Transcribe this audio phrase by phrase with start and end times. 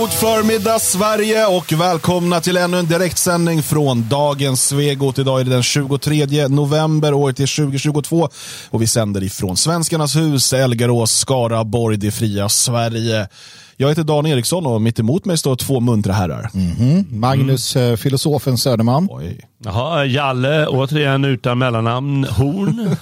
[0.00, 5.18] God förmiddag Sverige och välkomna till ännu en direktsändning från dagens Svegot.
[5.18, 8.28] Idag är det den 23 november, året är 2022
[8.70, 13.28] och vi sänder ifrån Svenskarnas hus, Elgarås, Skaraborg, det fria Sverige.
[13.76, 16.50] Jag heter Dan Eriksson och mitt emot mig står två muntra herrar.
[16.54, 17.06] Mm.
[17.10, 17.96] Magnus, mm.
[17.96, 19.08] filosofen Söderman.
[19.10, 19.40] Oj.
[19.64, 22.24] Jaha, Jalle, återigen utan mellannamn.
[22.24, 22.96] Horn.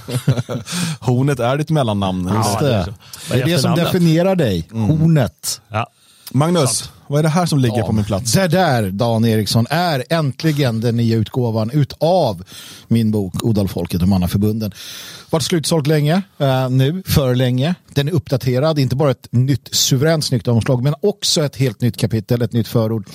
[1.01, 2.31] Hornet är ditt mellannamn.
[2.35, 2.75] Ja, det.
[2.75, 2.95] är,
[3.31, 4.69] det, är det som definierar dig.
[4.73, 4.85] Mm.
[4.85, 5.61] Hornet.
[5.69, 5.87] Ja.
[6.35, 8.33] Magnus, vad är det här som ligger ja, på min plats?
[8.33, 12.45] Det där, Dan Eriksson, är äntligen den nya utgåvan utav
[12.89, 14.73] min bok Odalfolket och mannaförbunden.
[15.31, 17.75] Varit slutsålt länge, uh, nu, för länge.
[17.95, 21.97] Den är uppdaterad, inte bara ett nytt suveränt snyggt omslag, men också ett helt nytt
[21.97, 23.07] kapitel, ett nytt förord.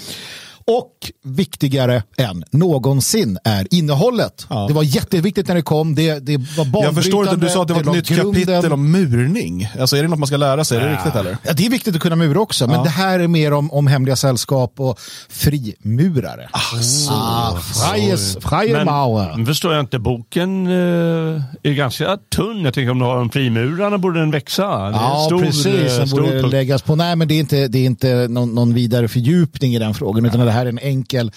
[0.72, 4.48] Och viktigare än någonsin är innehållet.
[4.50, 4.66] Ja.
[4.68, 5.96] Det var jätteviktigt när det kom.
[5.96, 8.46] Det, det var Jag förstår inte, du sa att det var ett nytt grunden.
[8.46, 9.70] kapitel om murning.
[9.80, 10.78] Alltså är det något man ska lära sig?
[10.78, 11.38] Är det riktigt eller?
[11.44, 12.66] Ja, det är viktigt att kunna mura också.
[12.66, 12.72] Ja.
[12.72, 16.50] Men det här är mer om, om hemliga sällskap och frimurare.
[16.52, 17.12] Alltså.
[17.12, 19.34] Ah, freies, freie Mauer.
[19.36, 22.62] Men förstår jag inte, boken uh, är ganska tunn.
[22.64, 24.64] Jag tänker om du har en frimurarna borde den växa.
[24.64, 25.98] Ja, stor, precis.
[25.98, 26.96] Den eh, borde läggas på.
[26.96, 30.26] Nej, men det är inte, det är inte någon, någon vidare fördjupning i den frågan.
[30.26, 31.31] Utan det här är en enkel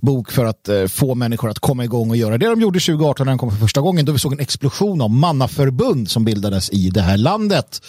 [0.00, 3.26] bok för att eh, få människor att komma igång och göra det de gjorde 2018
[3.26, 4.04] när den kom för första gången.
[4.04, 7.80] Då vi såg en explosion av mannaförbund som bildades i det här landet.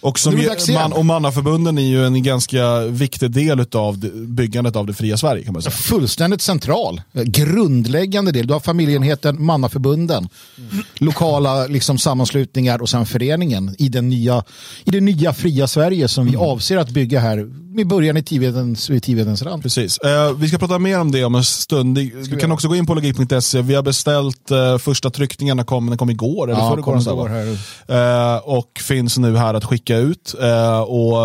[0.00, 4.94] Och, som man, och mannaförbunden är ju en ganska viktig del av byggandet av det
[4.94, 5.44] fria Sverige.
[5.44, 5.70] kan man säga.
[5.70, 8.46] Fullständigt central, grundläggande del.
[8.46, 10.84] Du har familjeenheten, mannaförbunden, mm.
[10.98, 14.44] lokala liksom, sammanslutningar och sen föreningen i, den nya,
[14.84, 16.48] i det nya fria Sverige som vi mm.
[16.48, 19.62] avser att bygga här med början i Tivedens, i Tivedens rand.
[19.62, 19.98] Precis.
[20.04, 21.94] Uh, vi ska prata mer om det om en stund.
[22.30, 23.62] Du kan också gå in på logik.se.
[23.62, 27.40] Vi har beställt uh, första tryckningarna, kom, den kom igår eller ja, förrgår.
[27.40, 30.34] Uh, och finns nu här att skicka ut.
[30.86, 31.16] och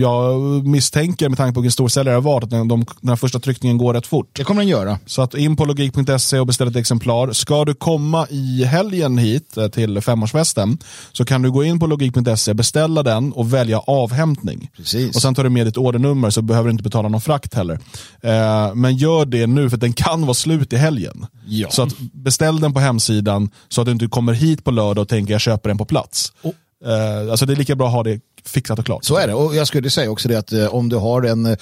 [0.00, 3.16] jag misstänker med tanke på vilken storsäljare det har varit att den, de, den här
[3.16, 4.30] första tryckningen går rätt fort.
[4.32, 4.98] Det kommer den göra.
[5.06, 7.32] Så att in på logik.se och beställ ett exemplar.
[7.32, 10.78] Ska du komma i helgen hit till femårsfesten
[11.12, 14.70] så kan du gå in på logik.se, beställa den och välja avhämtning.
[14.76, 15.16] Precis.
[15.16, 17.78] Och sen tar du med ditt ordernummer så behöver du inte betala någon frakt heller.
[18.20, 21.26] Eh, men gör det nu för den kan vara slut i helgen.
[21.46, 21.70] Ja.
[21.70, 25.08] Så att beställ den på hemsidan så att du inte kommer hit på lördag och
[25.08, 26.32] tänker jag köper den på plats.
[26.42, 26.52] Oh.
[26.84, 29.04] Eh, alltså det är lika bra att ha det fixat och klart.
[29.04, 29.34] Så är det.
[29.34, 31.56] Och jag skulle säga också det att eh, om du har en eh,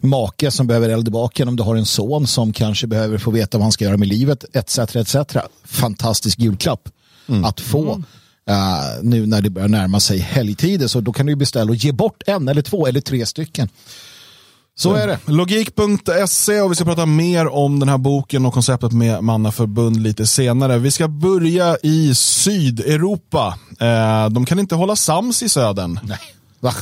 [0.00, 3.30] make som behöver eld i baken, om du har en son som kanske behöver få
[3.30, 4.78] veta vad han ska göra med livet, etc.
[4.78, 5.16] etc.
[5.64, 6.88] Fantastisk julklapp
[7.28, 7.44] mm.
[7.44, 7.92] att få.
[7.92, 8.04] Mm.
[8.50, 11.92] Uh, nu när det börjar närma sig helgtider så då kan du beställa och ge
[11.92, 13.68] bort en eller två eller tre stycken.
[14.78, 15.18] Så är det.
[15.26, 20.26] Logik.se och vi ska prata mer om den här boken och konceptet med mannaförbund lite
[20.26, 20.78] senare.
[20.78, 23.58] Vi ska börja i Sydeuropa.
[23.82, 26.00] Uh, de kan inte hålla sams i södern.
[26.02, 26.18] Nej.
[26.60, 26.72] Va?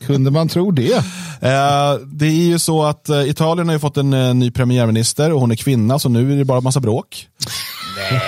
[0.06, 0.94] Kunde man tro det?
[1.40, 5.32] Eh, det är ju så att eh, Italien har ju fått en eh, ny premiärminister
[5.32, 7.28] och hon är kvinna så nu är det bara massa bråk.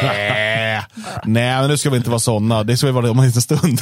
[0.02, 0.49] Nej,
[1.24, 2.62] Nej men nu ska vi inte vara sådana.
[2.64, 3.78] Det ska vi vara om en liten stund.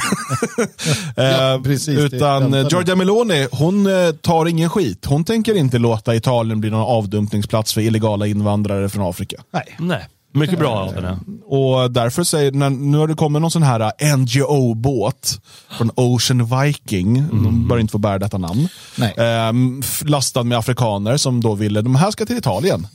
[1.15, 5.05] ja, eh, precis, Utan eh, Giorgia Meloni, hon eh, tar ingen skit.
[5.05, 9.37] Hon tänker inte låta Italien bli någon avdumpningsplats för illegala invandrare från Afrika.
[9.53, 9.75] Nej.
[9.79, 10.07] Nej.
[10.33, 11.19] Mycket bra av henne.
[11.45, 15.41] Och därför säger, när, nu har det kommit någon sån här NGO-båt
[15.77, 17.43] från Ocean Viking, mm.
[17.43, 18.67] de bör inte få bära detta namn,
[18.97, 22.87] eh, lastad med afrikaner som då ville, de här ska till Italien.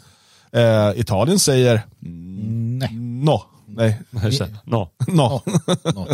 [0.53, 2.91] Eh, Italien säger Nej.
[2.94, 3.42] no.
[3.76, 4.00] Nej.
[4.64, 4.88] No.
[5.06, 5.42] no.
[5.84, 6.08] no.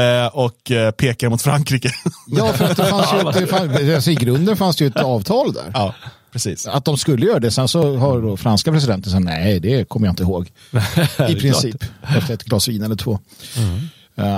[0.00, 1.90] eh, och eh, pekar mot Frankrike.
[2.26, 4.96] ja, för att det fanns ju, det fanns, alltså, i grunden fanns det ju ett
[4.96, 5.70] avtal där.
[5.74, 5.94] Ja.
[6.32, 6.66] Precis.
[6.66, 7.50] Att de skulle göra det.
[7.50, 10.50] Sen så har då franska presidenten sagt nej, det kommer jag inte ihåg.
[11.28, 11.84] I princip.
[12.16, 13.18] Efter ett glas vin eller två.
[13.56, 13.80] Mm.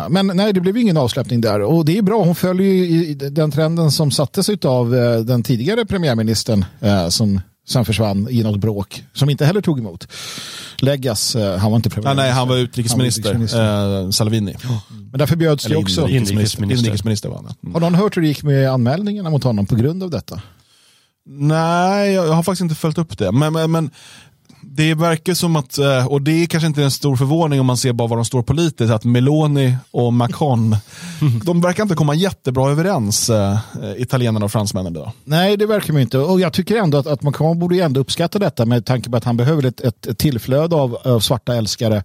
[0.09, 1.61] Men nej, det blev ingen avsläppning där.
[1.61, 5.87] Och det är bra, hon följer ju den trenden som sattes av eh, den tidigare
[5.87, 10.09] premiärministern eh, som sen försvann i något bråk som inte heller tog emot.
[10.79, 12.15] Läggas, han var inte premiärminister.
[12.15, 14.05] nej, han var utrikesminister, han var utrikesminister.
[14.05, 14.57] Eh, Salvini.
[15.11, 16.09] Men därför bjöds det också.
[16.09, 16.79] Inrikesminister.
[16.79, 17.55] inrikesminister var han.
[17.63, 17.75] Mm.
[17.75, 20.43] Har någon hört hur det gick med anmälningarna mot honom på grund av detta?
[21.27, 23.33] Nej, jag har faktiskt inte följt upp det.
[23.33, 23.91] Men, men, men
[24.75, 27.77] det verkar som att, eh, och det är kanske inte en stor förvåning om man
[27.77, 30.77] ser bara var de står politiskt, att Meloni och Macron,
[31.45, 33.59] de verkar inte komma jättebra överens, äh,
[33.97, 34.93] italienarna och fransmännen.
[34.93, 35.13] Då.
[35.25, 36.19] Nej, det verkar man inte.
[36.19, 39.25] Och jag tycker ändå att, att Macron borde ändå uppskatta detta med tanke på att
[39.25, 42.05] han behöver ett, ett tillflöde av, av svarta älskare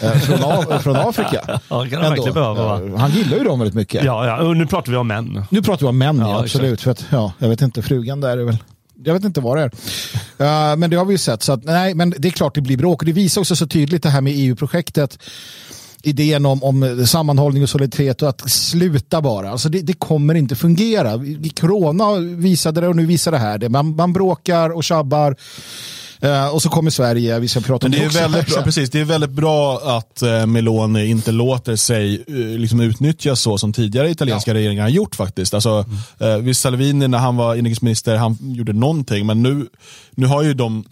[0.00, 1.40] Eh, från, från Afrika.
[1.46, 4.04] Ja, han, behöva, han gillar ju dem väldigt mycket.
[4.04, 5.44] Ja, ja, och nu pratar vi om män.
[5.50, 6.80] Nu pratar vi om män, ja, absolut.
[6.80, 8.56] För att, ja, jag vet inte, frugan där är väl
[9.04, 9.70] jag vet inte vad det är.
[10.72, 11.42] Uh, men det har vi ju sett.
[11.42, 13.02] Så att, nej, men det är klart det blir bråk.
[13.02, 15.18] Och det visar också så tydligt det här med EU-projektet
[16.02, 19.50] idén om, om sammanhållning och solidaritet och att sluta bara.
[19.50, 21.20] Alltså det, det kommer inte fungera.
[21.60, 23.68] Corona visade det och nu visar det här det.
[23.68, 25.36] Man, man bråkar och tjabbar.
[26.24, 28.18] Uh, och så kommer Sverige, vi ska prata om det, det, är också.
[28.18, 32.80] väldigt bra, precis, det är väldigt bra att uh, Meloni inte låter sig uh, liksom
[32.80, 34.54] utnyttjas så som tidigare italienska ja.
[34.54, 35.54] regeringar har gjort faktiskt.
[35.54, 35.86] Alltså,
[36.20, 36.54] mm.
[36.54, 39.66] Salvini när han var inrikesminister, han gjorde någonting, men nu,
[40.10, 40.84] nu har ju de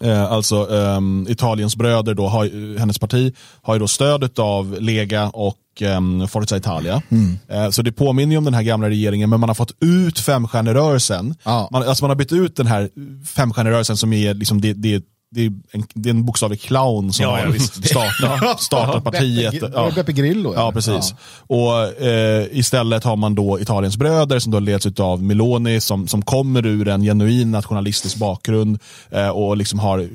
[0.00, 5.28] Eh, alltså um, Italiens bröder, då, har, hennes parti, har ju då stödet av Lega
[5.28, 7.02] och um, Forza Italia.
[7.08, 7.38] Mm.
[7.64, 10.18] Uh, så det påminner ju om den här gamla regeringen, men man har fått ut
[10.18, 11.34] femstjärnerörelsen.
[11.44, 11.68] Ja.
[11.72, 12.90] Man, alltså man har bytt ut den här
[13.26, 17.22] femstjärnerörelsen som är liksom det, det det är en, det är en bokstavlig clown som
[17.22, 19.54] ja, har startat, startat partiet.
[19.74, 19.90] Ja.
[19.94, 20.54] Beppe Grillo.
[20.54, 21.14] Ja, precis.
[21.48, 21.56] Ja.
[21.56, 26.22] Och eh, Istället har man då Italiens bröder som då leds av Meloni som, som
[26.22, 28.78] kommer ur en genuin nationalistisk bakgrund
[29.10, 30.08] eh, och liksom har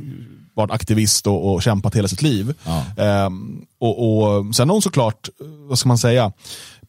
[0.54, 2.54] varit aktivist och, och kämpat hela sitt liv.
[2.64, 3.04] Ja.
[3.04, 3.30] Eh,
[3.80, 5.30] och, och Sen har hon såklart,
[5.70, 6.32] vad ska man säga,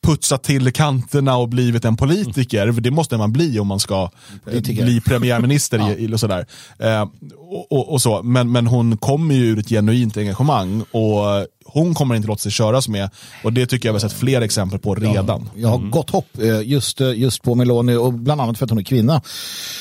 [0.02, 2.72] putsat till kanterna och blivit en politiker.
[2.72, 4.10] För det måste man bli om man ska
[4.44, 4.84] politiker.
[4.84, 5.78] bli premiärminister.
[5.78, 5.94] ja.
[5.94, 6.46] i, och sådär.
[6.78, 7.02] Eh,
[7.36, 8.22] och, och, och, så.
[8.22, 12.52] Men, men hon kommer ju ur ett genuint engagemang och hon kommer inte låta sig
[12.52, 13.10] köras med.
[13.44, 15.48] Och det tycker jag vi har sett fler exempel på redan.
[15.54, 15.90] Ja, jag har mm.
[15.90, 18.84] gott hopp eh, just, eh, just på Meloni och bland annat för att hon är
[18.84, 19.22] kvinna.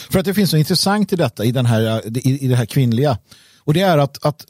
[0.09, 2.55] För att det finns något intressant i detta, i, den här, eh, i, i det
[2.55, 3.17] här kvinnliga.
[3.59, 4.45] Och det är att, att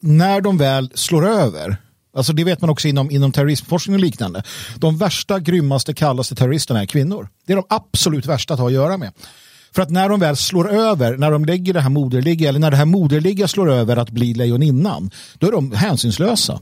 [0.00, 1.76] när de väl slår över
[2.16, 4.42] Alltså det vet man också inom, inom terrorismforskning och liknande.
[4.76, 7.28] De värsta, grymmaste, kallaste terroristerna är kvinnor.
[7.46, 9.12] Det är de absolut värsta att ha att göra med.
[9.74, 12.70] För att när de väl slår över, när de lägger det här moderliga, eller när
[12.70, 16.60] det här moderliga slår över att bli lejoninnan, då är de hänsynslösa.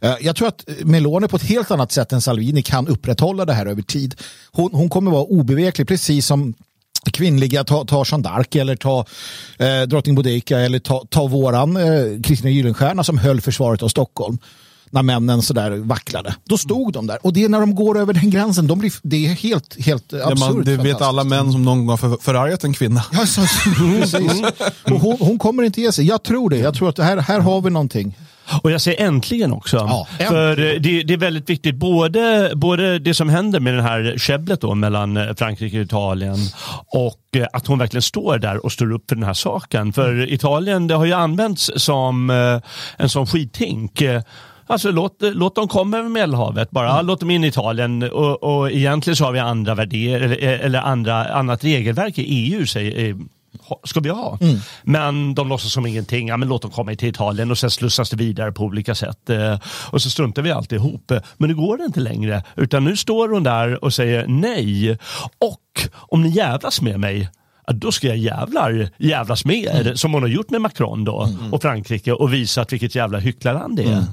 [0.00, 3.52] Eh, jag tror att Meloni på ett helt annat sätt än Salvini kan upprätthålla det
[3.52, 4.14] här över tid.
[4.52, 6.54] Hon, hon kommer vara obeveklig, precis som
[7.12, 9.06] kvinnliga, ta, ta Jeanne d'Arc eller ta
[9.58, 14.38] eh, drottning Boudica eller ta, ta våran eh, Kristina Gyllenstierna som höll försvaret av Stockholm
[14.90, 16.34] när männen sådär vacklade.
[16.44, 17.18] Då stod de där.
[17.22, 20.12] Och det är när de går över den gränsen, de blir, det är helt, helt
[20.12, 20.38] absurt.
[20.38, 23.04] Ja, man, det vet alla män som någon gång har förargat en kvinna.
[23.12, 23.40] Ja, så,
[23.78, 24.42] precis.
[24.84, 26.06] Och hon, hon, kommer inte ge sig.
[26.06, 26.56] Jag tror det.
[26.56, 28.16] Jag tror att här, här har vi någonting.
[28.62, 29.76] Och jag säger äntligen också.
[29.76, 30.32] Ja, äntligen.
[30.32, 34.60] För det, det, är väldigt viktigt, både, både det som händer med det här käbblet
[34.60, 36.36] då mellan eh, Frankrike och Italien
[36.86, 39.92] och eh, att hon verkligen står där och står upp för den här saken.
[39.92, 42.60] För Italien, det har ju använts som eh,
[42.96, 44.02] en sån skithink
[44.70, 46.92] Alltså låt, låt dem komma över Medelhavet bara.
[46.92, 47.06] Mm.
[47.06, 50.80] Låt dem in i Italien och, och egentligen så har vi andra värderingar eller, eller
[50.80, 53.16] andra, annat regelverk i EU säger,
[53.84, 54.38] ska vi ha.
[54.40, 54.56] Mm.
[54.82, 56.28] Men de låtsas som ingenting.
[56.28, 59.30] Ja, men låt dem komma till Italien och sen slussas det vidare på olika sätt.
[59.30, 59.58] Eh,
[59.90, 61.12] och så struntar vi alltihop.
[61.36, 62.42] Men nu går det inte längre.
[62.56, 64.98] Utan nu står hon där och säger nej.
[65.38, 67.28] Och om ni jävlas med mig
[67.72, 69.80] då ska jag jävlar jävlas med er.
[69.80, 69.96] Mm.
[69.96, 71.52] Som hon har gjort med Macron då mm.
[71.52, 74.04] och Frankrike och visat vilket jävla hycklarland det är.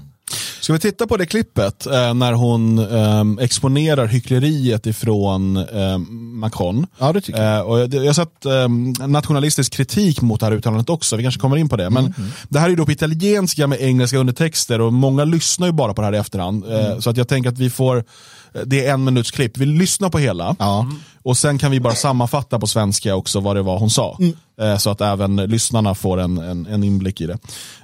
[0.69, 0.79] Mm.
[0.79, 6.87] Ska vi titta på det klippet eh, när hon eh, exponerar hyckleriet ifrån eh, Macron?
[6.99, 7.57] Ja, det tycker jag.
[7.57, 11.23] Eh, och jag, jag har sett ehm, nationalistisk kritik mot det här uttalandet också, vi
[11.23, 11.89] kanske kommer in på det.
[11.89, 12.29] Men mm.
[12.49, 16.01] det här är då på italienska med engelska undertexter och många lyssnar ju bara på
[16.01, 16.65] det här i efterhand.
[16.65, 17.01] Eh, mm.
[17.01, 20.09] Så att jag tänker att vi får, eh, det är en minuts klipp, vi lyssnar
[20.09, 20.55] på hela.
[20.59, 20.91] Ja.
[21.23, 24.17] Och sen kan vi bara sammanfatta på svenska också vad det var hon sa.
[24.19, 24.79] Mm.
[24.79, 27.37] Så att även lyssnarna får en, en, en inblick i det.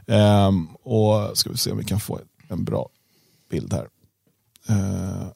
[0.08, 2.90] Ehm, och ska vi se om vi kan få en bra
[3.50, 3.90] bild här.
[4.70, 5.32] Uh,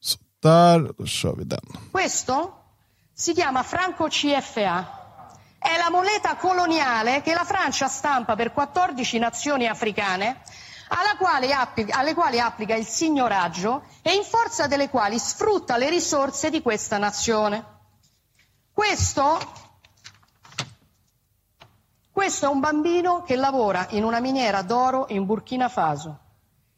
[0.00, 1.64] så där, då kör vi den.
[1.92, 2.52] Questo
[3.14, 4.84] si chiama Franco CFA.
[5.58, 10.42] È la moneta coloniale che la Francia stampa per 14 nazioni africane
[11.16, 16.50] quale applica, alle quali applica il signoraggio e in forza delle quali sfrutta le risorse
[16.50, 17.74] di questa nazione.
[18.72, 19.38] Questo
[22.16, 26.18] questo è un bambino che lavora in una miniera d'oro in Burkina Faso.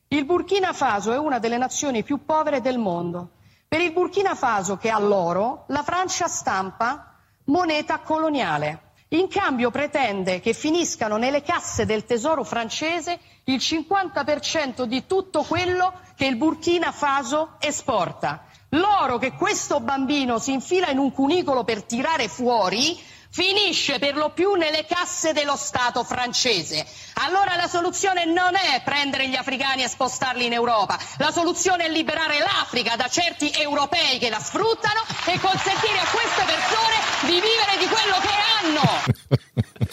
[0.08, 3.34] Il Burkina Faso è una delle nazioni più povere del mondo.
[3.68, 7.14] Per il Burkina Faso, che ha l'oro, la Francia stampa
[7.44, 8.94] moneta coloniale.
[9.10, 16.00] In cambio pretende che finiscano nelle casse del tesoro francese il 50% di tutto quello
[16.16, 18.42] che il Burkina Faso esporta.
[18.70, 22.98] L'oro che questo bambino si infila in un cunicolo per tirare fuori
[23.30, 26.84] finisce per lo più nelle casse dello Stato francese.
[27.14, 31.90] Allora la soluzione non è prendere gli africani e spostarli in Europa, la soluzione è
[31.90, 37.74] liberare l'Africa da certi europei che la sfruttano e consentire a queste persone di vivere
[37.78, 38.86] di quello che hanno.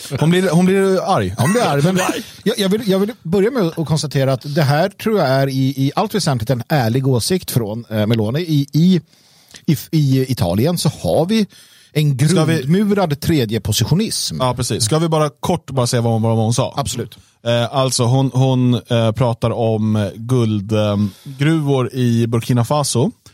[0.20, 1.34] Hon blir, hon blir arg.
[1.38, 1.84] Hon blir arg.
[1.84, 2.00] Men
[2.44, 5.48] jag, jag, vill, jag vill börja med att konstatera att det här tror jag är
[5.48, 8.42] i, i allt väsentligt en ärlig åsikt från eh, Meloni.
[8.42, 9.02] I, i,
[9.66, 11.48] i, I Italien så har vi
[11.98, 13.16] en grundmurad vi...
[13.16, 14.38] tredje positionism.
[14.40, 14.84] Ja, precis.
[14.84, 16.74] Ska vi bara kort bara säga vad hon, vad hon sa?
[16.78, 17.18] Absolut.
[17.46, 23.25] Eh, alltså hon, hon eh, pratar om guldgruvor eh, i Burkina Faso Eh,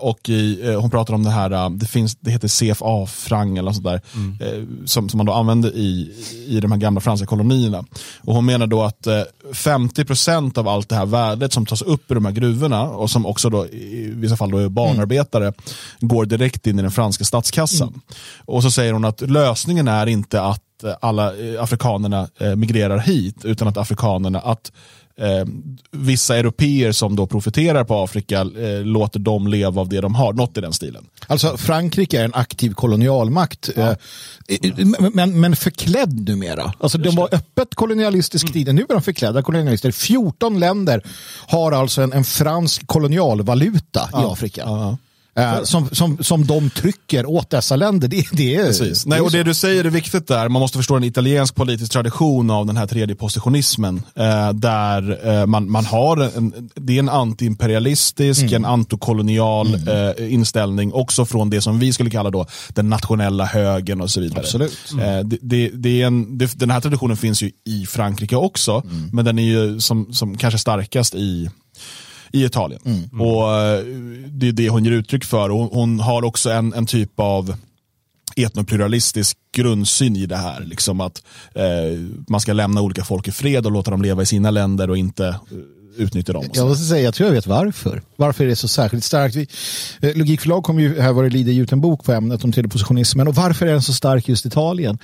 [0.00, 3.72] och i, eh, hon pratar om det här, eh, det, finns, det heter CFA-frang eller
[3.72, 4.86] sånt där, mm.
[4.86, 6.12] som, som man då använde i,
[6.46, 7.84] i de här gamla franska kolonierna.
[8.20, 9.06] Och hon menar då att
[9.52, 13.26] 50% av allt det här värdet som tas upp i de här gruvorna och som
[13.26, 15.54] också då i vissa fall då är barnarbetare mm.
[16.00, 17.88] går direkt in i den franska statskassan.
[17.88, 18.00] Mm.
[18.44, 20.62] Och så säger hon att lösningen är inte att
[21.00, 24.72] alla afrikanerna migrerar hit utan att afrikanerna, att
[25.16, 25.44] eh,
[25.90, 30.32] vissa europeer som då profiterar på Afrika eh, låter dem leva av det de har,
[30.32, 31.06] något i den stilen.
[31.26, 33.96] Alltså Frankrike är en aktiv kolonialmakt, ja.
[34.48, 36.72] eh, men, men förklädd numera.
[36.80, 38.52] Alltså de var öppet kolonialistisk mm.
[38.52, 39.90] tid, nu är de förklädda kolonialister.
[39.90, 41.02] 14 länder
[41.46, 44.22] har alltså en, en fransk kolonialvaluta ja.
[44.22, 44.62] i Afrika.
[44.66, 44.96] Ja.
[45.36, 48.08] Eh, som, som, som de trycker åt dessa länder.
[48.08, 49.06] Det, det är, Precis.
[49.06, 50.48] Nej, och det du säger är viktigt där.
[50.48, 54.02] Man måste förstå en italiensk politisk tradition av den här tredje positionismen.
[54.14, 58.54] Eh, där eh, man, man har en, det är en antiimperialistisk, mm.
[58.54, 59.88] en antikolonial mm.
[59.88, 60.92] eh, inställning.
[60.92, 64.40] Också från det som vi skulle kalla då den nationella högern och så vidare.
[64.40, 64.92] Absolut.
[64.92, 65.28] Mm.
[65.28, 68.82] Det, det, det, är en, det, den här traditionen finns ju i Frankrike också.
[68.84, 69.10] Mm.
[69.12, 71.50] Men den är ju som, som kanske starkast i
[72.32, 72.80] i Italien.
[72.84, 73.20] Mm.
[73.20, 73.84] Och eh,
[74.28, 75.48] Det är det hon ger uttryck för.
[75.48, 77.54] Hon, hon har också en, en typ av
[78.36, 80.60] etnopluralistisk grundsyn i det här.
[80.60, 81.22] Liksom att
[81.54, 81.64] eh,
[82.28, 84.96] man ska lämna olika folk i fred och låta dem leva i sina länder och
[84.96, 85.36] inte eh,
[85.96, 86.44] utnyttja dem.
[86.52, 88.02] Jag måste säga, jag tror jag vet varför.
[88.16, 89.36] Varför är det så särskilt starkt?
[89.36, 89.46] Vi,
[90.00, 93.28] eh, Logikförlag kommer ju här var det Lider ut en bok på ämnet om tredjepositionismen
[93.28, 94.98] och varför är den så stark just Italien?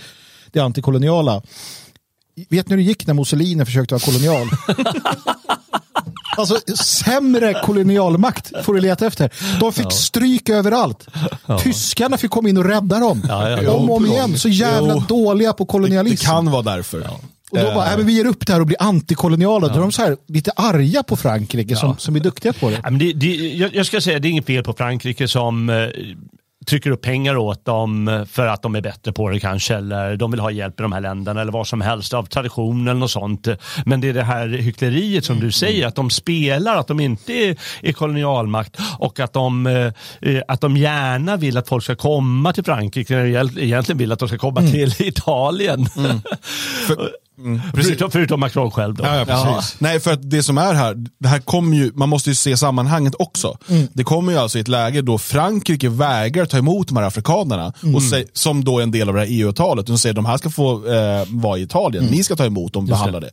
[0.52, 1.42] Det antikoloniala.
[2.48, 4.48] Vet ni hur det gick när Mussolini försökte vara kolonial?
[6.38, 9.30] Alltså sämre kolonialmakt får du leta efter.
[9.60, 9.90] De fick ja.
[9.90, 11.06] stryk överallt.
[11.46, 11.58] Ja.
[11.58, 13.22] Tyskarna fick komma in och rädda dem.
[13.28, 14.38] Ja, om och om igen.
[14.38, 15.04] Så jävla jo.
[15.08, 16.24] dåliga på kolonialism.
[16.24, 17.10] Det, det kan vara därför.
[17.50, 19.66] Och då bara, äh, men vi ger upp det här och blir antikoloniala.
[19.66, 19.72] Ja.
[19.72, 22.80] Då är de så här, lite arga på Frankrike som, som är duktiga på det.
[22.82, 25.70] Ja, men det, det jag, jag, ska säga, det är inget fel på Frankrike som
[25.70, 25.76] eh,
[26.68, 30.30] trycker upp pengar åt dem för att de är bättre på det kanske eller de
[30.30, 33.10] vill ha hjälp i de här länderna eller vad som helst av tradition eller något
[33.10, 33.48] sånt.
[33.86, 37.32] Men det är det här hyckleriet som du säger att de spelar, att de inte
[37.82, 42.64] är, kolonialmakt och att de, eh, att de gärna vill att folk ska komma till
[42.64, 44.72] Frankrike egentligen vill att de ska komma mm.
[44.72, 45.86] till Italien.
[45.96, 46.20] Mm.
[46.86, 49.04] För, Mm, förutom, förutom, Macron själv då.
[49.04, 49.62] Ja, ja.
[49.78, 52.56] Nej, för att det som är här, det här kommer ju, man måste ju se
[52.56, 53.58] sammanhanget också.
[53.68, 53.88] Mm.
[53.92, 57.72] Det kommer ju alltså i ett läge då Frankrike vägrar ta emot de här afrikanerna,
[57.82, 57.94] mm.
[57.94, 59.86] och säg, som då är en del av det här EU-avtalet.
[59.86, 62.16] De säger att de här ska få eh, vara i Italien, mm.
[62.16, 63.30] ni ska ta emot dem behandla det.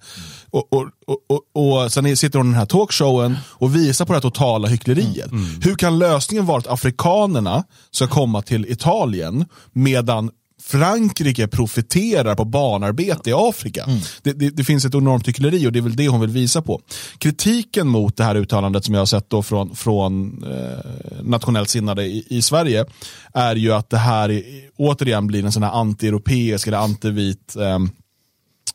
[0.49, 4.13] Och, och, och, och, och sen sitter hon i den här talkshowen och visar på
[4.13, 5.31] det här totala hyckleriet.
[5.31, 5.43] Mm.
[5.43, 5.61] Mm.
[5.61, 10.29] Hur kan lösningen vara att afrikanerna ska komma till Italien medan
[10.61, 13.83] Frankrike profiterar på barnarbete i Afrika.
[13.83, 13.99] Mm.
[14.23, 16.61] Det, det, det, finns ett enormt hyckleri och det är väl det hon vill visa
[16.61, 16.81] på.
[17.17, 22.03] Kritiken mot det här uttalandet som jag har sett då från, från eh, nationellt sinnade
[22.03, 22.85] i, i, Sverige
[23.33, 24.43] är ju att det här är,
[24.75, 27.79] återigen blir en sån här anti-europeisk eller antivit eh,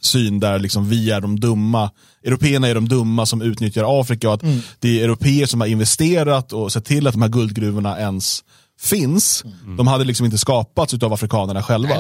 [0.01, 1.91] syn där liksom vi är de dumma.
[2.25, 4.61] Européerna är de dumma som utnyttjar Afrika och att mm.
[4.79, 8.45] det är europeer som har investerat och sett till att de här guldgruvorna ens
[8.81, 9.45] finns.
[9.45, 9.77] Mm.
[9.77, 11.95] De hade liksom inte skapats av afrikanerna själva.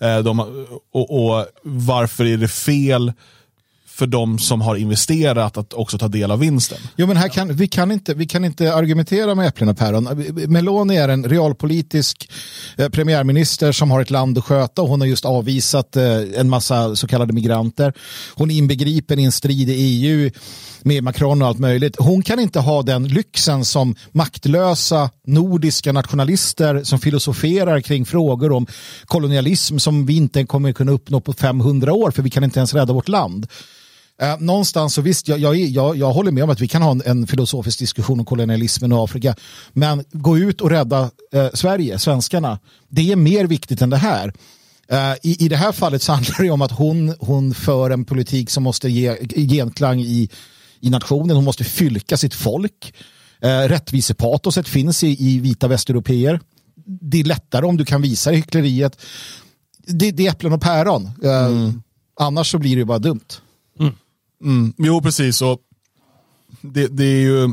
[0.00, 0.40] Eh, de,
[0.92, 3.12] och, och, varför är det fel
[3.96, 6.78] för de som har investerat att också ta del av vinsten.
[6.96, 10.04] Jo, men här kan, vi, kan inte, vi kan inte argumentera med äpplen och päron.
[10.48, 12.30] Meloni är en realpolitisk
[12.76, 16.48] eh, premiärminister som har ett land att sköta och hon har just avvisat eh, en
[16.48, 17.92] massa så kallade migranter.
[18.34, 20.30] Hon är inbegripen i en strid i EU
[20.82, 21.96] med Macron och allt möjligt.
[21.98, 28.66] Hon kan inte ha den lyxen som maktlösa nordiska nationalister som filosoferar kring frågor om
[29.04, 32.74] kolonialism som vi inte kommer kunna uppnå på 500 år för vi kan inte ens
[32.74, 33.46] rädda vårt land.
[34.22, 36.90] Eh, någonstans så visst, jag, jag, jag, jag håller med om att vi kan ha
[36.90, 39.34] en, en, filosofisk diskussion om kolonialismen och Afrika.
[39.72, 42.58] Men gå ut och rädda eh, Sverige, svenskarna.
[42.88, 44.32] Det är mer viktigt än det här.
[44.92, 48.04] Uh, i, I det här fallet så handlar det om att hon, hon för en
[48.04, 49.16] politik som måste ge
[49.48, 50.30] genklang i,
[50.80, 51.36] i nationen.
[51.36, 52.94] Hon måste fylka sitt folk.
[53.44, 56.40] Uh, rättvisepatoset finns i, i vita västeuropeer.
[57.00, 59.00] Det är lättare om du kan visa det hyckleriet.
[59.86, 61.10] Det, det är äpplen och päron.
[61.24, 61.82] Uh, mm.
[62.20, 63.40] Annars så blir det bara dumt.
[64.42, 64.72] Mm.
[64.78, 65.42] Jo, precis.
[65.42, 65.60] Och
[66.60, 67.52] det, det är ju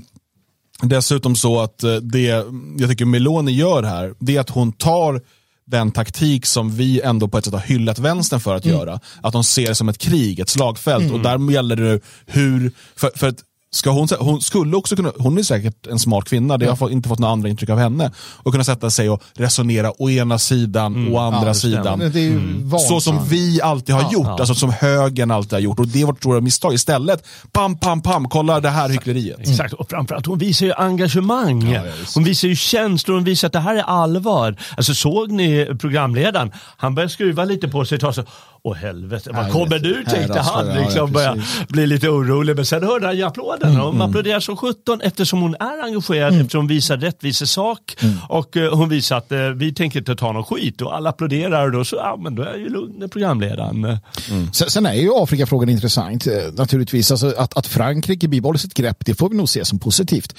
[0.81, 2.45] dessutom så att eh, det
[2.77, 5.21] jag tycker Meloni gör här, det är att hon tar
[5.65, 8.77] den taktik som vi ändå på ett sätt har hyllat vänstern för att mm.
[8.77, 8.99] göra.
[9.21, 11.03] Att de ser det som ett krig, ett slagfält.
[11.03, 11.15] Mm.
[11.15, 15.37] Och där gäller det hur, för, för att Ska hon, hon skulle också kunna, hon
[15.37, 16.77] är säkert en smart kvinna, det ja.
[16.79, 18.11] har inte fått några andra intryck av henne.
[18.17, 21.13] Och kunna sätta sig och resonera å ena sidan mm.
[21.13, 22.01] och andra ja, sidan.
[22.01, 22.71] Mm.
[22.79, 25.79] Så som vi alltid har ja, gjort, alltså som högern alltid har gjort.
[25.79, 26.73] Och det är vårt stora misstag.
[26.73, 29.37] Istället, pam, pam, pam, kolla det här hyckleriet.
[29.37, 29.51] Mm.
[29.51, 31.77] Exakt, och framförallt hon visar ju engagemang.
[32.15, 34.55] hon visar ju känslor, hon visar att det här är allvar.
[34.77, 36.51] Alltså såg ni programledaren?
[36.77, 38.25] Han började skruva lite på sig och ta sig
[38.65, 40.03] Åh helvete, vad kommer du?
[40.03, 40.67] Tänkte han.
[40.67, 42.55] Liksom började bli lite orolig.
[42.55, 43.71] Men sen hörde han ju applåderna.
[43.71, 44.09] Mm, hon mm.
[44.09, 46.41] applåderar som sjutton eftersom hon är engagerad, mm.
[46.41, 47.97] eftersom hon visar rättvisesak.
[48.01, 48.15] Mm.
[48.29, 50.81] Och uh, hon visar att uh, vi tänker inte ta någon skit.
[50.81, 53.85] Och alla applåderar och då, så, ja, men då är ju lugn programledaren.
[53.85, 54.53] Mm.
[54.53, 57.11] Sen, sen, är ju Afrikafrågan intressant eh, naturligtvis.
[57.11, 60.35] Alltså, att, att Frankrike bibehåller sitt grepp, det får vi nog se som positivt.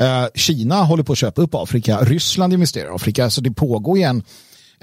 [0.00, 1.98] Uh, Kina håller på att köpa upp Afrika.
[1.98, 3.30] Ryssland investerar i Afrika.
[3.30, 4.22] Så det pågår igen en,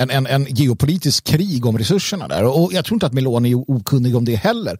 [0.09, 2.43] en, en geopolitisk krig om resurserna där.
[2.43, 4.77] Och jag tror inte att Meloni är okunnig om det heller.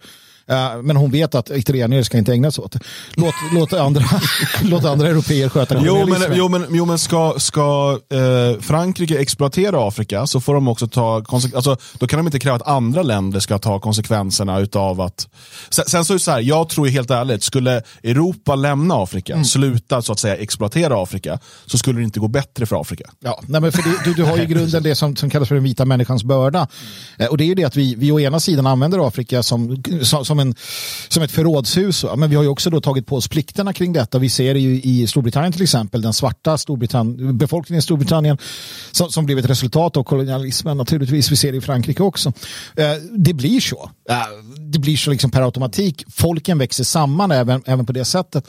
[0.51, 2.79] Uh, men hon vet att italienare ska inte ägna sig åt det.
[3.15, 4.03] Låt, låt, andra,
[4.61, 9.87] låt andra europeer sköta jo men, jo, men, jo, men ska, ska eh, Frankrike exploatera
[9.87, 11.15] Afrika så får de också ta
[11.55, 15.27] alltså, Då kan de inte kräva att andra länder ska ta konsekvenserna utav att...
[15.69, 19.33] Sen, sen så är det så här, jag tror helt ärligt, skulle Europa lämna Afrika,
[19.33, 19.45] mm.
[19.45, 23.03] sluta så att säga exploatera Afrika, så skulle det inte gå bättre för Afrika.
[23.19, 25.47] Ja, nej, men för det, du, du har ju i grunden det som, som kallas
[25.47, 26.67] för den vita människans börda.
[27.17, 27.29] Mm.
[27.31, 30.25] och det är ju det att vi, vi å ena sidan använder Afrika som, som,
[30.25, 30.55] som en,
[31.07, 32.05] som ett förrådshus.
[32.17, 34.19] Men vi har ju också då tagit på oss plikterna kring detta.
[34.19, 38.37] Vi ser det ju i Storbritannien till exempel, den svarta Storbritannien, befolkningen i Storbritannien
[38.91, 41.31] som, som blev ett resultat av kolonialismen naturligtvis.
[41.31, 42.33] Vi ser det i Frankrike också.
[42.75, 43.91] Eh, det blir så.
[44.09, 44.15] Eh,
[44.59, 46.03] det blir så liksom per automatik.
[46.09, 48.47] Folken växer samman även, även på det sättet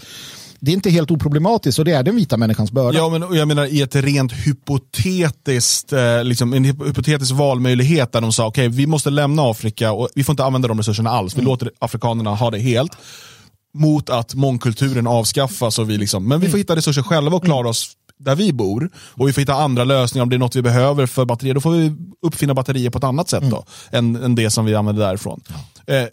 [0.64, 2.98] det är inte helt oproblematiskt och det är den vita människans börda.
[2.98, 8.32] Ja, men jag menar i ett rent hypotetiskt, eh, liksom, en hypotetisk valmöjlighet där de
[8.32, 11.34] sa okej, okay, vi måste lämna Afrika och vi får inte använda de resurserna alls.
[11.34, 11.50] Vi mm.
[11.50, 12.92] låter afrikanerna ha det helt
[13.74, 16.58] mot att mångkulturen avskaffas och vi liksom, men vi får mm.
[16.58, 20.22] hitta resurser själva och klara oss där vi bor och vi får hitta andra lösningar
[20.22, 21.54] om det är något vi behöver för batterier.
[21.54, 21.92] Då får vi
[22.26, 24.16] uppfinna batterier på ett annat sätt då, mm.
[24.16, 25.40] än, än det som vi använder därifrån.
[25.86, 26.04] Eh,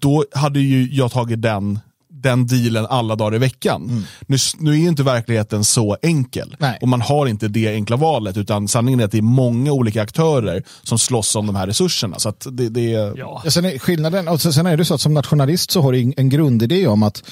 [0.00, 1.78] då hade ju jag tagit den
[2.22, 3.82] den dealen alla dagar i veckan.
[3.82, 4.02] Mm.
[4.26, 6.78] Nu, nu är inte verkligheten så enkel Nej.
[6.80, 10.02] och man har inte det enkla valet utan sanningen är att det är många olika
[10.02, 12.18] aktörer som slåss om de här resurserna.
[12.18, 13.18] Så det, det är...
[13.18, 13.42] ja.
[13.48, 16.28] sen är skillnaden, och sen är det så att som nationalist så har du en
[16.28, 17.22] grundidé om att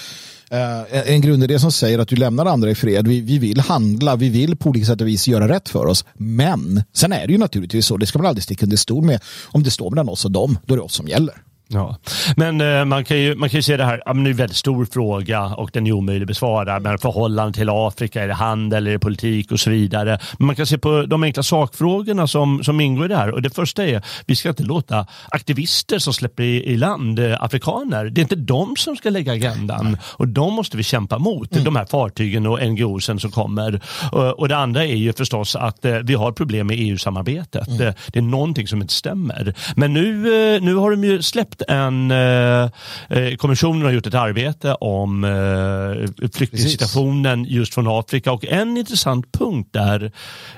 [0.52, 3.08] Uh, en grundidé som säger att du lämnar andra i fred.
[3.08, 6.04] Vi, vi vill handla, vi vill på olika sätt och vis göra rätt för oss.
[6.14, 9.20] Men sen är det ju naturligtvis så, det ska man aldrig sticka under stol med.
[9.46, 11.34] Om det står mellan oss och dem, då är det oss som gäller.
[11.72, 11.96] Ja.
[12.36, 14.32] Men eh, man, kan ju, man kan ju se det här, ja, men det är
[14.32, 16.80] en väldigt stor fråga och den är omöjlig att besvara.
[16.80, 20.18] Men förhållande till Afrika, är det handel, är det politik och så vidare.
[20.38, 23.30] Men man kan se på de enkla sakfrågorna som, som ingår i det här.
[23.30, 27.42] Och det första är, vi ska inte låta aktivister som släpper i, i land eh,
[27.42, 29.96] afrikaner, det är inte de som ska lägga agendan.
[30.04, 31.64] Och de måste vi kämpa mot, mm.
[31.64, 33.80] de här fartygen och NGOsen som kommer.
[34.12, 37.66] Och, och det andra är ju förstås att eh, vi har problem med EU-samarbetet.
[37.66, 37.78] Mm.
[37.78, 39.54] Det, det är någonting som inte stämmer.
[39.76, 40.10] Men nu,
[40.54, 42.70] eh, nu har de ju släppt en, eh,
[43.08, 49.32] eh, kommissionen har gjort ett arbete om eh, flyktingsituationen just från Afrika och en intressant
[49.32, 50.12] punkt där,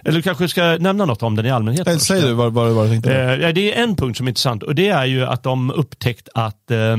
[0.04, 1.86] eller du kanske ska nämna något om den i allmänhet?
[1.86, 3.14] Nej, säg du vad, du tänkte.
[3.14, 6.28] Eh, det är en punkt som är intressant och det är ju att de upptäckt
[6.34, 6.96] att Eh,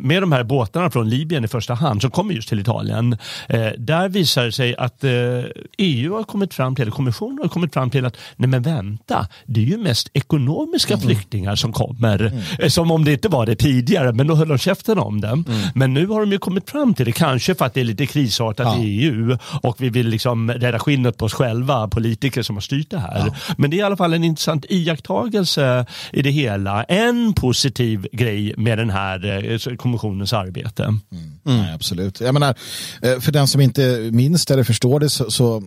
[0.00, 3.16] med de här båtarna från Libyen i första hand som kommer just till Italien.
[3.48, 7.38] Eh, där visar det sig att EU eh, e har kommit fram till, eller kommissionen
[7.38, 11.06] har kommit fram till att nej men vänta, det är ju mest ekonomiska mm.
[11.06, 12.20] flyktingar som kommer.
[12.58, 12.70] Mm.
[12.70, 15.28] Som om det inte var det tidigare, men då höll de käften om det.
[15.28, 15.44] Mm.
[15.74, 18.06] Men nu har de ju kommit fram till det, kanske för att det är lite
[18.06, 18.84] krisartat ja.
[18.84, 22.90] i EU och vi vill liksom rädda skinnet på oss själva, politiker som har styrt
[22.90, 23.26] det här.
[23.26, 23.54] Ja.
[23.56, 26.84] Men det är i alla fall en intressant iakttagelse i det hela.
[26.84, 30.82] En positiv grej med den här kommissionens arbete.
[30.82, 31.00] Mm.
[31.12, 31.32] Mm.
[31.42, 32.20] Nej, absolut.
[32.20, 32.54] Jag menar,
[33.02, 35.62] eh, för den som inte minns eller förstår det så, så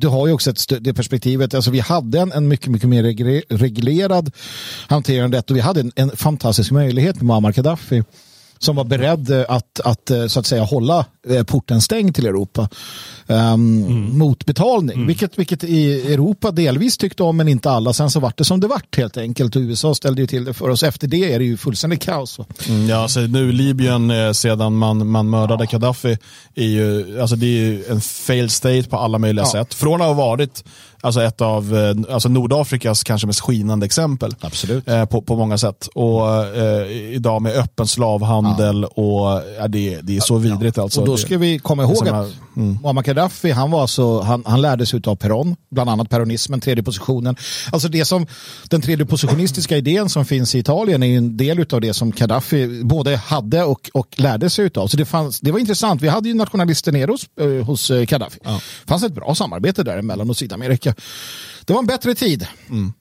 [0.00, 1.54] du har ju också ett det perspektivet.
[1.54, 3.02] Alltså vi hade en, en mycket, mycket mer
[3.48, 4.32] reglerad
[4.88, 8.02] hanterande och vi hade en, en fantastisk möjlighet med Muammar Gaddafi
[8.62, 12.68] som var beredd att, att så att säga hålla eh, porten stängd till Europa
[13.26, 14.18] um, mm.
[14.18, 14.96] mot betalning.
[14.96, 15.06] Mm.
[15.06, 17.92] Vilket, vilket i Europa delvis tyckte om men inte alla.
[17.92, 19.56] Sen så vart det som det vart helt enkelt.
[19.56, 20.82] USA ställde ju till det för oss.
[20.82, 22.38] Efter det är det ju fullständigt kaos.
[22.68, 25.94] Mm, ja, alltså nu Libyen eh, sedan man, man mördade ja.
[26.54, 29.52] är ju, alltså det är ju en failed state på alla möjliga ja.
[29.52, 29.74] sätt.
[29.74, 30.64] Från att ha varit
[31.02, 34.34] Alltså ett av eh, alltså Nordafrikas kanske mest skinande exempel.
[34.40, 34.88] Absolut.
[34.88, 35.88] Eh, på, på många sätt.
[35.94, 39.02] Och eh, idag med öppen slavhandel ja.
[39.02, 40.76] och ja, det, det är så vidrigt.
[40.76, 40.82] Ja.
[40.82, 41.00] Alltså.
[41.00, 42.78] Och då ska vi komma ihåg att mm.
[42.82, 46.84] Muammar Gaddafi, han, var så, han, han lärde sig av Peron, bland annat peronismen, tredje
[46.84, 47.36] positionen.
[47.72, 48.26] Alltså det som,
[48.68, 52.82] den tredje positionistiska idén som finns i Italien är en del av det som Gaddafi
[52.84, 54.86] både hade och, och lärde sig av.
[54.86, 56.02] Så det, fanns, det var intressant.
[56.02, 58.38] Vi hade ju nationalister nere hos, eh, hos Gaddafi.
[58.44, 58.60] Ja.
[58.84, 60.89] Det fanns ett bra samarbete däremellan och Sydamerika.
[61.64, 62.46] Det var en bättre tid.
[62.70, 62.92] Mm.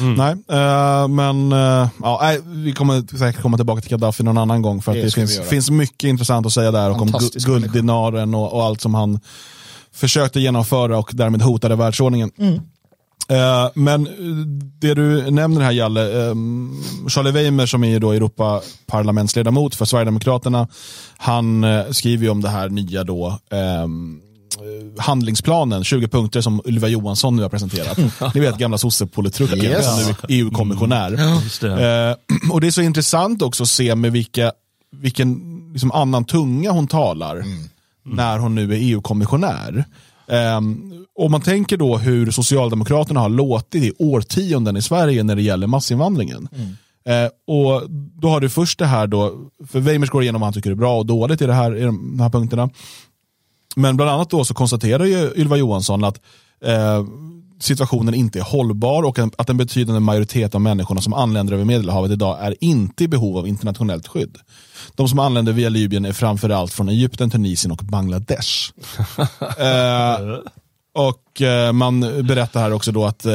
[0.00, 0.14] Mm.
[0.14, 4.82] Nej, uh, men uh, ja, vi kommer säkert komma tillbaka till Gaddafi någon annan gång
[4.82, 7.12] för att det, det finns, finns mycket intressant att säga där och om
[7.46, 9.20] gulddinaren och, och, allt som han
[9.92, 12.30] försökte genomföra och därmed hotade världsordningen.
[12.38, 12.60] Mm.
[13.30, 14.04] Uh, men
[14.80, 20.68] det du nämner här Jalle, um, Charlie Weimer som är då Europaparlamentsledamot för Sverigedemokraterna,
[21.16, 23.38] han uh, skriver ju om det här nya då
[23.84, 24.22] um,
[24.98, 27.98] handlingsplanen, 20 punkter som Ylva Johansson nu har presenterat.
[28.34, 29.86] Ni vet gamla sossepolitrucken yes.
[29.86, 31.08] som nu är EU-kommissionär.
[31.08, 31.38] Mm.
[31.60, 32.16] Ja, eh,
[32.52, 34.52] och det är så intressant också att se med vilka,
[34.96, 37.48] vilken liksom annan tunga hon talar mm.
[37.48, 37.68] Mm.
[38.16, 39.84] när hon nu är EU-kommissionär.
[40.28, 40.60] Eh,
[41.18, 45.66] om man tänker då hur Socialdemokraterna har låtit i årtionden i Sverige när det gäller
[45.66, 46.48] massinvandringen.
[46.52, 46.76] Mm.
[47.06, 50.54] Eh, och Då har du först det här då, för Weimers går igenom vad han
[50.54, 52.70] tycker är bra och dåligt i, det här, i de här punkterna.
[53.76, 56.20] Men bland annat då så konstaterar ju Ylva Johansson att
[56.64, 57.04] eh,
[57.60, 62.10] situationen inte är hållbar och att en betydande majoritet av människorna som anländer över Medelhavet
[62.10, 64.38] idag är inte i behov av internationellt skydd.
[64.94, 68.72] De som anländer via Libyen är framförallt från Egypten, Tunisien och Bangladesh.
[69.58, 70.38] eh,
[70.94, 73.32] och eh, Man berättar här också då att eh,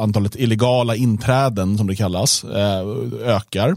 [0.00, 2.86] antalet illegala inträden, som det kallas, eh,
[3.24, 3.76] ökar.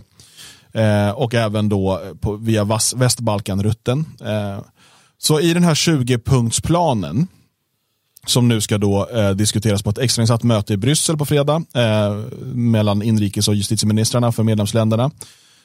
[0.73, 2.63] Eh, och även då på, via
[2.95, 4.05] Västbalkanrutten.
[4.21, 4.59] Eh,
[5.21, 7.27] så i den här 20-punktsplanen
[8.25, 12.15] som nu ska då eh, diskuteras på ett extrainsatt möte i Bryssel på fredag eh,
[12.53, 15.11] mellan inrikes och justitieministrarna för medlemsländerna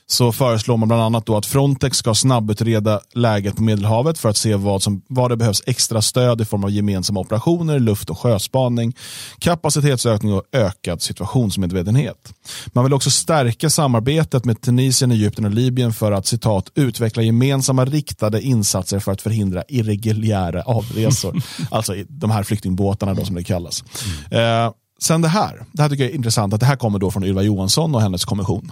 [0.09, 4.37] så föreslår man bland annat då att Frontex ska snabbutreda läget på Medelhavet för att
[4.37, 8.19] se vad, som, vad det behövs extra stöd i form av gemensamma operationer, luft och
[8.19, 8.97] sjöspaning,
[9.39, 12.35] kapacitetsökning och ökad situationsmedvetenhet.
[12.67, 17.85] Man vill också stärka samarbetet med Tunisien, Egypten och Libyen för att citat utveckla gemensamma
[17.85, 21.43] riktade insatser för att förhindra irreguljära avresor.
[21.71, 23.85] alltså de här flyktingbåtarna då som det kallas.
[24.31, 24.65] Mm.
[24.67, 27.11] Eh, sen det här, det här tycker jag är intressant att det här kommer då
[27.11, 28.71] från Ylva Johansson och hennes kommission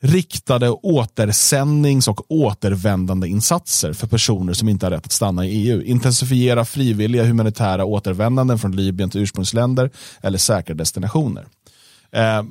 [0.00, 5.82] riktade återsändnings och återvändande insatser för personer som inte har rätt att stanna i EU.
[5.82, 11.46] Intensifiera frivilliga humanitära återvändanden från Libyen till ursprungsländer eller säkra destinationer.
[12.12, 12.42] Eh,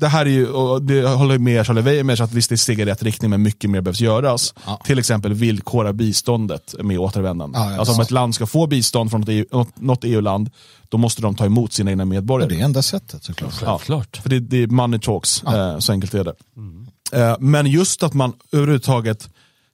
[0.00, 2.80] det här är ju, och det håller med Charlie Weimers att visst det är steg
[2.80, 4.54] i rätt riktning men mycket mer behövs göras.
[4.66, 4.80] Ja.
[4.84, 7.58] Till exempel villkora biståndet med återvändande.
[7.58, 10.50] Ja, alltså om ett land ska få bistånd från något EU-land
[10.88, 12.52] då måste de ta emot sina egna medborgare.
[12.52, 13.88] Ja, det är enda sättet såklart.
[13.88, 16.34] Ja, för det, det är money talks, eh, så enkelt är det.
[16.56, 16.88] Mm.
[17.12, 19.30] Eh, men just att man överhuvudtaget,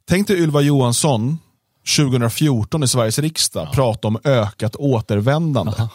[0.08, 1.38] tänk dig Ylva Johansson
[1.96, 5.72] 2014 i Sveriges riksdag prata om ökat återvändande.
[5.78, 5.88] Aha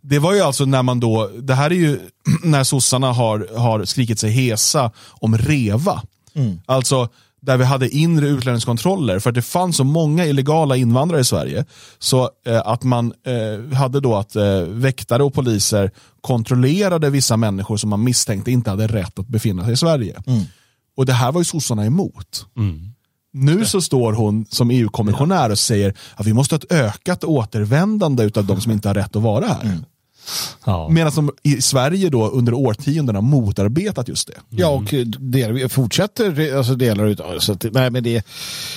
[0.00, 1.98] det var ju alltså när man då, det här är ju
[2.42, 6.02] när sossarna har, har skrikit sig hesa om REVA.
[6.34, 6.60] Mm.
[6.66, 7.08] Alltså
[7.40, 11.64] där vi hade inre utlänningskontroller för att det fanns så många illegala invandrare i Sverige.
[11.98, 17.76] Så eh, att man eh, hade då att eh, väktare och poliser kontrollerade vissa människor
[17.76, 20.22] som man misstänkte inte hade rätt att befinna sig i Sverige.
[20.26, 20.42] Mm.
[20.96, 22.46] Och det här var ju sossarna emot.
[22.56, 22.92] Mm.
[23.32, 28.30] Nu så står hon som EU-kommissionär och säger att vi måste ha ett ökat återvändande
[28.34, 29.62] av de som inte har rätt att vara här.
[29.62, 29.84] Mm.
[30.64, 30.88] Ja.
[30.88, 34.34] Medan de i Sverige då under årtionden har motarbetat just det.
[34.48, 38.26] Ja, och del, fortsätter alltså delar utav så att, nej, men det,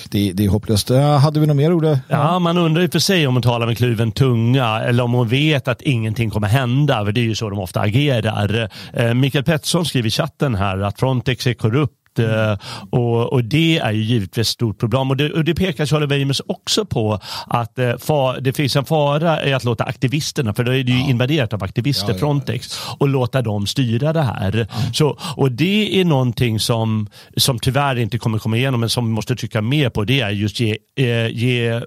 [0.09, 0.89] det, det är hopplöst.
[0.89, 1.97] Hade vi något mer ord?
[2.07, 5.27] Ja, man undrar ju för sig om hon talar med kluven tunga eller om hon
[5.27, 7.05] vet att ingenting kommer hända.
[7.05, 8.69] För det är ju så de ofta agerar.
[8.93, 12.58] Eh, Mikael Pettersson skriver i chatten här att Frontex är korrupt Mm.
[12.89, 15.10] Och, och, det är ju givetvis ett stort problem.
[15.10, 19.45] Och det, och det pekar Charlie Weimers också på att eh, det finns en fara
[19.45, 21.10] i att låta aktivisterna, för då är det ju ja.
[21.10, 24.67] invaderat av aktivister, ja, ja, Frontex, och låta dem styra det här.
[24.93, 29.12] Så, och det är någonting som, som tyvärr inte kommer komma igenom, men som vi
[29.12, 31.82] måste trycka mer på, det är just ge, eh, ge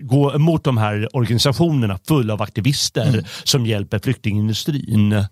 [0.00, 3.24] gå mot de här organisationerna fulla av aktivister mm.
[3.44, 5.24] som hjälper flyktingindustrin.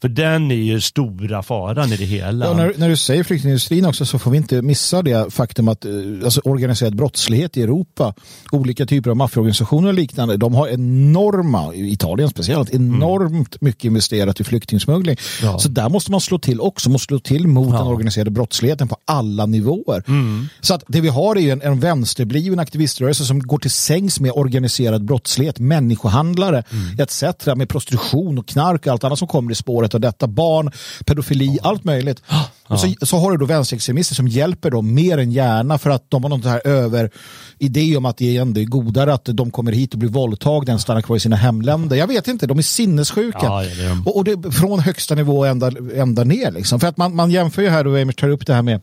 [0.00, 2.46] För den är ju stora faran i det hela.
[2.46, 5.84] Ja, när, när, du säger flyktingindustrin också så får vi inte missa det faktum att
[5.84, 5.92] eh,
[6.24, 8.14] alltså, organiserad brottslighet i Europa,
[8.52, 13.58] olika typer av maffiaorganisationer och liknande, de har enorma, i Italien speciellt, enormt mm.
[13.60, 15.16] mycket investerat i flyktingsmuggling.
[15.42, 15.58] Ja.
[15.58, 17.78] Så där måste man slå till också, måste slå till mot ja.
[17.78, 20.02] den organiserade brottsligheten på alla nivåer.
[20.08, 20.48] Mm.
[20.60, 24.20] Så att det vi har är ju en, en vänsterbliven aktiviströrelse som går till sängs
[24.20, 27.00] med organiserad brottslighet, människohandlare mm.
[27.00, 27.46] etc.
[27.56, 30.26] med prostitution och knark och allt annat som kommer i spåret av detta.
[30.26, 30.70] Barn,
[31.06, 32.22] pedofili, allt möjligt.
[32.68, 36.10] Och så, så har du då vänsterextremister som hjälper dem mer än gärna för att
[36.10, 37.10] de har något här över
[37.58, 40.78] idé om att det ändå är godare att de kommer hit och blir våldtagna än
[40.78, 41.96] stannar kvar i sina hemländer.
[41.96, 43.38] Jag vet inte, de är sinnessjuka.
[43.42, 46.50] Ja, det är och, och det från högsta nivå ända, ända ner.
[46.50, 46.80] Liksom.
[46.80, 48.80] För att man, man jämför ju här, och Amish tar upp det här med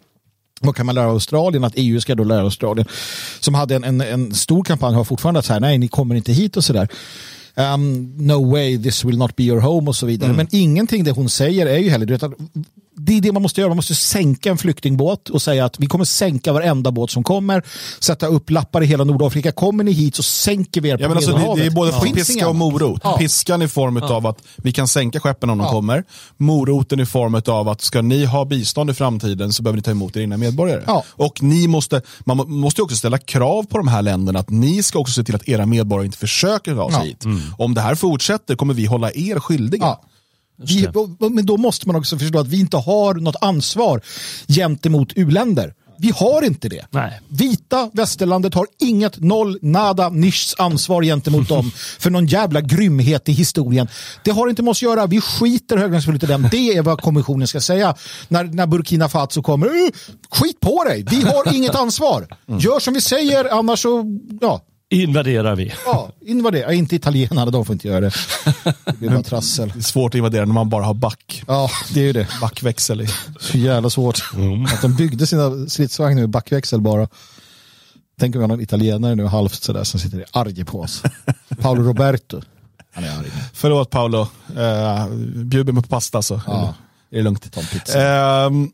[0.62, 1.64] vad kan man lära Australien?
[1.64, 2.88] Att EU ska då lära Australien.
[3.40, 6.34] Som hade en, en, en stor kampanj, har fortfarande att säga nej, ni kommer inte
[6.34, 6.88] hit och sådär.
[7.56, 10.30] Um, no way, this will not be your home och så vidare.
[10.30, 10.38] Mm.
[10.38, 12.24] Men ingenting det hon säger är ju heller, du vet,
[12.96, 13.70] det är det man måste göra.
[13.70, 17.64] Man måste sänka en flyktingbåt och säga att vi kommer sänka varenda båt som kommer.
[18.00, 19.52] Sätta upp lappar i hela Nordafrika.
[19.52, 22.02] Kommer ni hit så sänker vi er på ja, alltså, det, det är både ja.
[22.02, 23.02] piska och morot.
[23.04, 23.18] Ja.
[23.18, 24.14] Piskan i form ja.
[24.14, 26.04] av att vi kan sänka skeppen om de kommer.
[26.38, 29.92] Moroten i form av att ska ni ha bistånd i framtiden så behöver ni ta
[29.92, 31.02] emot era medborgare.
[31.10, 35.00] Och ni måste, man måste också ställa krav på de här länderna att ni ska
[35.00, 37.26] också se till att era medborgare inte försöker ta sig hit.
[37.26, 37.42] Mm.
[37.58, 39.98] Om det här fortsätter kommer vi hålla er skyldiga.
[40.56, 40.88] Vi,
[41.20, 44.02] men då måste man också förstå att vi inte har något ansvar
[44.48, 45.74] gentemot uländer.
[45.98, 46.86] Vi har inte det.
[46.90, 47.22] Nej.
[47.28, 53.32] Vita västerlandet har inget noll, nada, nischs ansvar gentemot dem för någon jävla grymhet i
[53.32, 53.88] historien.
[54.24, 55.08] Det har inte med oss att göra.
[55.08, 56.48] Vi skiter höglänspolitiskt i dem.
[56.52, 57.96] Det är vad kommissionen ska säga.
[58.28, 59.90] När, när Burkina Faso kommer, uh,
[60.30, 61.06] skit på dig.
[61.10, 62.28] Vi har inget ansvar.
[62.60, 64.06] Gör som vi säger, annars så,
[64.42, 64.62] ja,
[64.94, 65.74] invaderar vi.
[65.86, 66.74] Ja, invadera.
[66.74, 68.12] Inte italienarna, de får inte göra det.
[68.86, 69.72] Det blir bara trassel.
[69.74, 71.44] Det är svårt att invadera när man bara har back.
[71.48, 72.28] Ja, det är ju det.
[72.42, 73.02] Backväxel.
[73.02, 73.08] I.
[73.40, 74.34] Så jävla svårt.
[74.34, 74.66] Mm.
[74.66, 77.08] Att de byggde sina stridsvagnar med backväxel bara.
[78.20, 81.04] Tänk om vi har någon italienare nu halvt sådär som sitter arg på oss.
[81.62, 82.42] Paolo Roberto.
[82.94, 83.32] Han är arg.
[83.54, 84.28] Förlåt Paolo.
[84.58, 86.74] Uh, bjud mig på pasta så ja.
[87.12, 87.58] är det lugnt.
[87.58, 88.68] Uh,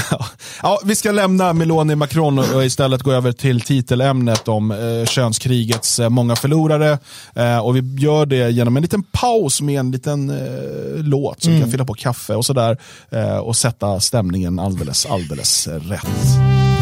[0.62, 5.98] Ja, vi ska lämna Meloni Macron och istället gå över till titelämnet om eh, könskrigets
[5.98, 6.98] eh, många förlorare.
[7.34, 11.52] Eh, och vi gör det genom en liten paus med en liten eh, låt som
[11.52, 11.62] mm.
[11.62, 12.78] kan fylla på kaffe och sådär.
[13.10, 16.75] Eh, och sätta stämningen alldeles, alldeles rätt.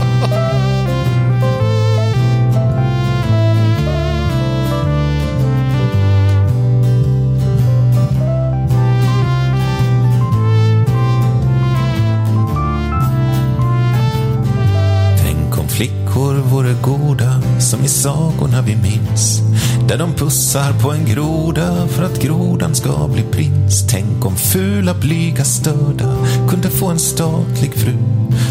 [16.64, 19.40] Vore goda som i sagorna vi minns.
[19.88, 23.86] Där de pussar på en groda för att grodan ska bli prins.
[23.90, 26.16] Tänk om fula, blyga, störda
[26.50, 27.96] kunde få en statlig fru.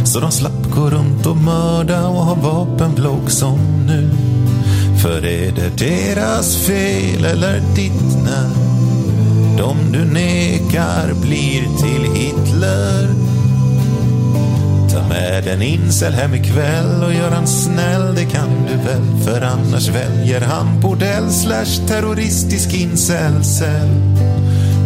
[0.05, 4.09] Så de slapp gå runt och mörda och ha vapenblogg som nu.
[5.01, 8.49] För är det deras fel eller ditt när
[9.57, 13.32] de du nekar blir till Hitler?
[15.13, 19.23] Ta med en incel hem ikväll och gör han snäll, det kan du väl?
[19.25, 23.89] För annars väljer han bordell slash terroristisk incelcell.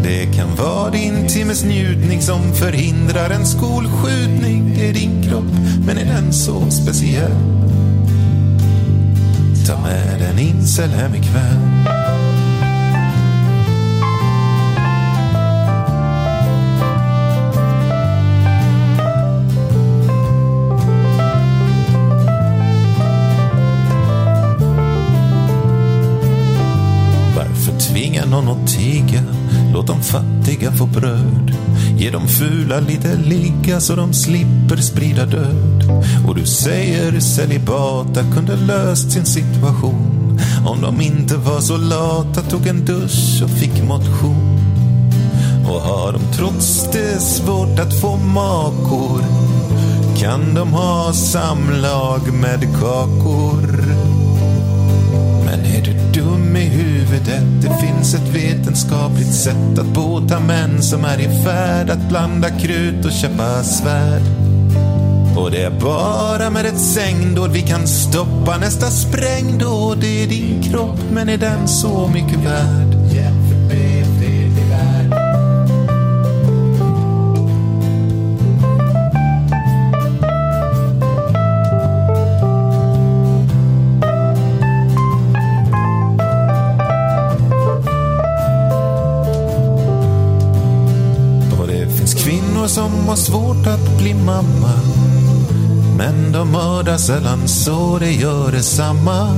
[0.03, 4.75] Det kan vara din timmes njutning som förhindrar en skolskjutning.
[4.75, 5.53] Det är din kropp,
[5.85, 7.31] men är den så speciell?
[9.67, 11.96] Ta med en incel hem ikväll.
[30.57, 31.51] Fattiga få bröd.
[31.97, 35.83] Ge de fula lite ligga så de slipper sprida död.
[36.27, 40.39] Och du säger celibata kunde löst sin situation.
[40.65, 44.59] Om de inte var så lata, tog en dusch och fick motion.
[45.65, 49.21] Och har de trots det svårt att få makor
[50.19, 53.66] kan de ha samlag med kakor.
[56.57, 57.61] I huvudet?
[57.61, 63.05] Det finns ett vetenskapligt sätt att bota män som är i färd att blanda krut
[63.05, 64.21] och köpa svärd.
[65.37, 69.97] Och det är bara med ett sängdåd vi kan stoppa nästa sprängdåd.
[70.01, 72.86] Det är din kropp, men är den så mycket värd?
[93.17, 94.73] Svårt att bli mamma.
[95.97, 99.29] Men de mördar sällan så det gör detsamma.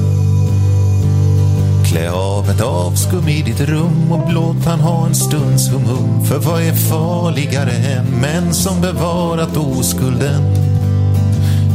[1.85, 6.37] Klä av ett avskum i ditt rum och låt han ha en stunds hum För
[6.37, 10.41] vad är farligare än män som bevarat oskulden?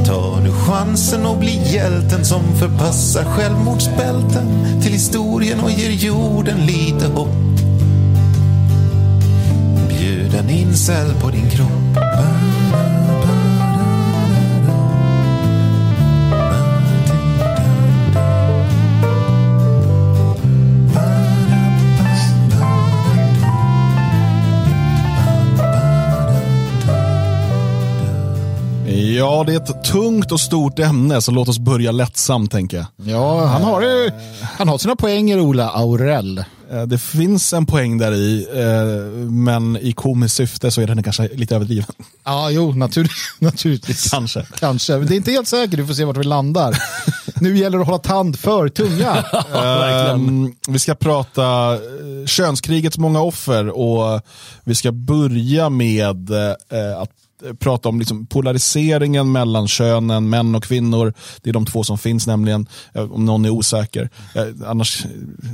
[0.07, 4.47] Ta nu chansen och bli hjälten som förpassar självmordsbälten
[4.83, 7.29] till historien och ger jorden lite hopp.
[9.89, 11.31] Bjud en incel på
[29.17, 32.87] Ja, det är ett tungt och stort ämne, så låt oss börja lättsamt tänker jag.
[33.15, 34.13] Ja, han har, eh,
[34.59, 36.39] han har sina poänger, Ola Aurell.
[36.73, 41.03] Eh, Det finns en poäng där i, eh, men i komiskt syfte så är den
[41.03, 41.87] kanske lite överdriven.
[42.25, 44.11] Ja, jo, natur naturligtvis.
[44.11, 44.47] Kanske.
[44.59, 45.77] Kanske, men det är inte helt säkert.
[45.77, 46.77] Du får se vart vi landar.
[47.41, 49.25] nu gäller det att hålla tand för tunga.
[49.65, 54.21] Ehm, vi ska prata eh, könskrigets många offer och
[54.65, 57.11] vi ska börja med eh, att
[57.59, 61.15] prata om liksom polariseringen mellan könen, män och kvinnor.
[61.43, 64.11] Det är de två som finns nämligen, eh, om någon är osäker.
[64.35, 65.05] Eh, annars,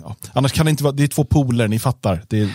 [0.05, 2.23] ja, annars kan det inte vara, det är två poler, ni fattar.
[2.29, 2.49] Det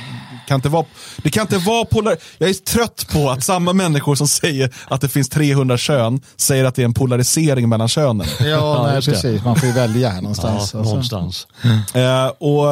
[0.47, 0.85] kan inte vara,
[1.17, 5.01] det kan inte vara polar, jag är trött på att samma människor som säger att
[5.01, 8.27] det finns 300 kön säger att det är en polarisering mellan könen.
[8.39, 9.43] Ja, nej, precis.
[9.43, 10.71] Man får ju välja här någonstans.
[10.73, 10.83] Ja, alltså.
[10.83, 11.47] någonstans.
[11.93, 12.65] Eh, och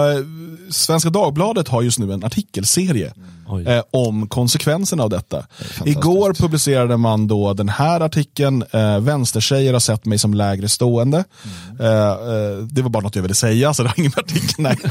[0.69, 3.42] Svenska Dagbladet har just nu en artikelserie Oj.
[3.67, 5.45] Eh, om konsekvenserna av detta.
[5.85, 11.23] Igår publicerade man då den här artikeln, eh, Vänstertjejer har sett mig som lägre stående.
[11.79, 14.55] Eh, eh, det var bara något jag ville säga, så det var ingen artikel.
[14.57, 14.77] Nej.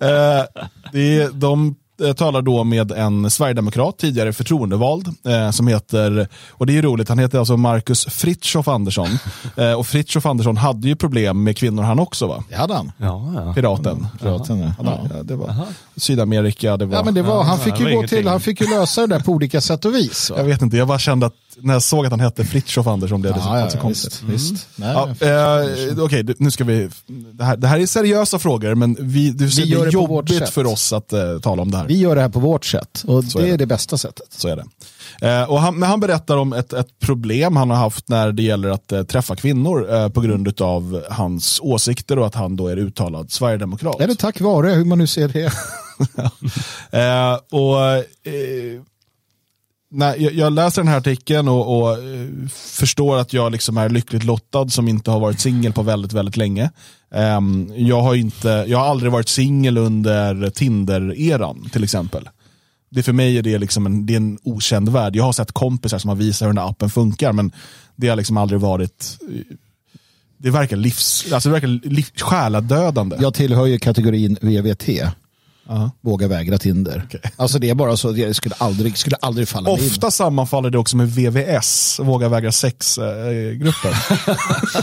[0.00, 0.44] eh,
[0.92, 6.66] det, är- de eh, talar då med en sverigedemokrat, tidigare förtroendevald, eh, som heter, och
[6.66, 9.08] det är roligt, han heter alltså Marcus Fritiof Andersson.
[9.56, 12.44] Eh, och Fritiof Andersson hade ju problem med kvinnor han också va?
[12.48, 12.92] Det hade han.
[12.96, 13.54] Ja, ja.
[13.54, 14.06] Piraten.
[14.20, 14.72] Piraten, ja.
[15.14, 15.54] Ja, det var
[15.96, 16.96] Sydamerika, det var...
[16.96, 19.20] Ja, men det var, han, fick ju gå till, han fick ju lösa det där
[19.20, 20.30] på olika sätt och vis.
[20.30, 20.36] va?
[20.36, 23.20] Jag vet inte, jag bara kände att när jag såg att han hette Fritiof Andersson
[23.20, 24.22] blev det så, Ja, så ja, konstigt.
[24.26, 24.66] visst.
[24.76, 26.88] Nej, Ja, eh, Okej, du- nu ska vi...
[27.32, 30.48] Det här, det här är seriösa frågor, men vi, du ser, Vi det är jobbigt
[30.48, 31.86] för oss att eh, tala om det här.
[31.86, 33.56] Vi gör det här på vårt sätt och det är är det.
[33.56, 34.26] det bästa sättet.
[34.30, 34.64] Så är det.
[35.28, 38.42] Eh, och han, men han berättar om ett, ett problem han har haft när det
[38.42, 42.68] gäller att eh, träffa kvinnor eh, på grund av hans åsikter och att han då
[42.68, 44.00] är uttalad sverigedemokrat.
[44.00, 45.52] Är det tack vare hur man nu ser det?
[46.92, 47.76] Eh, och
[49.90, 54.24] när jag, läser den här artikeln och, och eh, förstår att jag liksom är lyckligt
[54.24, 56.70] lottad som inte har varit singel på väldigt, väldigt länge.
[57.10, 62.28] Um, jag, har inte, jag har aldrig varit singel under Tinder-eran till exempel.
[62.90, 65.16] Det för mig är det, liksom en, det är en okänd värld.
[65.16, 67.52] Jag har sett kompisar som har visat hur den här appen funkar men
[67.96, 69.56] det har liksom aldrig varit eh,
[70.42, 73.16] det verkar livs, alltså det verkar liv, själadödande.
[73.20, 74.88] Jag tillhör ju kategorin VVT.
[75.70, 75.90] Ja.
[76.00, 77.06] Våga vägra Tinder.
[77.36, 79.90] Alltså det är bara så, det skulle aldrig, skulle aldrig falla mig in.
[79.90, 83.92] Ofta sammanfaller det också med VVS, Våga vägra eh, sex-gruppen.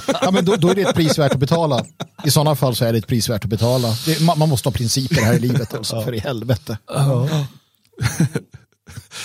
[0.21, 1.85] Ja, men då, då är det ett pris värt att betala.
[2.25, 3.87] I sådana fall så är det ett pris värt att betala.
[4.05, 6.77] Det, man, man måste ha principer här i livet alltså, för i helvete.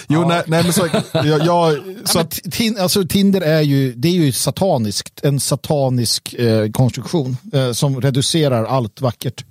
[0.08, 3.94] jo, nej, nej, men så, jag, jag, så Ja, men tin, alltså, Tinder är ju,
[3.94, 9.44] det är ju sataniskt, en satanisk eh, konstruktion eh, som reducerar allt vackert.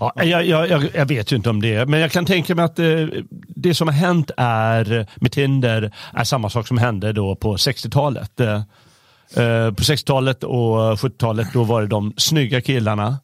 [0.00, 2.78] Ja, jag, jag, jag, vet ju inte om det, men jag kan tänka mig att
[2.78, 3.06] eh,
[3.48, 8.40] det som har hänt är, med Tinder är samma sak som hände då på 60-talet.
[8.40, 13.16] Eh, eh, på 60-talet och 70-talet då var det de snygga killarna,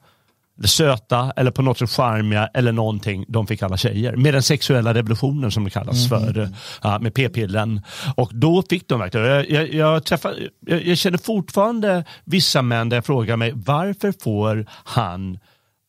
[0.64, 4.16] söta eller på något sätt charmiga eller någonting, de fick alla tjejer.
[4.16, 6.48] Med den sexuella revolutionen som det kallas för, eh,
[6.82, 7.80] ja, med p-pillen.
[8.16, 10.34] Och då fick de verkligen, jag, jag, jag, träffar,
[10.66, 15.38] jag, jag känner fortfarande vissa män där jag frågar mig varför får han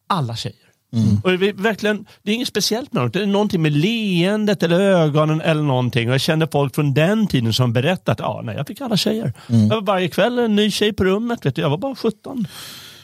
[0.07, 0.65] alla tjejer.
[1.23, 3.11] Och det, är verkligen, det är inget speciellt med dem.
[3.11, 6.07] Det är någonting med leendet eller ögonen eller någonting.
[6.09, 8.97] Och jag känner folk från den tiden som berättat att ja, nej, jag fick alla
[8.97, 9.33] tjejer.
[9.47, 11.45] Jag var varje kväll en ny tjej på rummet.
[11.45, 11.61] Vet du.
[11.61, 12.47] Jag var bara 17.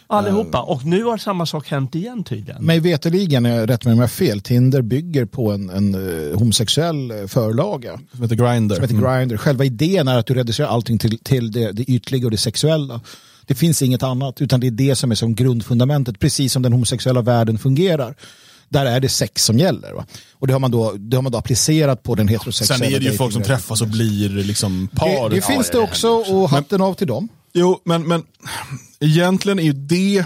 [0.08, 0.62] Allihopa.
[0.62, 2.66] Och nu har samma sak hänt igen tydligen.
[2.66, 6.38] Mig veterligen, eh, rätt mig om jag har fel, Tinder bygger på en, en eh,
[6.40, 8.76] homosexuell eh, förlaga som heter Grindr.
[8.76, 9.38] som heter Grindr.
[9.38, 13.02] Själva idén är att du reducerar allting till, till det, det ytliga och det sexuella.
[13.52, 16.74] Det finns inget annat, utan det är det som är som grundfundamentet, precis som den
[16.74, 18.16] homosexuella världen fungerar.
[18.70, 19.94] Där är det sex som gäller.
[19.94, 20.06] Va?
[20.34, 23.00] Och det har, man då, det har man då applicerat på den heterosexuella Sen är
[23.00, 25.30] det ju folk som träffas och blir liksom par.
[25.30, 27.28] Det, det finns det också och hatten av till dem.
[27.54, 28.24] Jo, men, men
[29.00, 30.26] egentligen är ju det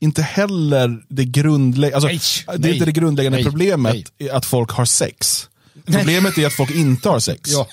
[0.00, 2.08] inte heller det grundläggande, alltså,
[2.46, 4.30] det är nej, inte det grundläggande nej, problemet nej.
[4.30, 5.48] att folk har sex.
[5.86, 7.50] Problemet är att folk inte har sex.
[7.52, 7.68] Ja.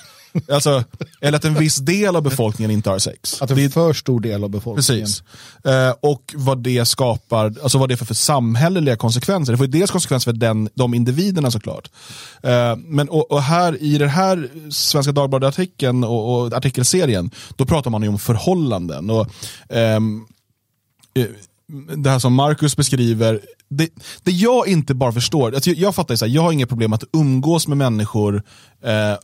[0.52, 0.84] Alltså,
[1.20, 3.42] eller att en viss del av befolkningen inte har sex.
[3.42, 5.04] Att en Det är- för stor del av befolkningen.
[5.06, 5.22] Precis.
[5.64, 9.52] Eh, och vad det skapar, alltså vad det är för, samhälleliga konsekvenser.
[9.52, 11.90] Det får dels konsekvenser för den, de individerna såklart.
[12.42, 17.90] Eh, men och, och här i den här Svenska Dagbladet-artikeln och, och artikelserien, då pratar
[17.90, 19.10] man ju om förhållanden.
[19.10, 19.26] Och,
[19.68, 20.24] ehm,
[21.14, 21.26] eh,
[21.96, 23.88] det här som Marcus beskriver, det,
[24.22, 26.66] det jag inte bara förstår, alltså jag, jag fattar ju så här, jag har inga
[26.66, 28.42] problem att umgås med människor
[28.84, 29.18] eh,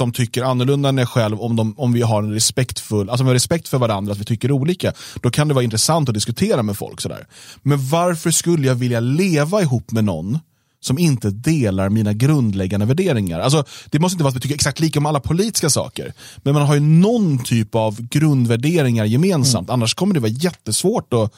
[0.00, 3.32] som tycker annorlunda än jag själv om, de, om vi har en respektfull, alltså med
[3.32, 4.92] respekt för varandra, att vi tycker olika.
[5.22, 7.00] Då kan det vara intressant att diskutera med folk.
[7.00, 7.26] Sådär.
[7.62, 10.38] Men varför skulle jag vilja leva ihop med någon
[10.80, 13.40] som inte delar mina grundläggande värderingar.
[13.40, 16.54] Alltså, det måste inte vara att vi tycker exakt lika om alla politiska saker, men
[16.54, 21.34] man har ju någon typ av grundvärderingar gemensamt, annars kommer det vara jättesvårt att,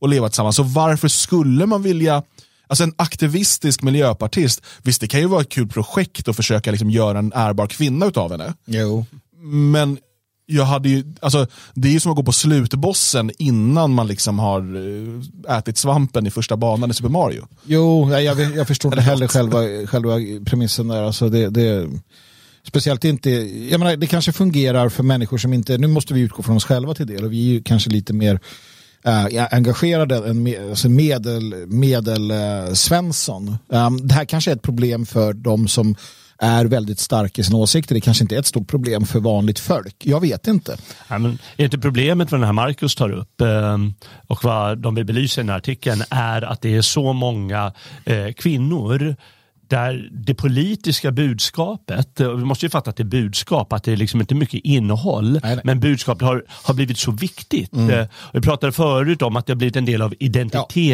[0.00, 0.56] att leva tillsammans.
[0.56, 2.22] Så varför skulle man vilja
[2.70, 6.90] Alltså en aktivistisk miljöpartist, visst det kan ju vara ett kul projekt att försöka liksom
[6.90, 8.54] göra en ärbar kvinna utav henne.
[8.66, 9.06] Jo.
[9.42, 9.98] Men
[10.46, 14.38] jag hade ju, alltså, det är ju som att gå på slutbossen innan man liksom
[14.38, 14.60] har
[15.48, 17.46] eh, ätit svampen i första banan i Super Mario.
[17.64, 21.02] Jo, jag, jag, jag förstår inte heller själva, själva premissen där.
[21.02, 21.88] Alltså det, det,
[22.66, 23.30] speciellt inte,
[23.70, 26.64] jag menar, det kanske fungerar för människor som inte, nu måste vi utgå från oss
[26.64, 28.40] själva till del och vi är ju kanske lite mer
[29.04, 33.56] eh, engagerade en alltså medel, medel eh, Svensson.
[33.68, 35.96] Um, det här kanske är ett problem för de som
[36.40, 37.94] är väldigt starka i sina åsikter.
[37.94, 39.96] Det kanske inte är ett stort problem för vanligt folk.
[39.98, 40.76] Jag vet inte.
[41.08, 43.78] Ja, men är inte problemet vad den här Marcus tar upp eh,
[44.26, 47.72] och vad de vill belysa i den här artikeln är att det är så många
[48.04, 49.16] eh, kvinnor
[49.70, 53.92] där det politiska budskapet, och vi måste ju fatta att det är budskap, att det
[53.92, 55.60] är liksom inte mycket innehåll, Nej, nej.
[55.64, 57.72] men budskapet har, har blivit så viktigt.
[57.76, 60.14] Eh, Vi pratade förut om att det har blivit en del av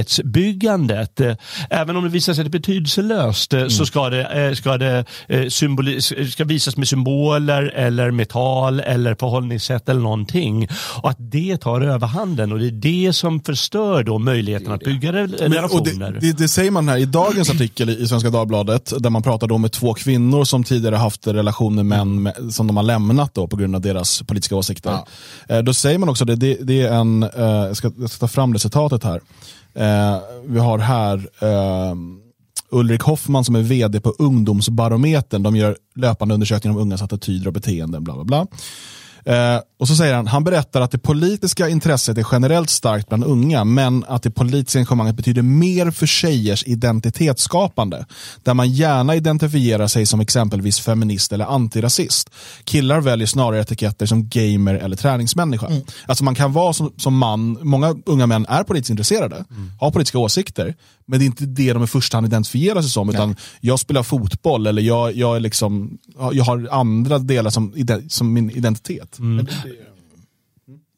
[0.06, 1.20] identitetsbyggandet.
[1.20, 1.36] Eh,
[1.70, 5.04] Även om det visar sig det är betydelselöst eh, så ska det, eh, ska det
[5.28, 10.68] eh, symboli- ska visas med symboler eller med tal eller förhållningssätt eller någonting.
[11.02, 12.70] Och att det tar överhanden och det är
[13.06, 16.12] det som förstör då möjligheten att bygga Men, relationer.
[16.12, 19.46] det, det, det säger man här i dagens artikel i Svenska Dagbladet, där man pratar
[19.46, 23.34] då med två kvinnor som tidigare haft relationer med män med, som de har lämnat
[23.34, 24.98] då på grund av deras politiska åsikter.
[25.48, 28.20] Eh, då säger man också, det, det, det är en, eh, jag, ska, jag ska
[28.20, 29.20] ta fram det citatet här.
[29.74, 31.28] Eh, vi har här
[32.70, 35.42] Ulrik Hoffman som är vd på Ungdomsbarometern.
[35.42, 38.04] De gör löpande undersökningar om ungas attityder och beteenden.
[38.04, 38.46] Bla, bla, bla.
[39.26, 43.24] Eh, och så säger han, han berättar att det politiska intresset är generellt starkt bland
[43.24, 48.06] unga, men att det politiska engagemanget betyder mer för tjejers identitetsskapande.
[48.42, 52.30] Där man gärna identifierar sig som exempelvis feminist eller antirasist.
[52.64, 55.70] Killar väljer snarare etiketter som gamer eller träningsmänniska.
[56.06, 59.44] Alltså man kan vara som, som man, många unga män är politiskt intresserade,
[59.80, 60.74] har politiska åsikter,
[61.06, 64.02] men det är inte det de i första hand identifierar sig som, utan jag spelar
[64.02, 65.98] fotboll eller jag, jag, är liksom,
[66.32, 67.74] jag har andra delar som,
[68.08, 69.18] som min identitet.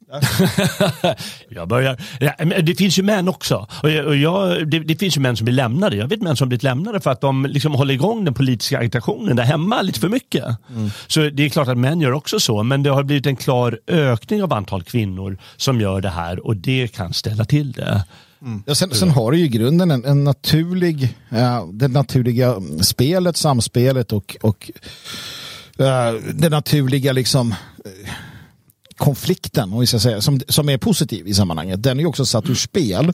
[1.48, 1.96] Jag börjar.
[2.20, 3.66] Ja, det finns ju män också.
[3.82, 5.96] Och jag, och jag, det, det finns ju män som blir lämnade.
[5.96, 9.36] Jag vet män som blivit lämnade för att de liksom håller igång den politiska agitationen
[9.36, 10.44] där hemma lite för mycket.
[11.06, 12.62] Så det är klart att män gör också så.
[12.62, 16.56] Men det har blivit en klar ökning av antal kvinnor som gör det här och
[16.56, 18.04] det kan ställa till det.
[18.42, 18.62] Mm.
[18.66, 23.36] Ja, sen, sen har du ju i grunden en, en naturlig, uh, det naturliga spelet,
[23.36, 24.70] samspelet och, och
[25.80, 28.10] uh, det naturliga liksom uh,
[28.96, 31.82] konflikten, om vi ska säga, som, som är positiv i sammanhanget.
[31.82, 33.12] Den är ju också satt ur spel.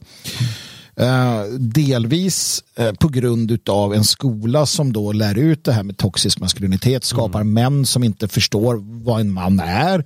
[0.96, 5.98] Eh, delvis eh, på grund av en skola som då lär ut det här med
[5.98, 10.04] toxisk maskulinitet, skapar män som inte förstår vad en man är.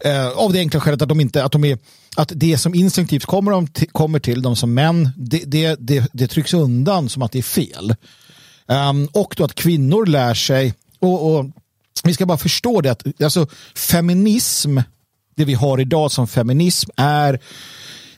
[0.00, 1.78] Eh, av det enkla skälet att de inte, att de är
[2.16, 6.08] att det som instinktivt kommer, de till, kommer till dem som män, det, det, det,
[6.12, 7.94] det trycks undan som att det är fel.
[8.68, 11.46] Ehm, och då att kvinnor lär sig, och, och
[12.04, 14.78] vi ska bara förstå det, att alltså, feminism,
[15.36, 17.40] det vi har idag som feminism är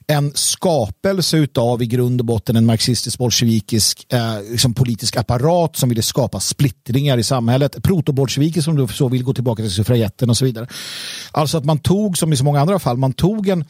[0.06, 5.88] en skapelse utav i grund och botten en marxistisk bolsjevikisk eh, liksom politisk apparat som
[5.88, 7.82] ville skapa splittringar i samhället.
[7.82, 10.66] Protobolsjeviker som då så vill gå tillbaka till suffragetten och så vidare.
[11.30, 13.64] Alltså att man tog, som i så många andra fall, man tog en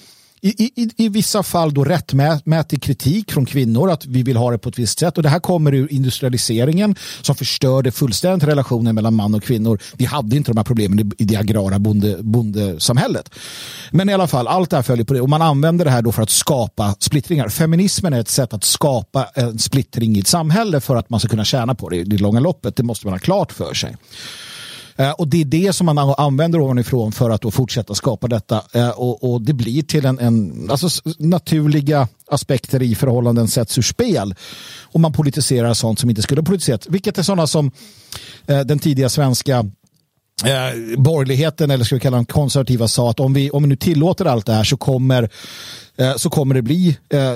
[0.45, 4.59] i, i, I vissa fall då rättmätig kritik från kvinnor att vi vill ha det
[4.59, 9.15] på ett visst sätt och det här kommer ur industrialiseringen som förstörde fullständigt relationen mellan
[9.15, 9.81] man och kvinnor.
[9.97, 13.35] Vi hade inte de här problemen i, det agrara bonde, bondesamhället.
[13.91, 16.03] Men i alla fall, allt det här följer på det och man använder det här
[16.03, 17.49] då för att skapa splittringar.
[17.49, 21.29] Feminismen är ett sätt att skapa en splittring i ett samhälle för att man ska
[21.29, 22.77] kunna tjäna på det i det långa loppet.
[22.77, 23.97] Det måste man ha klart för sig.
[24.97, 28.63] Eh, och det är det som man använder ovanifrån för att fortsätta skapa detta.
[28.73, 33.83] Eh, och, och, det blir till en, en alltså, naturliga aspekter i förhållanden sätts ur
[33.83, 34.35] spel.
[34.81, 36.87] Och man politiserar sånt som inte skulle politiserat.
[36.89, 37.71] Vilket är sådana som
[38.47, 39.59] eh, den tidiga svenska
[40.45, 43.77] eh, borgerligheten eller ska vi kalla dem konservativa sa att om vi, om vi nu
[43.77, 45.31] tillåter allt det här så kommer,
[45.97, 47.35] eh, så kommer det bli eh,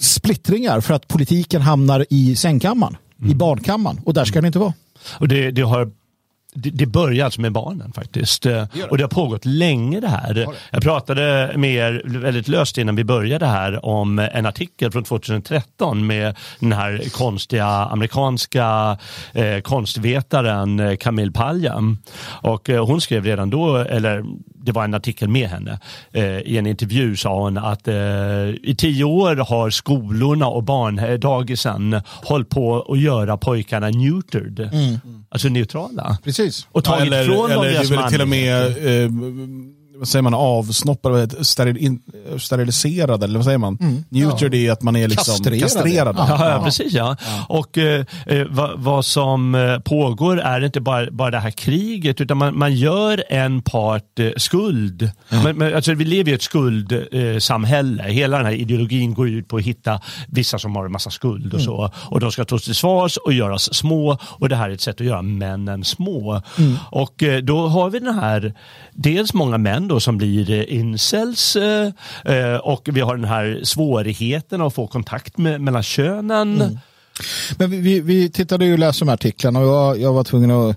[0.00, 3.30] splittringar för att politiken hamnar i sängkammaren, mm.
[3.30, 4.74] i barnkammaren och där ska det inte vara.
[5.08, 5.90] Och det, det har
[6.54, 8.42] det, det börjar alltså med barnen faktiskt.
[8.42, 10.46] Det och det har pågått länge det här.
[10.70, 16.06] Jag pratade med er väldigt löst innan vi började här om en artikel från 2013
[16.06, 18.98] med den här konstiga amerikanska
[19.32, 21.98] eh, konstvetaren eh, Camille Paljam.
[22.42, 24.24] Och eh, hon skrev redan då, eller
[24.62, 25.78] det var en artikel med henne.
[26.12, 27.94] Eh, I en intervju sa hon att eh,
[28.62, 34.60] i tio år har skolorna och barndagisen hållit på att göra pojkarna neutered.
[34.60, 34.98] Mm.
[35.28, 36.18] Alltså neutrala.
[36.24, 36.66] Precis.
[36.72, 39.10] Och tagit ja, eller, ifrån dem deras eller till och med eh,
[40.00, 41.98] vad säger man, avsnoppade, steril,
[42.38, 43.78] steriliserade eller vad säger man?
[43.80, 44.04] Mm.
[44.08, 44.58] Neutered ja.
[44.58, 45.60] är att man är liksom kastrerad.
[45.60, 46.16] kastrerad.
[46.18, 47.16] Ja, ja, ja, precis ja.
[47.48, 52.20] Och eh, eh, vad, vad, som eh, pågår är inte bara, bara det här kriget
[52.20, 55.10] utan man, man gör en part eh, skuld.
[55.28, 58.02] Men, men, alltså, vi lever i ett skuldsamhälle.
[58.02, 61.10] Eh, Hela den här ideologin går ut på att hitta vissa som har en massa
[61.10, 61.64] skuld och mm.
[61.64, 61.90] så.
[61.96, 65.00] Och de ska tas till svars och göras små och det här är ett sätt
[65.00, 66.42] att göra männen små.
[66.58, 66.76] Mm.
[66.90, 68.54] Och eh, då har vi den här,
[68.92, 71.92] dels många män då som blir eh, incels eh,
[72.24, 76.62] eh, och vi har den här svårigheten att få kontakt med, mellan könen.
[76.62, 76.78] Mm.
[77.58, 80.50] Men vi, vi tittade ju och läste de här artiklarna och jag, jag var tvungen
[80.50, 80.76] att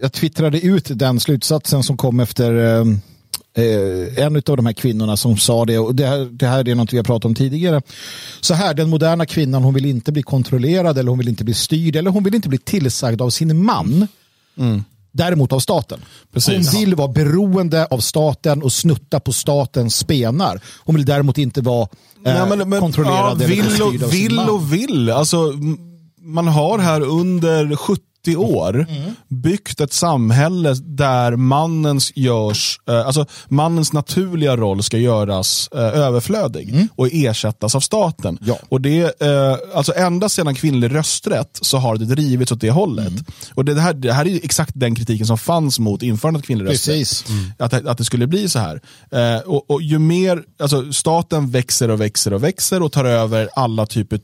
[0.00, 2.52] jag twittrade ut den slutsatsen som kom efter
[4.16, 6.92] en av de här kvinnorna som sa det och det här, det här är något
[6.92, 7.82] vi har pratat om tidigare.
[8.40, 11.54] Så här, den moderna kvinnan hon vill inte bli kontrollerad eller hon vill inte bli
[11.54, 14.06] styrd eller hon vill inte bli tillsagd av sin man.
[14.58, 14.84] Mm.
[15.12, 16.00] Däremot av staten.
[16.32, 16.72] Precis.
[16.72, 20.60] Hon vill vara beroende av staten och snutta på statens spenar.
[20.84, 21.88] Hon vill däremot inte vara eh,
[22.22, 25.10] Nej, men, men, kontrollerad ja, vill eller styrd och, av Vill och vill.
[25.10, 25.52] Alltså,
[26.20, 29.14] man har här under 70 30 år mm.
[29.28, 36.70] byggt ett samhälle där mannens, görs, eh, alltså mannens naturliga roll ska göras eh, överflödig
[36.70, 36.88] mm.
[36.96, 38.38] och ersättas av staten.
[38.40, 38.58] Ja.
[38.68, 43.08] Och det, eh, alltså ända sedan kvinnlig rösträtt så har det drivits åt det hållet.
[43.08, 43.24] Mm.
[43.54, 46.70] Och det, här, det här är exakt den kritiken som fanns mot införandet av kvinnlig
[46.70, 47.28] rösträtt.
[47.28, 47.52] Mm.
[47.58, 48.80] Att, att det skulle bli så här.
[49.10, 53.48] Eh, och, och, ju mer, alltså staten växer och växer och växer och tar över
[53.56, 54.20] alla typer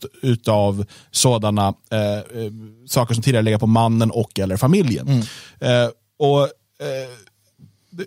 [0.48, 2.52] av sådana eh, eh,
[2.86, 5.08] saker som tidigare legat på mannen och eller familjen.
[5.08, 5.22] Mm.
[5.60, 7.10] Eh, och, eh,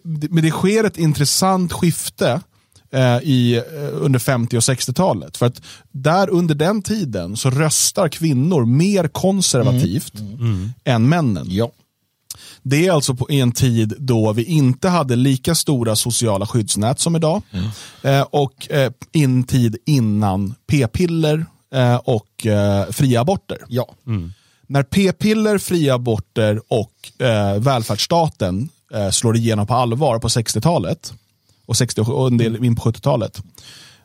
[0.04, 2.42] det, men det sker ett intressant skifte
[2.92, 3.64] eh, i, eh,
[3.94, 5.38] under 50 och 60-talet.
[5.38, 5.62] För att
[5.92, 10.34] där under den tiden så röstar kvinnor mer konservativt mm.
[10.34, 10.70] Mm.
[10.84, 11.46] än männen.
[11.50, 11.72] Ja.
[12.64, 17.16] Det är alltså på en tid då vi inte hade lika stora sociala skyddsnät som
[17.16, 17.42] idag.
[17.52, 17.70] Mm.
[18.04, 23.58] Eh, och eh, en tid innan p-piller eh, och eh, fria aborter.
[23.68, 23.96] Ja.
[24.08, 24.34] Mm
[24.70, 31.14] när p-piller, fria aborter och eh, välfärdsstaten eh, slår igenom på allvar på 60-talet
[31.66, 33.42] och, 60 och en del in på 70-talet,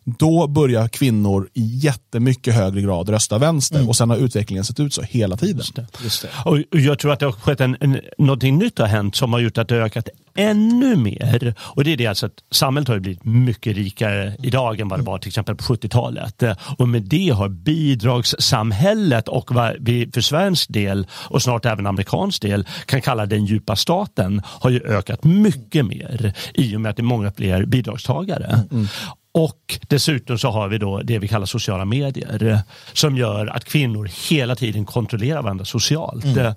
[0.04, 3.88] då börjar kvinnor i jättemycket högre grad rösta vänster mm.
[3.88, 5.56] och sen har utvecklingen sett ut så hela tiden.
[5.56, 6.28] Just det, just det.
[6.44, 9.40] Och jag tror att det har skett en, en, någonting nytt har hänt som har
[9.40, 11.54] gjort att det har ökat ännu mer.
[11.58, 15.02] Och det är det alltså att samhället har blivit mycket rikare idag än vad det
[15.02, 16.42] var till exempel på 70-talet.
[16.78, 22.42] Och med det har bidragssamhället och vad vi för svensk del och snart även amerikansk
[22.42, 26.96] del kan kalla den djupa staten har ju ökat mycket mer i och med att
[26.96, 28.60] det är många fler bidragstagare.
[28.70, 28.86] Mm.
[29.32, 32.60] Och dessutom så har vi då det vi kallar sociala medier
[32.92, 36.24] som gör att kvinnor hela tiden kontrollerar varandra socialt.
[36.24, 36.54] Mm.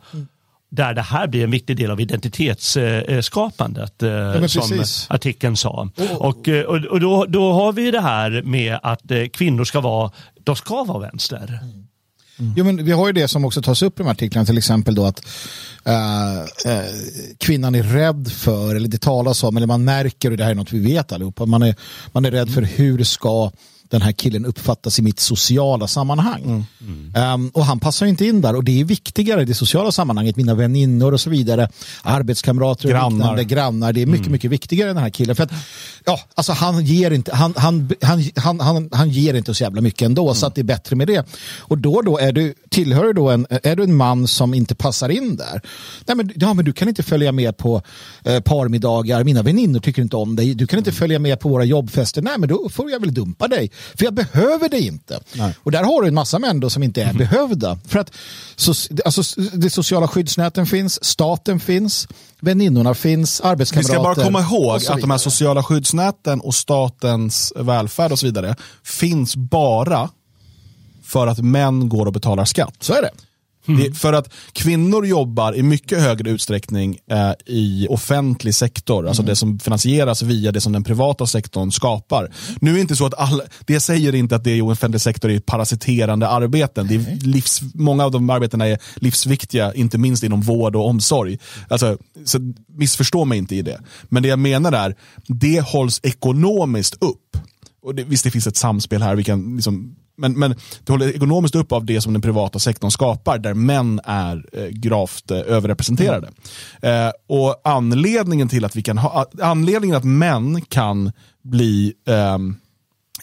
[0.69, 5.89] Där det här blir en viktig del av identitetsskapandet eh, ja, som artikeln sa.
[5.97, 6.15] Oh.
[6.15, 10.11] Och, och, och då, då har vi det här med att eh, kvinnor ska vara,
[10.43, 11.59] de ska vara vänster.
[11.63, 11.87] Mm.
[12.39, 12.53] Mm.
[12.57, 14.57] Jo, men vi har ju det som också tas upp i de här artiklarna, till
[14.57, 15.25] exempel då att
[15.87, 16.81] uh, uh,
[17.37, 20.55] kvinnan är rädd för, eller det talas om, eller man märker, och det här är
[20.55, 21.75] något vi vet allihopa, man är,
[22.11, 23.51] man är rädd för hur ska
[23.89, 26.43] den här killen uppfattas i mitt sociala sammanhang.
[26.43, 26.65] Mm.
[27.15, 27.33] Mm.
[27.33, 30.35] Um, och han passar inte in där och det är viktigare i det sociala sammanhanget,
[30.35, 31.69] mina väninnor och så vidare,
[32.03, 33.09] arbetskamrater grannar.
[33.09, 34.31] liknande, grannar, det är mycket, mm.
[34.31, 35.35] mycket viktigare än den här killen.
[35.35, 35.51] För att
[36.05, 39.81] ja, alltså han ger inte, han, han, han, han, han, han ger inte så jävla
[39.81, 40.35] mycket ändå, mm.
[40.35, 41.25] så att det är bättre med det.
[41.59, 44.75] Och då då är du, tillhör du då en, är du en man som inte
[44.75, 45.61] passar in där?
[46.05, 47.81] Nej, men, ja, men du kan inte följa med på
[48.23, 50.97] eh, parmiddagar, mina väninnor tycker inte om dig, du kan inte mm.
[50.97, 54.13] följa med på våra jobbfester, nej men då får jag väl dumpa dig, för jag
[54.13, 55.19] behöver dig inte.
[55.33, 55.55] Nej.
[55.63, 57.17] Och där har du en massa män då som inte är mm.
[57.17, 57.79] behövda.
[57.87, 58.11] För att
[58.55, 58.73] så,
[59.05, 62.07] alltså, de sociala skyddsnäten finns, staten finns,
[62.39, 63.89] väninnorna finns, arbetskamrater.
[63.89, 68.25] Vi ska bara komma ihåg att de här sociala skyddsnäten och statens välfärd och så
[68.25, 70.09] vidare finns bara
[71.03, 72.75] för att män går och betalar skatt.
[72.79, 73.11] Så är det.
[73.67, 73.93] Mm.
[73.93, 79.29] för att kvinnor jobbar i mycket högre utsträckning eh, i offentlig sektor, alltså mm.
[79.29, 82.31] det som finansieras via det som den privata sektorn skapar.
[82.61, 85.31] Nu är det inte så att alla, det säger inte att det i offentlig sektor
[85.31, 86.87] är parasiterande arbeten.
[86.87, 91.37] Det är livs, många av de arbetena är livsviktiga, inte minst inom vård och omsorg.
[91.69, 93.81] Alltså, så missförstå mig inte i det.
[94.09, 94.95] Men det jag menar är,
[95.27, 97.37] det hålls ekonomiskt upp.
[97.81, 101.09] Och det, visst, det finns ett samspel här, vi kan liksom men, men det håller
[101.09, 105.37] ekonomiskt upp av det som den privata sektorn skapar, där män är eh, gravt eh,
[105.37, 106.29] överrepresenterade.
[106.81, 107.07] Mm.
[107.07, 111.11] Eh, och anledningen till att vi kan ha, anledningen att män kan
[111.43, 112.37] bli eh,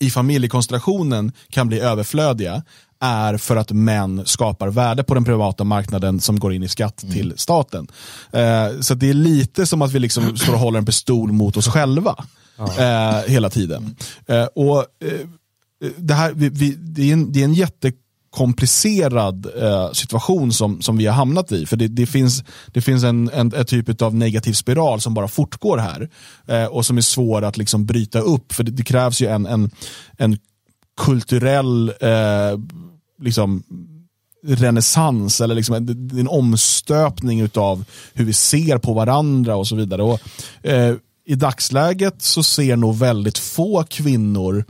[0.01, 2.63] i familjekonstellationen kan bli överflödiga
[3.01, 7.03] är för att män skapar värde på den privata marknaden som går in i skatt
[7.03, 7.15] mm.
[7.15, 7.89] till staten.
[8.33, 11.57] Eh, så det är lite som att vi liksom står och håller en pistol mot
[11.57, 12.25] oss själva
[12.79, 13.97] eh, hela tiden.
[14.27, 14.85] Eh, och
[15.99, 20.97] det, här, vi, vi, det, är en, det är en jättekomplicerad eh, situation som, som
[20.97, 21.67] vi har hamnat i.
[21.67, 25.29] För det, det finns, det finns en, en, en, typ av negativ spiral som bara
[25.29, 26.11] fortgår här.
[26.47, 28.53] Eh, och som är svår att liksom bryta upp.
[28.53, 29.71] För det, det krävs ju en, en,
[30.19, 30.39] en
[30.97, 32.59] kulturell eh,
[33.23, 33.63] liksom,
[34.47, 40.03] renässans eller liksom en, en omstöpning av hur vi ser på varandra och så vidare.
[40.03, 40.21] Och,
[40.63, 40.95] eh,
[41.27, 44.65] I dagsläget så ser nog väldigt få kvinnor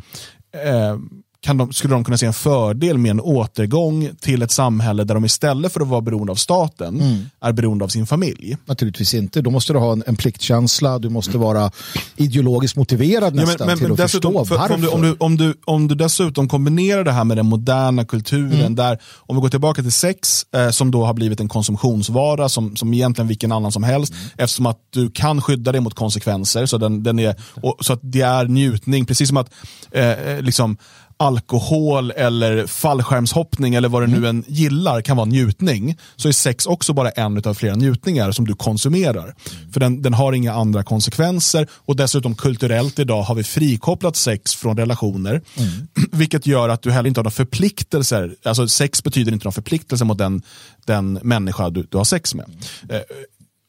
[0.55, 0.97] eh,
[1.45, 5.14] kan de, skulle de kunna se en fördel med en återgång till ett samhälle där
[5.14, 7.18] de istället för att vara beroende av staten mm.
[7.40, 8.57] är beroende av sin familj?
[8.66, 9.40] Naturligtvis inte.
[9.40, 11.70] Då måste du ha en, en pliktkänsla, du måste vara
[12.16, 14.74] ideologiskt motiverad nästan ja, men, men, till att förstå för, varför.
[14.74, 18.05] Om du, om, du, om, du, om du dessutom kombinerar det här med den moderna
[18.05, 18.74] kulturen, mm.
[18.74, 22.76] där om vi går tillbaka till sex, eh, som då har blivit en konsumtionsvara som,
[22.76, 24.24] som egentligen vilken annan som helst, mm.
[24.38, 28.01] eftersom att du kan skydda dig mot konsekvenser, så, den, den är, och, så att
[28.03, 29.51] det är njutning, precis som att
[29.90, 30.76] eh, eh liksom
[31.17, 34.25] alkohol eller fallskärmshoppning eller vad du nu mm.
[34.25, 38.47] än gillar kan vara njutning, så är sex också bara en av flera njutningar som
[38.47, 39.23] du konsumerar.
[39.23, 39.73] Mm.
[39.73, 44.55] För den, den har inga andra konsekvenser och dessutom kulturellt idag har vi frikopplat sex
[44.55, 45.71] från relationer, mm.
[46.12, 48.35] vilket gör att du heller inte har några förpliktelser.
[48.45, 50.43] Alltså sex betyder inte några förpliktelser mot den,
[50.87, 52.45] den människa du, du har sex med.
[52.45, 52.97] Mm.
[52.97, 53.03] Eh,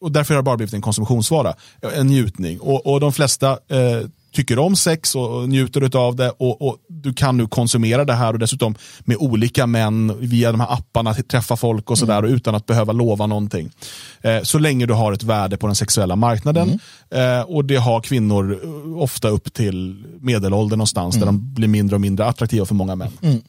[0.01, 1.53] och därför har det bara blivit en konsumtionsvara,
[1.93, 2.59] en njutning.
[2.59, 4.01] Och, och de flesta eh,
[4.35, 8.33] tycker om sex och njuter av det och, och, du kan nu konsumera det här
[8.33, 12.33] och dessutom med olika män via de här apparna träffa folk och sådär mm.
[12.33, 13.71] utan att behöva lova någonting.
[14.21, 16.79] Eh, så länge du har ett värde på den sexuella marknaden
[17.11, 17.39] mm.
[17.39, 21.25] eh, och det har kvinnor eh, ofta upp till medelåldern någonstans mm.
[21.25, 23.11] där de blir mindre och mindre attraktiva för många män.
[23.21, 23.41] Mm.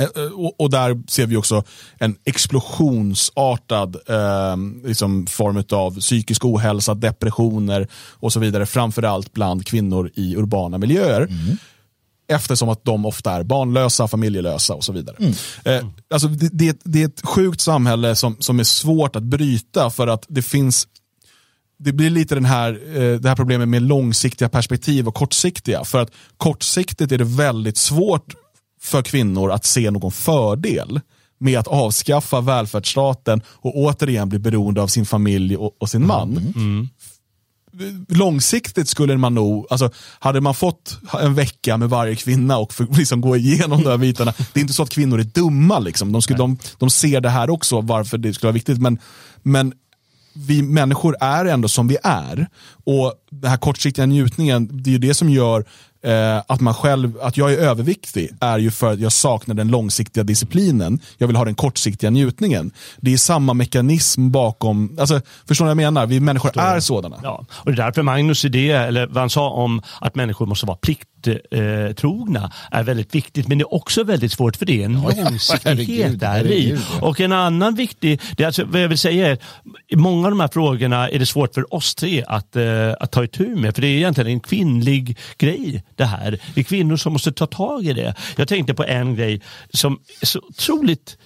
[0.00, 1.64] Eh, eh, och, och, där ser vi också
[1.98, 8.66] en explosionsartad eh, liksom form av psykisk ohälsa, depressioner och så vidare.
[8.66, 11.20] Framförallt bland kvinnor i urbana miljöer.
[11.20, 11.56] Mm.
[12.28, 15.16] Eftersom att de ofta är barnlösa, familjelösa och så vidare.
[15.18, 15.34] Mm.
[15.64, 19.90] Eh, alltså det, det, det, är ett sjukt samhälle som, som är svårt att bryta
[19.90, 20.86] för att det finns
[21.78, 25.84] det blir lite den här, eh, det här problemet med långsiktiga perspektiv och kortsiktiga.
[25.84, 28.34] För att kortsiktigt är det väldigt svårt
[28.82, 31.00] för kvinnor att se någon fördel
[31.38, 36.36] med att avskaffa välfärdsstaten och återigen bli beroende av sin familj och, och sin man.
[36.36, 36.52] Mm.
[36.54, 36.88] Mm.
[38.08, 42.86] Långsiktigt skulle man nog, alltså, hade man fått en vecka med varje kvinna och för,
[42.98, 46.12] liksom gå igenom de här bitarna, det är inte så att kvinnor är dumma, liksom.
[46.12, 48.98] de, skulle, de, de ser det här också, varför det skulle vara viktigt, men,
[49.42, 49.72] men
[50.32, 52.46] vi människor är ändå som vi är.
[52.84, 55.64] Och den här kortsiktiga njutningen, det är ju det som gör
[56.02, 59.68] eh, att man själv, att jag är överviktig är ju för att jag saknar den
[59.68, 61.00] långsiktiga disciplinen.
[61.18, 62.70] Jag vill ha den kortsiktiga njutningen.
[63.00, 66.06] Det är samma mekanism bakom, alltså, förstår ni vad jag menar?
[66.06, 67.20] Vi människor är sådana.
[67.22, 67.44] Ja.
[67.50, 70.78] Och det är därför Magnus idé, eller vad han sa om att människor måste vara
[71.22, 73.48] plikttrogna, är väldigt viktigt.
[73.48, 76.78] Men det är också väldigt svårt för det är en långsiktighet där i.
[77.00, 79.38] Och en annan viktig, det är alltså, vad jag vill säga är,
[79.88, 83.10] i många av de här frågorna är det svårt för oss tre att, uh, att
[83.10, 83.74] ta itu med.
[83.74, 86.40] För det är egentligen en kvinnlig grej det här.
[86.54, 88.14] Det är kvinnor som måste ta tag i det.
[88.36, 89.40] Jag tänkte på en grej
[89.70, 91.16] som är så otroligt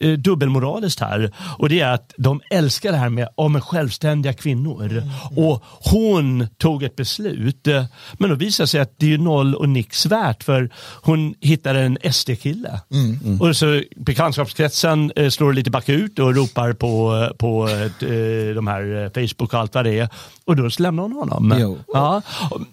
[0.00, 1.32] eh, dubbelmoraliskt här.
[1.58, 4.92] Och det är att de älskar det här med, med självständiga kvinnor.
[4.92, 5.08] Mm.
[5.36, 7.68] Och hon tog ett beslut.
[8.12, 10.70] Men då visar det sig att det är noll och nix värt för
[11.02, 12.80] hon hittade en SD-kille.
[12.90, 13.18] Mm.
[13.24, 13.40] Mm.
[13.40, 19.26] Och så bekantskapskretsen eh, slår lite bakut och ropar på, på eh, de här eh,
[19.26, 20.08] Facebook och allt vad det är.
[20.44, 21.78] Och då lämnar hon honom.
[21.92, 22.22] Ja.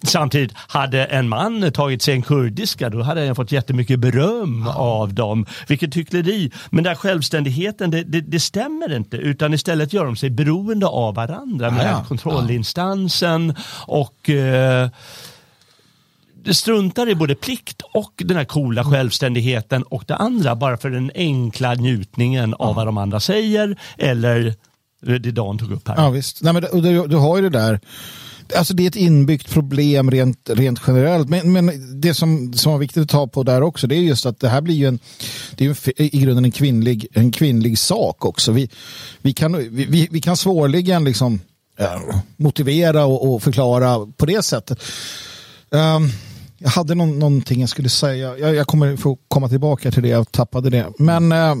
[0.02, 4.74] Samtidigt, hade en man tagit sig en kurdiska då hade han fått jättemycket beröm ja.
[4.74, 5.46] av dem.
[5.68, 6.50] Vilket hyckleri.
[6.70, 9.16] Men den självständigheten, det, det, det, stämmer inte.
[9.16, 13.54] Utan istället gör de sig beroende av varandra med ja, kontrollinstansen
[13.86, 14.88] och eh,
[16.44, 20.90] det struntar i både plikt och den här coola självständigheten och det andra bara för
[20.90, 24.54] den enkla njutningen av vad de andra säger eller
[25.00, 25.96] det Dan tog upp här.
[25.96, 27.80] Ja visst, Nej, men du, du har ju det där
[28.56, 31.28] Alltså det är ett inbyggt problem rent, rent generellt.
[31.28, 34.26] Men, men det som, som var viktigt att ta på där också det är just
[34.26, 34.98] att det här blir ju en,
[35.56, 38.52] det är en, i grunden en kvinnlig, en kvinnlig sak också.
[38.52, 38.70] Vi,
[39.22, 41.40] vi, kan, vi, vi kan svårligen liksom,
[41.78, 44.82] äh, motivera och, och, förklara på det sättet.
[45.70, 46.10] Um,
[46.58, 48.38] jag hade någon, någonting jag skulle säga.
[48.38, 50.08] Jag, jag kommer få komma tillbaka till det.
[50.08, 50.86] Jag tappade det.
[50.98, 51.54] Men uh,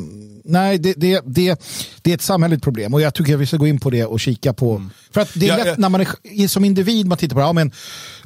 [0.48, 1.60] nej, det, det, det,
[2.02, 4.04] det är ett samhälleligt problem och jag tycker att vi ska gå in på det
[4.04, 4.70] och kika på.
[4.70, 4.90] Mm.
[5.10, 5.74] För att det är ja, lätt ja.
[5.78, 7.72] när man är som individ, man tittar på det, ja, men,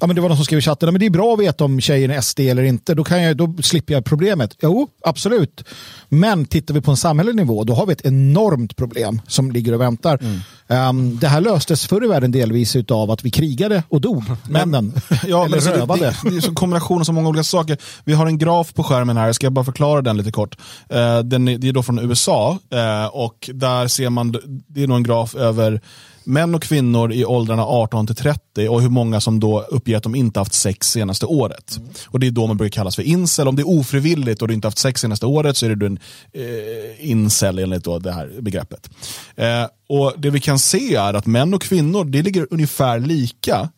[0.00, 1.64] ja, men det var någon som skrev i chatten, men det är bra att veta
[1.64, 4.56] om tjejen är SD eller inte, då, kan jag, då slipper jag problemet.
[4.62, 5.64] Jo, absolut.
[6.08, 9.72] Men tittar vi på en samhällelig nivå, då har vi ett enormt problem som ligger
[9.72, 10.18] och väntar.
[10.22, 10.40] Mm.
[10.72, 14.92] Um, det här löstes förr i världen delvis av att vi krigade och dog, männen.
[15.26, 16.00] ja, eller men rövade.
[16.00, 17.78] Det, det, det är en kombination av så många olika saker.
[18.04, 20.56] Vi har en graf på skärmen här, ska jag bara förklara den lite kort.
[20.94, 24.32] Uh, den är, det är då från USA eh, och där ser man,
[24.68, 25.80] det är nog en graf över
[26.24, 30.02] män och kvinnor i åldrarna 18 till 30 och hur många som då uppger att
[30.02, 31.76] de inte haft sex senaste året.
[31.76, 31.88] Mm.
[32.06, 33.48] Och Det är då man brukar kallas för incel.
[33.48, 35.98] Om det är ofrivilligt och du inte haft sex senaste året så är du en
[36.32, 38.90] eh, incel enligt då det här begreppet.
[39.36, 43.68] Eh, och Det vi kan se är att män och kvinnor det ligger ungefär lika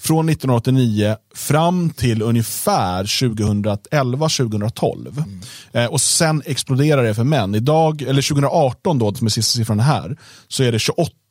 [0.00, 5.08] från 1989 fram till ungefär 2011-2012.
[5.08, 5.40] Mm.
[5.72, 7.54] Eh, och sen exploderar det för män.
[7.54, 10.78] Idag, eller 2018 då, som är sista siffran här, så är det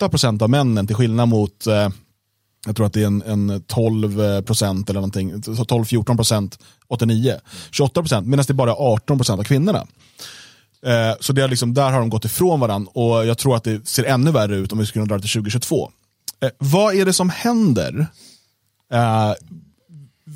[0.02, 1.90] 28% av männen till skillnad mot eh,
[2.66, 7.36] jag tror att det är en, en 12 procent eller någonting, 12-14 procent 89.
[7.72, 9.88] 28 procent, medan det är bara 18 procent av kvinnorna.
[10.86, 13.64] Eh, så det är liksom, där har de gått ifrån varandra och jag tror att
[13.64, 15.92] det ser ännu värre ut om vi skulle dra till 2022.
[16.42, 18.08] Eh, vad är det som händer
[18.92, 19.34] eh,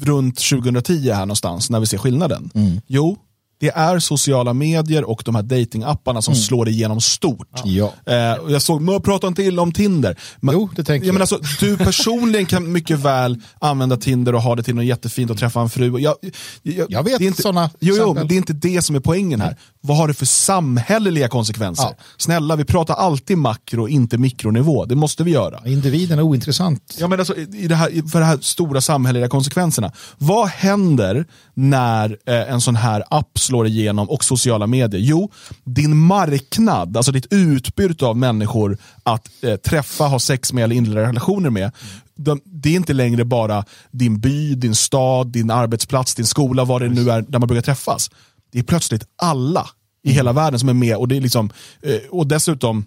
[0.01, 2.51] runt 2010 här någonstans när vi ser skillnaden?
[2.55, 2.81] Mm.
[2.87, 3.17] Jo,
[3.63, 6.43] det är sociala medier och de här datingapparna som mm.
[6.43, 7.61] slår igenom stort.
[7.63, 7.93] Ja.
[8.05, 8.15] Eh,
[8.49, 10.19] jag såg, man pratar inte illa om Tinder.
[10.39, 11.13] Men, jo, det tänker jag.
[11.13, 15.31] Men alltså, du personligen kan mycket väl använda Tinder och ha det till något jättefint
[15.31, 15.99] och träffa en fru.
[15.99, 16.15] Jag,
[16.63, 19.41] jag, jag vet inte, sådana jo, jo, men Det är inte det som är poängen
[19.41, 19.57] här.
[19.81, 21.83] Vad har det för samhälleliga konsekvenser?
[21.83, 21.95] Ja.
[22.17, 24.85] Snälla, vi pratar alltid makro, inte mikronivå.
[24.85, 25.59] Det måste vi göra.
[25.65, 26.97] Individen är ointressant.
[26.99, 29.91] Ja, men alltså, i det här, för de här stora samhälleliga konsekvenserna.
[30.17, 35.01] Vad händer när eh, en sån här app slår igenom och sociala medier?
[35.01, 35.31] Jo,
[35.63, 41.07] din marknad, alltså ditt utbud av människor att eh, träffa, ha sex med eller inleda
[41.07, 41.71] relationer med.
[42.15, 46.81] De, det är inte längre bara din by, din stad, din arbetsplats, din skola, vad
[46.81, 48.11] det nu är där man brukar träffas.
[48.51, 49.69] Det är plötsligt alla
[50.03, 50.43] i hela mm.
[50.43, 51.49] världen som är med och, det är liksom,
[51.81, 52.85] eh, och dessutom,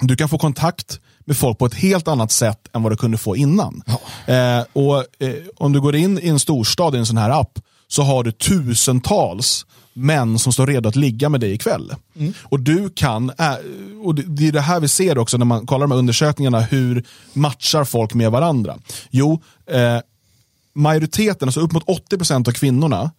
[0.00, 3.18] du kan få kontakt med folk på ett helt annat sätt än vad du kunde
[3.18, 3.82] få innan.
[3.86, 4.34] Ja.
[4.34, 7.58] Eh, och eh, Om du går in i en storstad i en sån här app
[7.88, 9.66] så har du tusentals
[9.98, 11.94] män som står redo att ligga med dig ikväll.
[12.16, 12.32] Mm.
[12.42, 13.54] Och du kan, äh,
[14.02, 17.04] och det är det här vi ser också när man kollar de här undersökningarna, hur
[17.32, 18.78] matchar folk med varandra?
[19.10, 19.98] Jo, eh,
[20.74, 23.10] majoriteten, alltså upp mot 80% av kvinnorna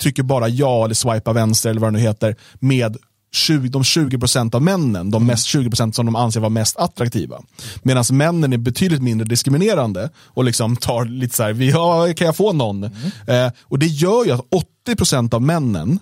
[0.00, 2.96] trycker bara ja eller swipar vänster eller vad det nu heter med
[3.32, 7.42] 20, de 20% av männen, de mest 20% som de anser vara mest attraktiva.
[7.82, 12.36] Medan männen är betydligt mindre diskriminerande och liksom tar lite så här, ja, kan jag
[12.36, 12.84] få någon?
[12.84, 13.46] Mm.
[13.46, 14.44] Eh, och det gör ju att
[14.88, 15.98] 80% av männen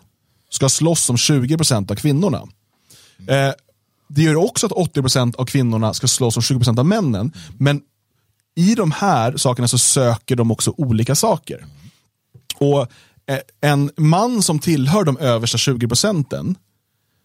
[0.56, 2.42] ska slåss om 20% av kvinnorna.
[3.28, 3.52] Eh,
[4.08, 7.32] det gör också att 80% av kvinnorna ska slåss om 20% av männen.
[7.58, 7.80] Men
[8.56, 11.66] i de här sakerna så söker de också olika saker.
[12.54, 12.80] Och
[13.26, 16.56] eh, en man som tillhör de översta 20 procenten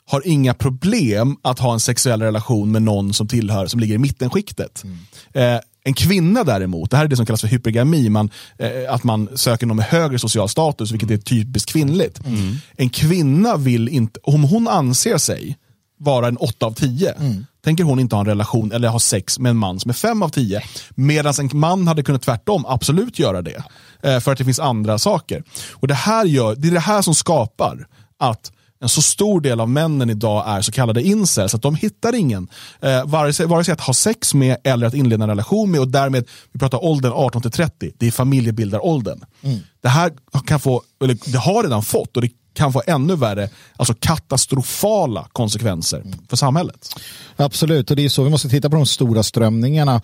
[0.05, 3.97] har inga problem att ha en sexuell relation med någon som tillhör som ligger i
[3.97, 4.83] mittenskiktet.
[4.83, 4.97] Mm.
[5.33, 9.03] Eh, en kvinna däremot, det här är det som kallas för hypergami, man, eh, att
[9.03, 12.25] man söker någon med högre social status, vilket är typiskt kvinnligt.
[12.25, 12.55] Mm.
[12.77, 15.57] En kvinna vill inte, om hon anser sig
[15.97, 17.45] vara en 8 av 10, mm.
[17.63, 20.23] tänker hon inte ha en relation eller ha sex med en man som är 5
[20.23, 20.61] av 10.
[20.89, 23.63] Medan en man hade kunnat tvärtom absolut göra det.
[24.03, 25.43] Eh, för att det finns andra saker.
[25.71, 27.87] Och Det här gör, det är det här som skapar
[28.19, 28.51] att
[28.81, 32.47] en så stor del av männen idag är så kallade incels, att de hittar ingen,
[32.81, 35.79] eh, vare, sig, vare sig att ha sex med eller att inleda en relation med
[35.79, 39.25] och därmed, vi pratar åldern 18 till 30, det är familjebildaråldern.
[39.41, 39.59] Mm.
[39.81, 40.11] Det här
[40.45, 45.27] kan få, eller det har redan fått och det kan få ännu värre, alltså katastrofala
[45.33, 46.95] konsekvenser för samhället.
[47.35, 50.01] Absolut, och det är så vi måste titta på de stora strömningarna.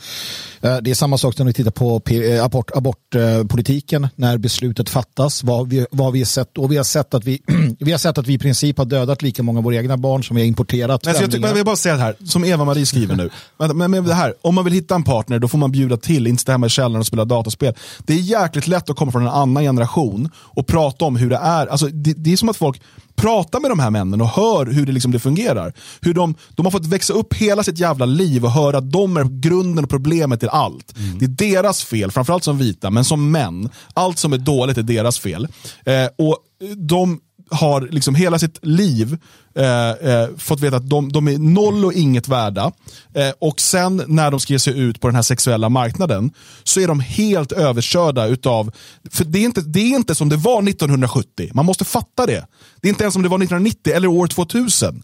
[0.62, 5.44] Eh, det är samma sak när vi tittar på eh, abort, abortpolitiken, när beslutet fattas,
[5.44, 6.58] vad vi, vad vi har sett.
[6.58, 7.42] Och vi har sett, att vi,
[7.80, 10.24] vi har sett att vi i princip har dödat lika många av våra egna barn
[10.24, 11.06] som vi har importerat.
[11.06, 13.30] Nej, jag, jag vill bara säga det här, som Eva-Marie skriver nu.
[13.58, 16.28] Men, men det här, om man vill hitta en partner, då får man bjuda till,
[16.28, 17.74] inte stå hemma i källaren och spela dataspel.
[18.06, 21.36] Det är jäkligt lätt att komma från en annan generation och prata om hur det
[21.36, 21.68] är.
[21.68, 22.82] Alltså, det, det är som att folk
[23.16, 25.74] pratar med de här männen och hör hur det, liksom det fungerar.
[26.02, 29.18] Hur de, de har fått växa upp hela sitt jävla liv och höra att de
[29.18, 30.98] är grunden och problemet till allt.
[30.98, 31.20] Mm.
[31.20, 33.70] Det är deras fel, framförallt som vita, men som män.
[33.94, 35.48] Allt som är dåligt är deras fel.
[35.86, 36.38] Eh, och
[36.76, 37.20] de
[37.52, 39.18] har liksom hela sitt liv
[39.56, 42.72] eh, eh, fått veta att de, de, är noll och inget värda.
[43.14, 46.32] Eh, och sen när de ska ge sig ut på den här sexuella marknaden
[46.64, 48.72] så är de helt överkörda utav,
[49.12, 52.46] för det är, inte, det är inte som det var 1970, man måste fatta det.
[52.82, 55.04] Det är inte ens som det var 1990 eller år 2000.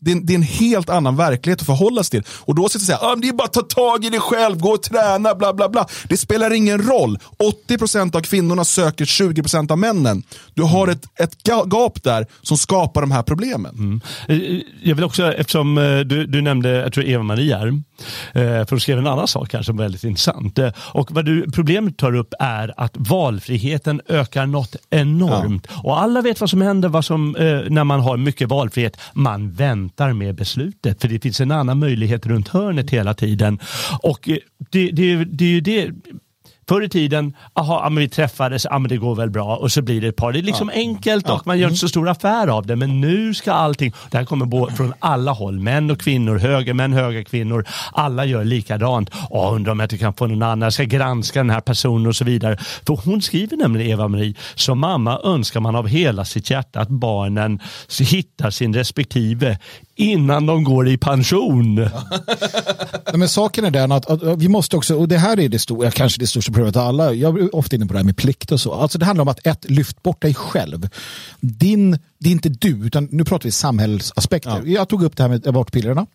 [0.00, 2.30] Det är, en, det är, en, helt annan verklighet att förhålla sig till.
[2.40, 4.58] Och då sitter jag säga, ah, det är bara att ta tag i dig själv,
[4.58, 5.86] gå och träna, bla bla bla.
[6.08, 7.18] Det spelar ingen roll.
[7.68, 10.22] 80% av kvinnorna söker 20% av männen.
[10.54, 13.74] Du har ett, ett gap där som skapar de här problemen.
[13.74, 14.00] Mm.
[14.28, 17.74] Eh, jag vill också, eftersom eh, du, du nämnde, jag tror Eva-Marie här, eh,
[18.32, 20.58] för hon skrev en annan sak här som var väldigt intressant.
[20.76, 25.66] Och vad du, problemet tar upp är att valfriheten ökar något enormt.
[25.70, 25.80] Ja.
[25.84, 27.36] Och alla vet vad som händer vad som,
[27.68, 28.96] när man har mycket valfrihet.
[29.12, 33.58] Man väntar väntar med beslutet för det finns en annan möjlighet runt hörnet hela tiden.
[34.02, 34.28] Och
[34.70, 35.90] det, det, det är ju det
[36.68, 40.00] Förr i tiden, aha, vi träffades, ja, men det går väl bra och så blir
[40.00, 40.32] det ett par.
[40.32, 40.80] Det är liksom ja.
[40.80, 41.42] enkelt och ja.
[41.44, 42.76] man gör inte så stor affär av det.
[42.76, 47.64] Men nu ska allting, det här kommer från alla håll, män och kvinnor, högermän, högerkvinnor.
[47.92, 49.10] Alla gör likadant.
[49.30, 52.06] Åh, undrar om jag inte kan få någon annan, jag ska granska den här personen
[52.06, 52.56] och så vidare.
[52.86, 57.60] För hon skriver nämligen, Eva-Marie, som mamma önskar man av hela sitt hjärta att barnen
[58.00, 59.58] hittar sin respektive
[59.98, 61.88] innan de går i pension.
[63.14, 65.90] Men saken är den att, att, vi måste också, och det här är det stora,
[65.90, 68.52] kanske det största problemet av alla, jag är ofta inne på det här med plikt
[68.52, 68.74] och så.
[68.74, 70.88] Alltså det handlar om att ett, lyft bort dig själv.
[71.40, 74.62] Din det är inte du, utan nu pratar vi samhällsaspekter.
[74.64, 74.72] Ja.
[74.72, 76.06] Jag tog upp det här med abortpillerna.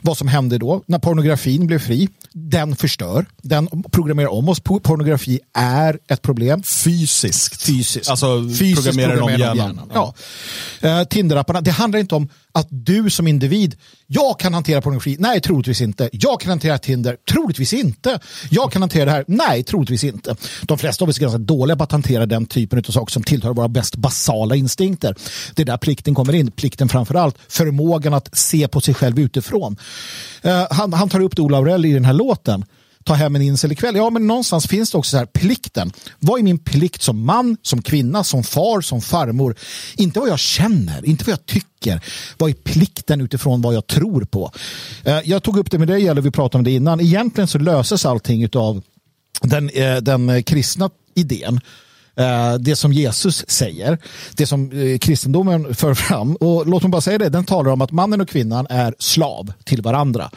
[0.00, 2.08] Vad som hände då när pornografin blev fri.
[2.32, 3.26] Den förstör.
[3.42, 4.60] Den programmerar om oss.
[4.60, 6.62] Pornografi är ett problem.
[6.62, 7.62] Fysiskt.
[7.62, 8.10] Fysiskt.
[8.10, 9.76] Alltså Fysiskt programmerar, programmerar om hjärnan.
[9.76, 9.90] hjärnan.
[9.94, 10.14] Ja.
[10.80, 11.00] Ja.
[11.00, 13.76] Uh, Tinderapparna, det handlar inte om att du som individ,
[14.06, 16.08] jag kan hantera pornografi, nej troligtvis inte.
[16.12, 18.20] Jag kan hantera Tinder, troligtvis inte.
[18.50, 20.36] Jag kan hantera det här, nej troligtvis inte.
[20.62, 23.22] De flesta av oss är ganska dåliga på att hantera den typen av saker som
[23.22, 25.16] tillhör våra bäst basala instinkter.
[25.54, 29.18] Det är där plikten kommer in, plikten framför allt, förmågan att se på sig själv
[29.18, 29.76] utifrån.
[30.44, 32.64] Uh, han, han tar upp det Ola Aurell i den här låten
[33.04, 33.96] ta hem en insel ikväll.
[33.96, 35.92] Ja, men någonstans finns det också så här plikten.
[36.18, 39.56] Vad är min plikt som man, som kvinna, som far, som farmor?
[39.96, 42.00] Inte vad jag känner, inte vad jag tycker.
[42.38, 44.52] Vad är plikten utifrån vad jag tror på?
[45.04, 47.00] Eh, jag tog upp det med dig, eller vi pratade om det innan.
[47.00, 48.82] Egentligen så löses allting av
[49.42, 51.60] den, eh, den kristna idén
[52.60, 53.98] det som Jesus säger,
[54.36, 56.36] det som kristendomen för fram.
[56.36, 59.52] Och låt mig bara säga det, den talar om att mannen och kvinnan är slav
[59.64, 60.30] till varandra.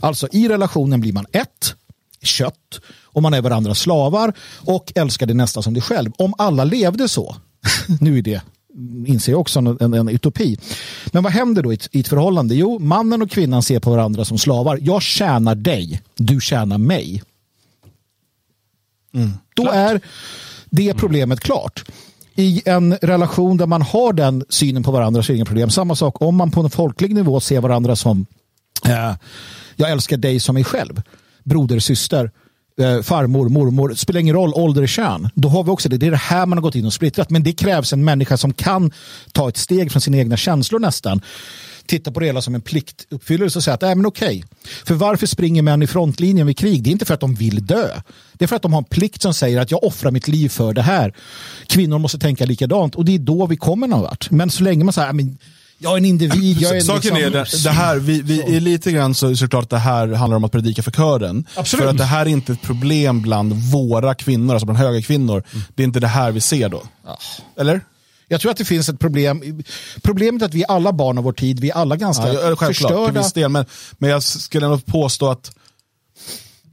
[0.00, 1.74] Alltså i relationen blir man ett
[2.22, 6.12] kött och man är varandras slavar och älskar det nästa som dig själv.
[6.18, 7.36] Om alla levde så,
[8.00, 8.42] nu är det
[9.06, 10.58] inser jag också en, en, en, utopi.
[11.06, 12.54] Men vad händer då i ett, i ett förhållande?
[12.54, 14.78] Jo, mannen och kvinnan ser på varandra som slavar.
[14.82, 17.22] Jag tjänar dig, du tjänar mig.
[19.14, 19.30] Mm.
[19.54, 19.74] Då klart.
[19.74, 20.00] är
[20.72, 21.84] det problemet klart.
[22.34, 25.70] I en relation där man har den synen på varandra så är det inga problem.
[25.70, 28.26] Samma sak om man på en folklig nivå ser varandra som
[28.86, 29.14] eh,
[29.76, 31.02] jag älskar dig som mig själv
[31.44, 32.30] broder, syster,
[32.80, 35.28] eh, farmor, mormor, spelar ingen roll ålder kön.
[35.34, 35.96] Då har vi också det.
[35.96, 37.30] Det är det här man har gått in och splittrat.
[37.30, 38.92] Men det krävs en människa som kan
[39.32, 41.20] ta ett steg från sina egna känslor nästan.
[41.86, 44.44] Titta på det hela som en pliktuppfyllelse och säga att äh, men okej.
[44.84, 46.82] För varför springer män i frontlinjen vid krig?
[46.82, 47.88] Det är inte för att de vill dö.
[48.32, 50.48] Det är för att de har en plikt som säger att jag offrar mitt liv
[50.48, 51.14] för det här.
[51.66, 54.30] Kvinnor måste tänka likadant och det är då vi kommer någon vart.
[54.30, 55.38] Men så länge man säger men
[55.82, 56.56] jag är en individ.
[56.60, 57.16] Jag är Saken liksom...
[57.16, 60.44] är det, det här, vi, vi är lite grann så, såklart det här handlar om
[60.44, 61.46] att predika för kören.
[61.54, 61.84] Absolut.
[61.84, 65.44] För att det här är inte ett problem bland våra kvinnor, alltså bland höga kvinnor.
[65.52, 65.64] Mm.
[65.74, 66.82] Det är inte det här vi ser då.
[67.04, 67.16] Ah.
[67.60, 67.80] Eller?
[68.32, 69.62] Jag tror att det finns ett problem.
[70.02, 71.60] Problemet är att vi är alla barn av vår tid.
[71.60, 73.28] Vi är alla ganska ja, förstörda.
[73.34, 73.64] Del, men,
[73.98, 75.56] men jag skulle nog påstå att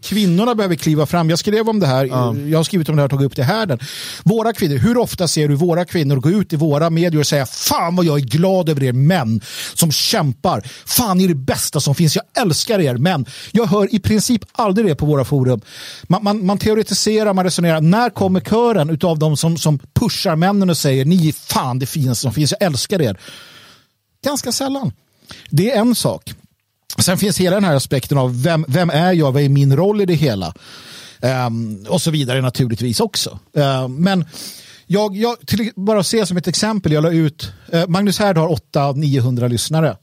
[0.04, 1.30] Kvinnorna behöver kliva fram.
[1.30, 2.06] Jag skrev om det här.
[2.06, 2.36] Ja.
[2.36, 3.80] Jag har skrivit om det här och tagit upp det här.
[4.24, 7.46] Våra kvinnor, hur ofta ser du våra kvinnor gå ut i våra medier och säga
[7.46, 9.42] fan vad jag är glad över er män
[9.74, 10.64] som kämpar.
[10.86, 12.16] Fan ni är det bästa som finns.
[12.16, 13.26] Jag älskar er män.
[13.52, 15.62] Jag hör i princip aldrig det på våra forum.
[16.04, 17.82] Man, man, man teoretiserar, man resonerar.
[17.82, 21.86] När kommer kören av de som, som pushar männen och säger ni är fan det
[21.86, 22.52] finaste som finns.
[22.52, 23.20] Jag älskar er.
[24.24, 24.92] Ganska sällan.
[25.50, 26.34] Det är en sak.
[27.02, 30.02] Sen finns hela den här aspekten av vem, vem är jag, vad är min roll
[30.02, 30.54] i det hela?
[31.48, 33.40] Um, och så vidare naturligtvis också.
[33.58, 34.26] Uh, men
[34.88, 38.48] jag, jag till, bara se som ett exempel, jag la ut, uh, Magnus Härd har
[38.50, 39.98] 800-900 lyssnare.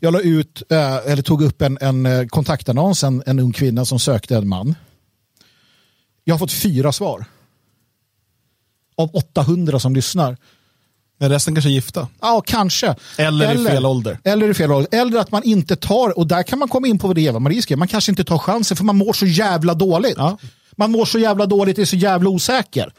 [0.00, 3.84] Jag la ut, uh, eller tog upp en, en eh, kontaktannons, en, en ung kvinna
[3.84, 4.74] som sökte en man.
[6.24, 7.24] Jag har fått fyra svar.
[8.96, 10.36] Av 800 som lyssnar.
[11.20, 12.08] Men resten kanske är gifta?
[12.20, 12.94] Ja, kanske.
[13.16, 14.18] Eller, eller i fel ålder.
[14.24, 15.00] Eller i fel ålder.
[15.00, 17.62] Eller att man inte tar, och där kan man komma in på vad det Eva-Marie
[17.62, 20.14] skrev, man kanske inte tar chansen för man mår så jävla dåligt.
[20.16, 20.38] Ja.
[20.76, 22.92] Man mår så jävla dåligt, är så jävla osäker.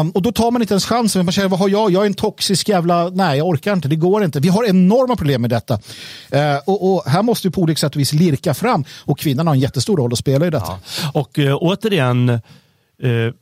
[0.00, 1.24] Um, och då tar man inte ens chansen.
[1.24, 1.90] Man känner, vad har jag?
[1.90, 3.08] Jag är en toxisk jävla...
[3.10, 3.88] Nej, jag orkar inte.
[3.88, 4.40] Det går inte.
[4.40, 5.74] Vi har enorma problem med detta.
[5.74, 8.84] Uh, och, och, här måste vi på olika sätt och vis lirka fram.
[8.98, 10.78] Och kvinnan har en jättestor roll att spela i detta.
[11.02, 11.10] Ja.
[11.14, 12.28] Och uh, återigen,
[13.04, 13.32] uh,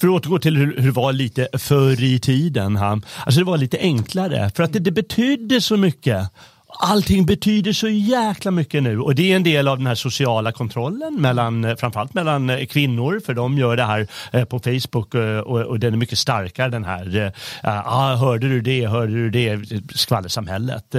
[0.00, 2.76] för att återgå till hur, hur det var lite förr i tiden.
[2.76, 6.30] Alltså det var lite enklare för att det, det betydde så mycket
[6.78, 9.00] allting betyder så jäkla mycket nu.
[9.00, 13.20] Och det är en del av den här sociala kontrollen mellan framförallt mellan eh, kvinnor
[13.26, 16.68] för de gör det här eh, på Facebook eh, och, och den är mycket starkare
[16.68, 19.60] den här ah, hörde du det, hörde du det?
[19.94, 20.94] Skvallersamhället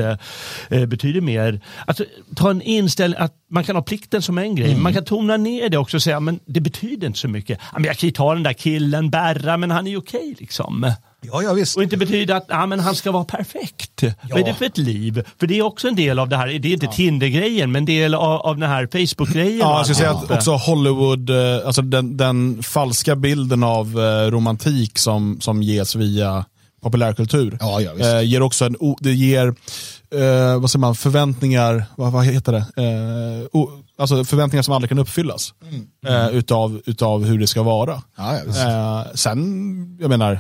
[0.70, 1.62] betyder mer.
[1.88, 2.02] Att
[2.36, 4.72] ta en inställning att man kan ha plikten som en grej.
[4.72, 4.84] Mm.
[4.84, 7.60] man kan tona ner det också och säga men det betyder inte så mycket.
[7.78, 10.94] Jag kan ju ta den där killen Berra men han är ju okej okay, liksom
[11.32, 11.78] Ja, ja, visst.
[11.78, 14.02] Och inte betyda att ja, men han ska vara perfekt.
[14.02, 14.12] Ja.
[14.30, 15.24] Vad är det för ett liv?
[15.40, 16.92] För det är också en del av det här, det är inte ja.
[16.92, 19.58] Tinder-grejen, men del av, av den här Facebook-grejen.
[19.58, 24.32] Ja, jag skulle säga att också Hollywood, eh, alltså den, den falska bilden av eh,
[24.32, 26.46] romantik som, som ges via
[26.82, 27.58] populärkultur.
[27.60, 28.10] Ja, ja, visst.
[28.10, 32.84] Eh, ger också en, det ger, eh, vad säger man, förväntningar, vad, vad heter det?
[32.84, 35.54] Eh, o, alltså förväntningar som aldrig kan uppfyllas.
[35.62, 35.88] Mm.
[36.08, 36.36] Mm.
[36.36, 38.02] utav, utav hur det ska vara.
[38.18, 40.40] Ja, ja, sen, jag menar,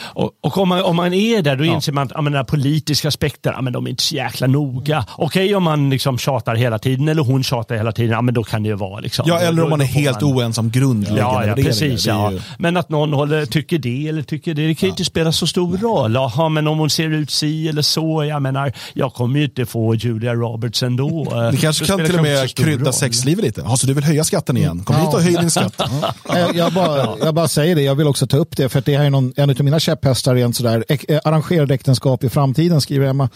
[0.00, 1.74] och, och om, man, om man är där då ja.
[1.74, 5.04] inser man att ja, den politiska aspekten, ja, men de är inte så jäkla noga.
[5.16, 8.34] Okej okay, om man liksom tjatar hela tiden eller hon tjatar hela tiden, ja men
[8.34, 9.24] då kan det ju vara liksom.
[9.28, 10.32] Ja eller om man är helt man...
[10.32, 12.32] oense om grundläggande ja, ja, precis, ja.
[12.32, 12.40] Ju...
[12.58, 15.46] Men att någon håller, tycker det eller tycker det, det kan ju inte spela så
[15.46, 16.14] stor roll.
[16.14, 19.66] Jaha, men om hon ser ut si eller så, jag menar, jag kommer ju inte
[19.66, 21.26] få Julia Roberts ändå.
[21.52, 23.62] Det kanske kan till och med krydda sexlivet lite.
[23.64, 24.84] Ja, så du vill höja skatten igen?
[24.84, 25.80] Kom hit och höj din skatt.
[26.28, 28.96] jag, jag, bara, jag bara säger det, jag vill också ta upp det för det
[28.96, 30.84] här är någon, en av mina käpphästar rent sådär.
[30.88, 33.28] Eh, arrangerade äktenskap i framtiden skriver Emma.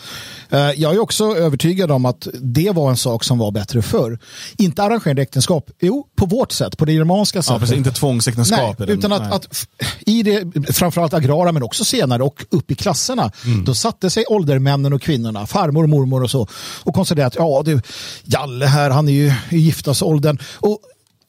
[0.51, 4.19] Eh, jag är också övertygad om att det var en sak som var bättre förr.
[4.59, 7.55] Inte arrangerade äktenskap, jo på vårt sätt, på det germanska sättet.
[7.55, 8.79] Ja, precis, inte tvångsäktenskap.
[8.79, 9.67] Nej, utan att, att,
[10.01, 10.45] i det,
[10.75, 13.65] framförallt agrara men också senare och upp i klasserna, mm.
[13.65, 16.47] då satte sig åldermännen och kvinnorna, farmor och mormor och så,
[16.83, 17.81] och konstaterade att ja, du,
[18.25, 20.39] Jalle här, han är ju i giftasåldern.
[20.55, 20.79] Och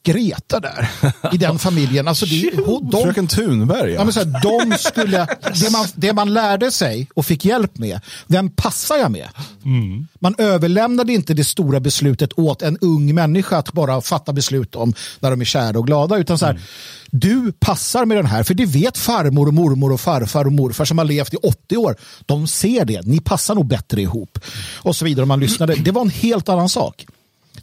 [0.03, 0.89] Greta där
[1.33, 2.07] i den familjen.
[2.07, 2.51] Alltså det,
[2.91, 3.91] de, Fröken Thunberg.
[3.91, 4.05] Ja.
[4.05, 5.27] Ja, så här, de skulle,
[5.61, 9.27] det, man, det man lärde sig och fick hjälp med, vem passar jag med?
[9.65, 10.07] Mm.
[10.19, 14.93] Man överlämnade inte det stora beslutet åt en ung människa att bara fatta beslut om
[15.19, 16.17] när de är kära och glada.
[16.17, 16.63] Utan så här, mm.
[17.11, 20.85] du passar med den här, för det vet farmor och mormor och farfar och morfar
[20.85, 21.95] som har levt i 80 år.
[22.25, 24.39] De ser det, ni passar nog bättre ihop.
[24.75, 25.75] Och så vidare, man lyssnade.
[25.75, 27.05] Det var en helt annan sak.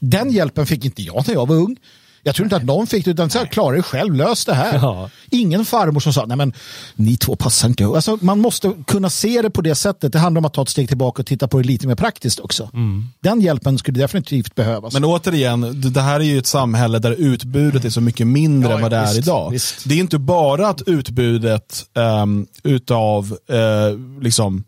[0.00, 1.76] Den hjälpen fick inte jag när jag var ung.
[2.22, 4.74] Jag tror inte att någon fick det, utan så klara det själv, lös det här.
[4.74, 5.10] Ja.
[5.30, 6.52] Ingen farmor som sa, nej men
[6.94, 10.12] ni två passar inte alltså, Man måste kunna se det på det sättet.
[10.12, 12.40] Det handlar om att ta ett steg tillbaka och titta på det lite mer praktiskt
[12.40, 12.70] också.
[12.74, 13.04] Mm.
[13.20, 14.92] Den hjälpen skulle definitivt behövas.
[14.92, 18.76] Men återigen, det här är ju ett samhälle där utbudet är så mycket mindre ja,
[18.76, 19.50] än vad det är visst, idag.
[19.50, 19.88] Visst.
[19.88, 24.64] Det är inte bara att utbudet um, utav uh, liksom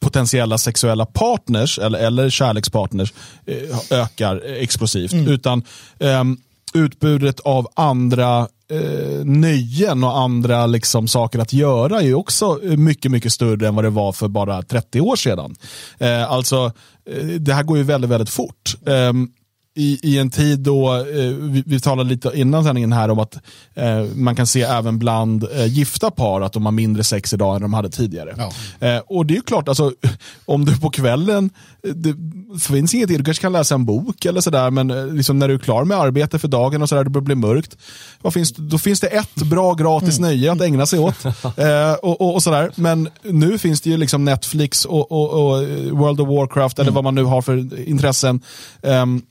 [0.00, 3.12] potentiella sexuella partners eller, eller kärlekspartners
[3.46, 5.12] eh, ökar explosivt.
[5.12, 5.28] Mm.
[5.28, 5.62] Utan
[5.98, 6.38] um,
[6.74, 13.32] utbudet av andra eh, nöjen och andra liksom, saker att göra är också mycket, mycket
[13.32, 15.56] större än vad det var för bara 30 år sedan.
[15.98, 16.72] Eh, alltså,
[17.10, 18.76] eh, det här går ju väldigt, väldigt fort.
[18.86, 19.28] Ehm,
[19.76, 23.18] Eh, i, i en tid då, eh, vi, vi talade lite innan sändningen här om
[23.18, 23.38] att
[23.74, 27.56] eh, man kan se även bland eh, gifta par att de har mindre sex idag
[27.56, 28.34] än de hade tidigare.
[28.38, 28.52] Ja.
[28.88, 29.92] Eh, och det är ju klart, alltså,
[30.44, 31.50] om du på kvällen,
[31.94, 32.14] det
[32.60, 35.54] finns inget du kanske kan läsa en bok eller sådär, men eh, liksom när du
[35.54, 37.76] är klar med arbete för dagen och sådär, det börjar bli mörkt,
[38.22, 40.30] vad finns, då finns det ett bra gratis mm.
[40.30, 41.24] nöje att ägna sig åt.
[41.56, 42.70] Eh, och, och, och, sådär.
[42.74, 46.94] Men nu finns det ju liksom Netflix och, och World of Warcraft, eller mm.
[46.94, 48.40] vad man nu har för intressen.
[48.82, 49.22] Um,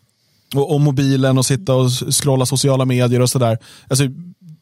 [0.56, 3.58] och, och, mobilen och sitta och scrolla sociala medier och sådär.
[3.88, 4.04] Alltså,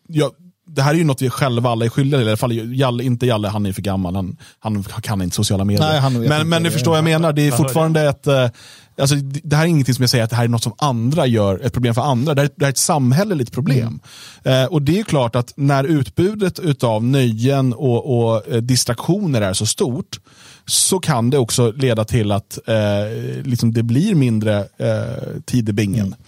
[0.07, 0.31] jag,
[0.75, 2.27] det här är ju något vi själva alla är skyldiga till.
[2.27, 4.15] I alla fall Jalle, inte Jalle, han är för gammal.
[4.15, 6.01] Han, han kan inte sociala medier.
[6.01, 7.33] Nej, men men ni förstår vad jag menar.
[7.33, 8.27] Det är fortfarande ett...
[8.27, 8.49] Eh,
[9.01, 11.25] alltså, det här är ingenting som jag säger att det här är något som andra
[11.25, 12.35] gör, ett problem för andra.
[12.35, 13.99] Det här, det här är ett samhälleligt problem.
[14.43, 14.63] Mm.
[14.63, 19.53] Eh, och det är klart att när utbudet av nöjen och, och eh, distraktioner är
[19.53, 20.19] så stort,
[20.65, 25.73] så kan det också leda till att eh, liksom det blir mindre eh, tid i
[25.73, 26.05] bingen.
[26.05, 26.19] Mm.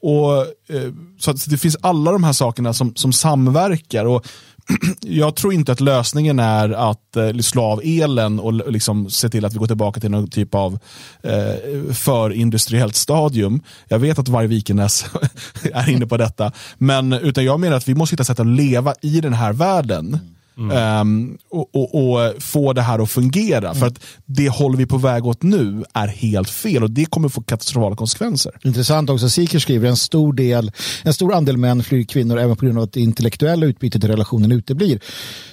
[0.00, 0.38] Och,
[0.76, 4.04] eh, så det finns alla de här sakerna som, som samverkar.
[4.04, 4.26] Och
[5.00, 9.44] jag tror inte att lösningen är att eh, slå av elen och liksom se till
[9.44, 10.78] att vi går tillbaka till någon typ av
[11.22, 13.62] eh, förindustriellt stadium.
[13.88, 15.06] Jag vet att varje Vikenäs
[15.72, 16.52] är inne på detta.
[16.78, 20.35] Men utan jag menar att vi måste hitta sätt att leva i den här världen.
[20.58, 21.00] Mm.
[21.00, 23.68] Um, och, och, och, få det här att fungera.
[23.68, 23.74] Mm.
[23.74, 27.28] För att det håller vi på väg åt nu är helt fel och det kommer
[27.28, 28.52] få katastrofala konsekvenser.
[28.64, 32.64] Intressant också, Siker skriver en stor, del, en stor andel män flyr kvinnor även på
[32.64, 35.00] grund av att det intellektuella utbytet i relationen uteblir.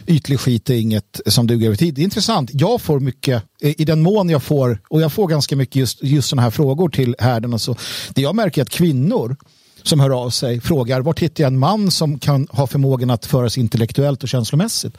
[0.07, 1.93] Ytlig skit är inget som duger över tid.
[1.93, 2.49] Det är intressant.
[2.53, 6.29] Jag får mycket, i den mån jag får, och jag får ganska mycket just, just
[6.29, 7.75] sådana här frågor till härden och så.
[8.13, 9.35] Det jag märker är att kvinnor
[9.83, 13.25] som hör av sig frågar vart hittar jag en man som kan ha förmågan att
[13.25, 14.97] föra sig intellektuellt och känslomässigt.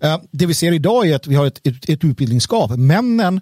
[0.00, 2.70] Eh, det vi ser idag är att vi har ett, ett, ett utbildningsgap.
[2.76, 3.40] Männen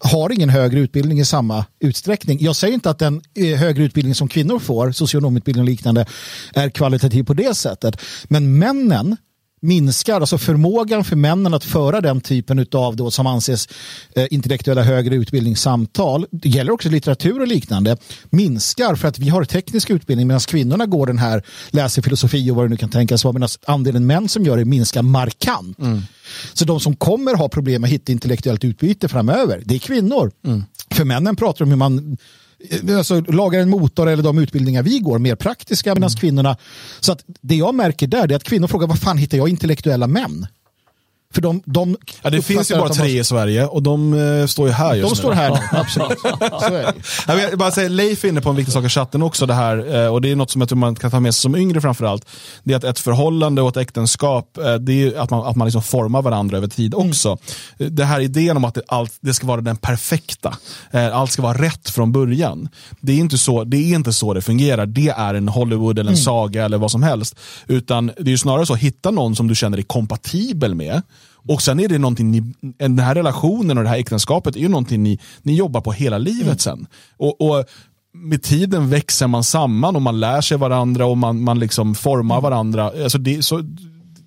[0.00, 2.38] har ingen högre utbildning i samma utsträckning.
[2.40, 6.06] Jag säger inte att den eh, högre utbildning som kvinnor får, socionomutbildning och liknande,
[6.54, 8.00] är kvalitativ på det sättet.
[8.24, 9.16] Men männen
[9.64, 13.68] minskar, alltså förmågan för männen att föra den typen av då som anses
[14.14, 17.96] eh, intellektuella högre utbildningssamtal, det gäller också litteratur och liknande,
[18.30, 22.56] minskar för att vi har teknisk utbildning medan kvinnorna går den här, läser filosofi och
[22.56, 25.78] vad det nu kan tänkas vara, medan andelen män som gör det minskar markant.
[25.78, 26.02] Mm.
[26.52, 30.32] Så de som kommer ha problem med att hitta intellektuellt utbyte framöver, det är kvinnor.
[30.46, 30.64] Mm.
[30.90, 32.16] För männen pratar om hur man
[32.96, 36.16] alltså, lagar en motor eller de utbildningar vi går mer praktiska medan mm.
[36.16, 36.56] kvinnorna.
[37.00, 40.06] Så att det jag märker där är att kvinnor frågar vad fan hittar jag intellektuella
[40.06, 40.46] män?
[41.34, 43.18] För de, de ja, det finns ju bara tre måste...
[43.18, 45.08] i Sverige och de uh, står ju här just de nu.
[45.08, 46.18] De står här nu, absolut.
[47.26, 49.54] jag vill bara säga, Leif är inne på en viktig sak i chatten också, det
[49.54, 51.56] här, uh, och det är något som jag tror man kan ta med sig som
[51.56, 52.26] yngre framförallt.
[52.64, 55.66] Det är att ett förhållande och ett äktenskap, uh, det är att man, att man
[55.66, 57.08] liksom formar varandra över tid mm.
[57.08, 57.38] också.
[57.78, 57.94] Mm.
[57.94, 60.56] Det här idén om att det, allt, det ska vara den perfekta,
[61.12, 62.68] allt ska vara rätt från början.
[63.00, 64.86] Det är, inte så, det är inte så det fungerar.
[64.86, 66.24] Det är en Hollywood eller en mm.
[66.24, 67.36] saga eller vad som helst.
[67.66, 71.02] Utan det är snarare så, hitta någon som du känner dig kompatibel med
[71.48, 72.42] och sen är det någonting, ni,
[72.78, 76.18] den här relationen och det här äktenskapet är ju någonting ni, ni jobbar på hela
[76.18, 76.58] livet mm.
[76.58, 76.86] sen.
[77.16, 77.64] Och, och,
[78.16, 82.34] med tiden växer man samman och man lär sig varandra och man, man liksom formar
[82.34, 82.42] mm.
[82.42, 82.92] varandra.
[83.02, 83.62] Alltså det, så,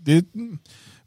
[0.05, 0.25] det,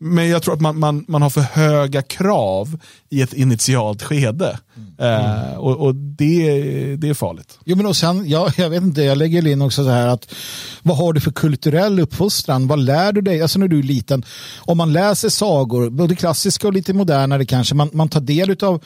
[0.03, 2.79] men jag tror att man, man, man har för höga krav
[3.09, 4.59] i ett initialt skede.
[4.77, 5.15] Mm.
[5.15, 7.59] Eh, och, och det, det är farligt.
[7.65, 10.35] Jo, men och sen, ja, jag vet inte, jag lägger in också så här att
[10.83, 12.67] vad har du för kulturell uppfostran?
[12.67, 13.43] Vad lär du dig?
[13.43, 14.25] Alltså när du är liten,
[14.59, 18.85] om man läser sagor, både klassiska och lite modernare kanske, man, man tar del av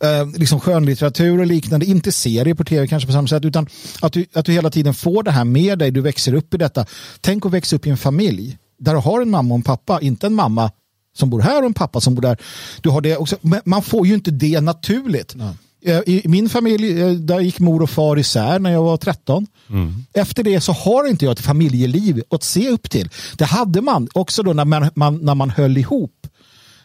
[0.00, 3.66] eh, liksom skönlitteratur och liknande, inte serier på tv kanske på samma sätt, utan
[4.00, 6.56] att du, att du hela tiden får det här med dig, du växer upp i
[6.56, 6.86] detta.
[7.20, 10.00] Tänk att växa upp i en familj där du har en mamma och en pappa,
[10.00, 10.70] inte en mamma
[11.16, 12.38] som bor här och en pappa som bor där.
[12.80, 15.34] Du har det också, men man får ju inte det naturligt.
[15.36, 15.54] Nej.
[15.84, 19.46] Eh, I min familj eh, där gick mor och far isär när jag var 13.
[19.70, 19.94] Mm.
[20.12, 23.10] Efter det så har inte jag ett familjeliv att se upp till.
[23.36, 26.26] Det hade man också då när man, man när man höll ihop.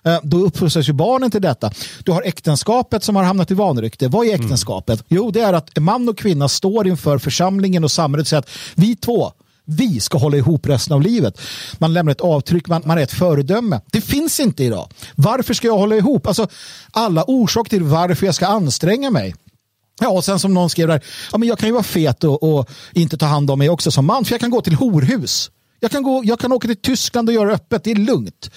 [0.04, 1.72] Eh, då uppfostras ju barnen till detta.
[2.04, 4.08] Du har äktenskapet som har hamnat i vanrykte.
[4.08, 5.00] Vad är äktenskapet?
[5.00, 5.06] Mm.
[5.10, 8.50] Jo, det är att man och kvinna står inför församlingen och samhället och säger att
[8.76, 9.32] vi två,
[9.72, 11.42] vi ska hålla ihop resten av livet.
[11.78, 13.82] Man lämnar ett avtryck, man, man är ett föredöme.
[13.92, 14.90] Det finns inte idag.
[15.16, 16.28] Varför ska jag hålla ihop?
[16.28, 16.48] Alltså,
[16.92, 19.36] alla orsaker till varför jag ska anstränga mig.
[20.00, 21.02] Ja, och sen som någon skrev där,
[21.32, 23.92] ja, men jag kan ju vara fet och, och, inte ta hand om mig också
[23.92, 25.52] som man, för jag kan gå till horhus.
[25.80, 28.52] Jag kan, gå, jag kan åka till Tyskland och göra det öppet, det är lugnt.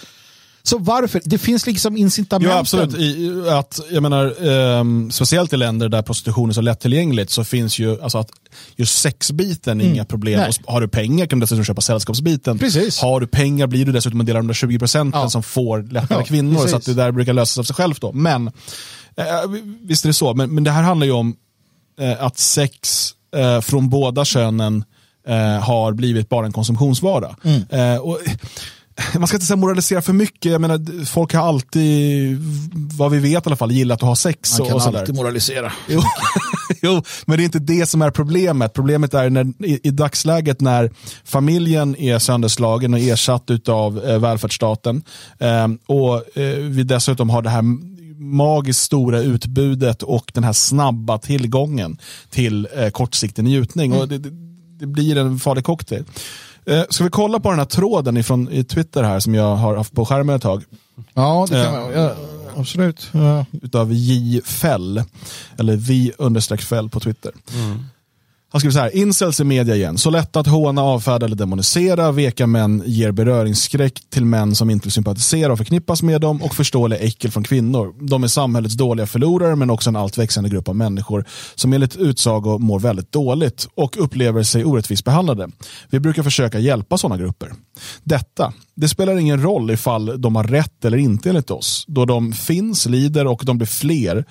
[0.66, 1.22] Så varför?
[1.24, 2.50] Det finns liksom incitamenten.
[2.50, 2.94] Ja, absolut.
[2.94, 7.78] I, att, jag menar, um, speciellt i länder där prostitution är så lättillgängligt så finns
[7.78, 8.28] ju, alltså att
[8.76, 9.94] just sexbiten är mm.
[9.94, 10.40] inga problem.
[10.40, 10.52] Nej.
[10.66, 12.58] Har du pengar kan du dessutom köpa sällskapsbiten.
[12.58, 13.00] Precis.
[13.00, 15.30] Har du pengar blir du dessutom en del av de där 20 procenten ja.
[15.30, 16.54] som får lättare ja, kvinnor.
[16.54, 16.70] Precis.
[16.70, 18.12] Så att det där brukar lösa sig av sig själv då.
[18.12, 18.46] Men,
[19.16, 19.24] eh,
[19.82, 21.36] visst är det så, men, men det här handlar ju om
[22.00, 24.84] eh, att sex eh, från båda könen
[25.26, 27.36] eh, har blivit bara en konsumtionsvara.
[27.44, 27.62] Mm.
[27.70, 28.18] Eh, och,
[29.18, 30.52] man ska inte säga moralisera för mycket.
[30.52, 32.38] Jag menar, folk har alltid,
[32.72, 34.58] vad vi vet i alla fall, gillat att ha sex.
[34.58, 35.72] Man kan och alltid moralisera.
[35.88, 36.00] Jo.
[36.82, 38.72] jo, men det är inte det som är problemet.
[38.72, 40.90] Problemet är när, i, i dagsläget när
[41.24, 45.02] familjen är sönderslagen och ersatt av eh, välfärdsstaten
[45.38, 47.62] eh, och eh, vi dessutom har det här
[48.18, 51.98] magiskt stora utbudet och den här snabba tillgången
[52.30, 53.90] till eh, kortsiktig njutning.
[53.90, 54.00] Mm.
[54.00, 54.30] Och det, det,
[54.78, 56.04] det, blir en farlig cocktail.
[56.66, 59.76] Eh, ska vi kolla på den här tråden ifrån, i Twitter här som jag har
[59.76, 60.64] haft på skärmen ett tag?
[61.14, 62.14] Ja, det kan eh, ja,
[62.56, 63.08] absolut.
[63.12, 63.46] Ja.
[63.62, 64.40] Utav J.
[64.44, 65.02] Fäll,
[65.58, 67.32] eller vi understreck Fäll på Twitter.
[67.54, 67.84] Mm.
[68.54, 69.98] Han skriver så här, incels i media igen.
[69.98, 72.12] Så lätt att håna, avfärda eller demonisera.
[72.12, 76.54] Veka män ger beröringsskräck till män som inte vill sympatisera och förknippas med dem och
[76.54, 77.94] förståeliga äckel från kvinnor.
[78.00, 81.24] De är samhällets dåliga förlorare men också en allt växande grupp av människor
[81.54, 85.48] som enligt utsago mår väldigt dåligt och upplever sig orättvist behandlade.
[85.90, 87.52] Vi brukar försöka hjälpa sådana grupper.
[88.02, 92.32] Detta, det spelar ingen roll ifall de har rätt eller inte enligt oss, då de
[92.32, 94.24] finns, lider och de blir fler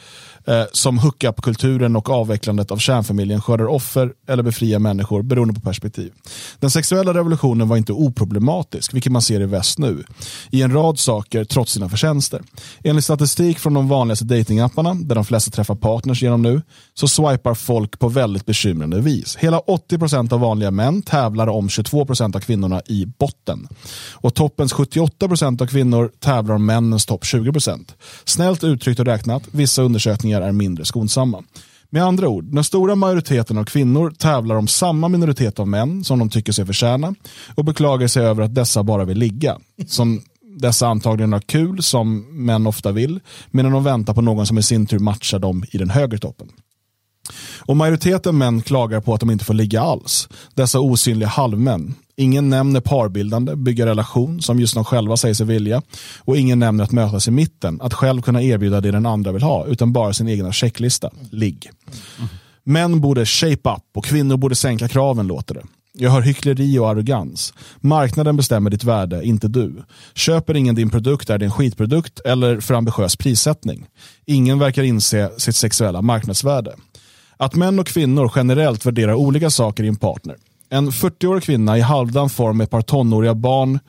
[0.48, 6.12] eh, som hookup-kulturen och avvecklandet av kärnfamiljen skördar offer eller befriar människor beroende på perspektiv.
[6.60, 10.04] Den sexuella revolutionen var inte oproblematisk, vilket man ser i väst nu,
[10.52, 12.42] i en rad saker trots sina förtjänster.
[12.84, 16.62] Enligt statistik från de vanligaste datingapparna, där de flesta träffar partners genom nu,
[16.94, 19.36] så swipar folk på väldigt bekymrande vis.
[19.36, 23.68] Hela 80% av vanliga män tävlar om 22% av kvinnorna i botten.
[24.12, 27.94] Och toppens 78% av kvinnor tävlar om männens topp 20%.
[28.26, 31.44] Snällt uttryckt och räknat, vissa undersökningar är mindre skonsamma.
[31.90, 36.20] Med andra ord, den stora majoriteten av kvinnor tävlar om samma minoritet av män som
[36.20, 37.16] de tycker sig förtjäna
[37.56, 39.58] och beklagar sig över att dessa bara vill ligga.
[39.88, 40.22] Som
[40.58, 43.20] dessa antagligen har kul, som män ofta vill,
[43.52, 46.48] medan de väntar på någon som i sin tur matchar dem i den högre toppen.
[47.60, 50.30] Och majoriteten män klagar på att de inte får ligga alls.
[50.54, 51.96] Dessa osynliga halvmän.
[52.18, 55.82] Ingen nämner parbildande, bygga relation, som just de själva säger sig vilja.
[56.20, 59.44] Och ingen nämner att mötas i mitten, att själv kunna erbjuda det den andra vill
[59.44, 61.70] ha, utan bara sin egna checklista, ligg.
[62.64, 65.64] Män borde shape up och kvinnor borde sänka kraven, låter det.
[65.98, 67.54] Jag hör hyckleri och arrogans.
[67.78, 69.84] Marknaden bestämmer ditt värde, inte du.
[70.14, 73.86] Köper ingen din produkt är det en skitprodukt eller för ambitiös prissättning.
[74.26, 76.76] Ingen verkar inse sitt sexuella marknadsvärde.
[77.38, 80.36] Att män och kvinnor generellt värderar olika saker i en partner.
[80.74, 83.80] En 40-årig kvinna i halvdan form med ett par tonåriga barn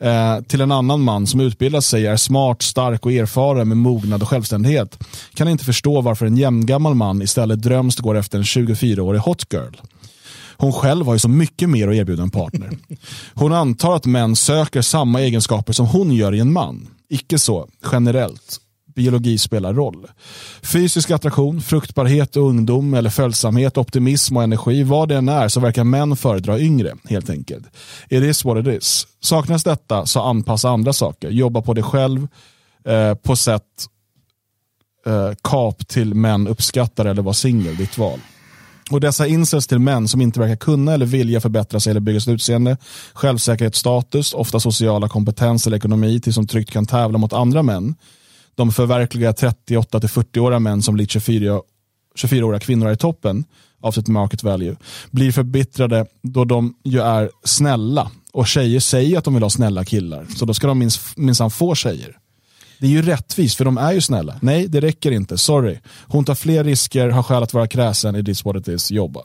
[0.00, 4.22] eh, till en annan man som utbildat sig är smart, stark och erfaren med mognad
[4.22, 4.98] och självständighet
[5.34, 9.74] kan inte förstå varför en jämngammal man istället drömst går efter en 24-årig hot girl.
[10.56, 12.70] Hon själv har ju så mycket mer att erbjuda en partner.
[13.34, 16.88] Hon antar att män söker samma egenskaper som hon gör i en man.
[17.08, 18.60] Icke så, generellt
[18.94, 20.06] biologi spelar roll.
[20.62, 25.60] Fysisk attraktion, fruktbarhet och ungdom eller följsamhet, optimism och energi, vad det än är så
[25.60, 27.66] verkar män föredra yngre helt enkelt.
[28.08, 29.06] It is what it is.
[29.20, 31.30] Saknas detta så anpassa andra saker.
[31.30, 32.28] Jobba på dig själv
[32.84, 33.62] eh, på sätt
[35.06, 38.20] eh, kap till män uppskattar eller var singel, ditt val.
[38.90, 42.20] Och dessa incels till män som inte verkar kunna eller vilja förbättra sig eller bygga
[42.20, 42.76] sitt utseende,
[43.12, 47.94] självsäkerhet, status, ofta sociala kompetens eller ekonomi till som tryggt kan tävla mot andra män
[48.54, 51.60] de förverkligar 38 40-åriga män som likt 24,
[52.16, 53.44] 24-åriga kvinnor är i toppen
[53.80, 54.76] av sitt market value
[55.10, 59.84] blir förbittrade då de ju är snälla och tjejer säger att de vill ha snälla
[59.84, 62.18] killar så då ska de minst, minsann få tjejer.
[62.80, 64.36] Det är ju rättvist för de är ju snälla.
[64.42, 65.38] Nej, det räcker inte.
[65.38, 65.78] Sorry.
[66.06, 69.20] Hon tar fler risker, har skäl att vara kräsen, i this what it is, jobba.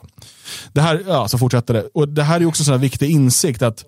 [0.72, 1.88] Det här, ja, så fortsätter det.
[1.94, 3.84] Och det här är också en viktig insikt att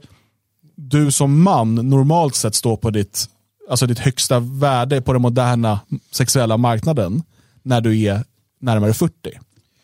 [0.76, 3.28] du som man normalt sett står på ditt
[3.70, 5.80] alltså ditt högsta värde på den moderna
[6.10, 7.22] sexuella marknaden
[7.62, 8.24] när du är
[8.60, 9.12] närmare 40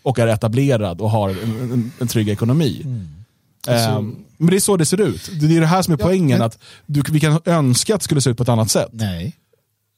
[0.03, 2.83] och är etablerad och har en, en, en trygg ekonomi.
[2.85, 3.09] Mm.
[3.67, 5.31] Alltså, um, men det är så det ser ut.
[5.41, 8.01] Det är det här som är ja, poängen, men, att du, vi kan önska att
[8.01, 8.89] det skulle se ut på ett annat sätt.
[8.93, 9.37] Nej.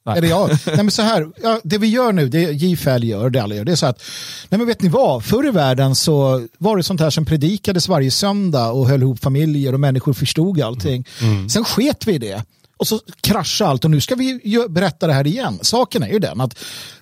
[0.07, 0.19] Nej.
[0.19, 3.43] Eller ja, nej men så här, ja, det vi gör nu, det JFL gör, det
[3.43, 4.03] alla gör, det är så att,
[4.49, 7.89] nej men vet ni vad, förr i världen så var det sånt här som predikades
[7.89, 11.05] varje söndag och höll ihop familjer och människor förstod allting.
[11.21, 11.35] Mm.
[11.35, 11.49] mm.
[11.49, 12.45] Sen sket vi i det
[12.81, 15.59] och så kraschade allt och nu ska vi berätta det här igen.
[15.63, 16.59] Saken är ju den att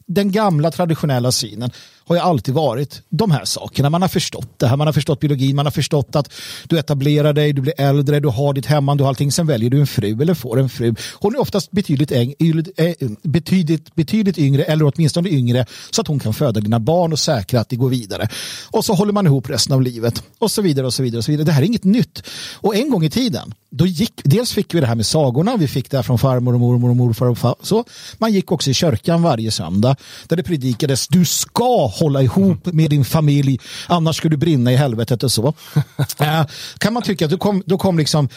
[0.08, 1.70] den gamla traditionella synen
[2.08, 3.90] har ju alltid varit de här sakerna.
[3.90, 6.32] Man har förstått det här, man har förstått biologin, man har förstått att
[6.68, 9.70] du etablerar dig, du blir äldre, du har ditt hemman, du har allting, sen väljer
[9.70, 10.94] du en fru eller får en fru.
[11.14, 12.34] Hon är oftast betydligt, äng,
[12.76, 17.18] eh, betydligt, betydligt yngre, eller åtminstone yngre, så att hon kan föda dina barn och
[17.18, 18.28] säkra att det går vidare.
[18.70, 21.18] Och så håller man ihop resten av livet och så vidare och så vidare.
[21.18, 21.46] Och så vidare.
[21.46, 22.22] Det här är inget nytt.
[22.54, 25.68] Och en gång i tiden, då gick, dels fick vi det här med sagorna, vi
[25.68, 27.84] fick det här från farmor och mormor och morfar och far, så.
[28.18, 29.96] Man gick också i kyrkan varje söndag
[30.28, 34.76] där det predikades du ska hålla ihop med din familj annars ska du brinna i
[34.76, 35.46] helvetet och så.
[35.46, 36.44] uh,
[36.78, 38.28] kan man tycka att då kom, då kom liksom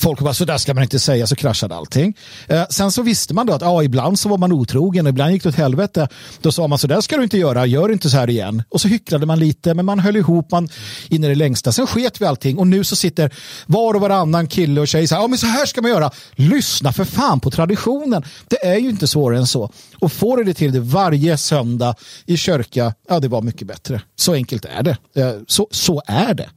[0.00, 2.14] folk och bara så där ska man inte säga så kraschade allting.
[2.52, 5.42] Uh, sen så visste man då att ja, ibland så var man otrogen ibland gick
[5.42, 6.08] det åt helvete.
[6.40, 8.62] Då sa man så där ska du inte göra, gör inte så här igen.
[8.68, 10.68] Och så hycklade man lite men man höll ihop man
[11.08, 11.72] in i det längsta.
[11.72, 13.34] Sen sket vi allting och nu så sitter
[13.66, 16.10] var och varannan kille och tjej så här, ja men så här ska man göra.
[16.32, 18.24] Lyssna för fan på traditionen.
[18.48, 19.70] Det är ju inte svårare än så.
[19.98, 21.03] Och får det till det varje
[21.36, 21.94] söndag
[22.26, 24.02] i kyrka, ja det var mycket bättre.
[24.16, 24.98] Så enkelt är det.
[25.46, 26.50] Så, så är det.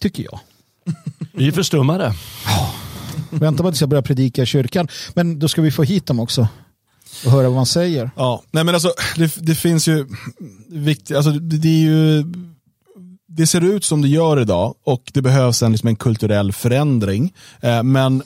[0.00, 0.40] Tycker jag.
[1.32, 2.14] Vi är förstummade.
[3.30, 4.88] Vänta på att jag ska börja predika i kyrkan.
[5.14, 6.48] Men då ska vi få hit dem också.
[7.24, 8.10] Och höra vad man säger.
[8.16, 10.06] Ja, nej men alltså det, det finns ju
[10.68, 12.24] viktigt, alltså det, det, är ju
[13.28, 17.34] det ser ut som det gör idag och det behövs en, liksom en kulturell förändring.
[17.60, 18.22] Eh, men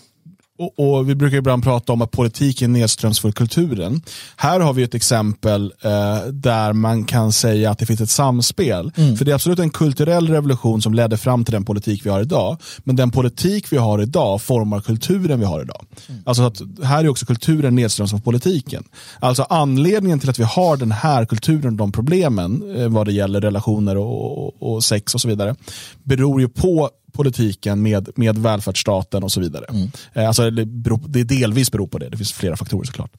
[0.59, 4.03] och, och, Vi brukar ibland prata om att politik är nedströms för kulturen.
[4.37, 8.93] Här har vi ett exempel eh, där man kan säga att det finns ett samspel.
[8.97, 9.17] Mm.
[9.17, 12.21] För det är absolut en kulturell revolution som ledde fram till den politik vi har
[12.21, 12.57] idag.
[12.79, 15.85] Men den politik vi har idag formar kulturen vi har idag.
[16.09, 16.23] Mm.
[16.27, 18.85] Alltså att här är också kulturen nedströms för politiken.
[19.21, 23.41] Alltså anledningen till att vi har den här kulturen, de problemen eh, vad det gäller
[23.41, 25.57] relationer och, och, och sex och så vidare,
[26.03, 29.65] beror ju på politiken med, med välfärdsstaten och så vidare.
[29.69, 29.91] Mm.
[30.12, 33.12] Eh, alltså, det, beror, det delvis beror på det, det finns flera faktorer såklart.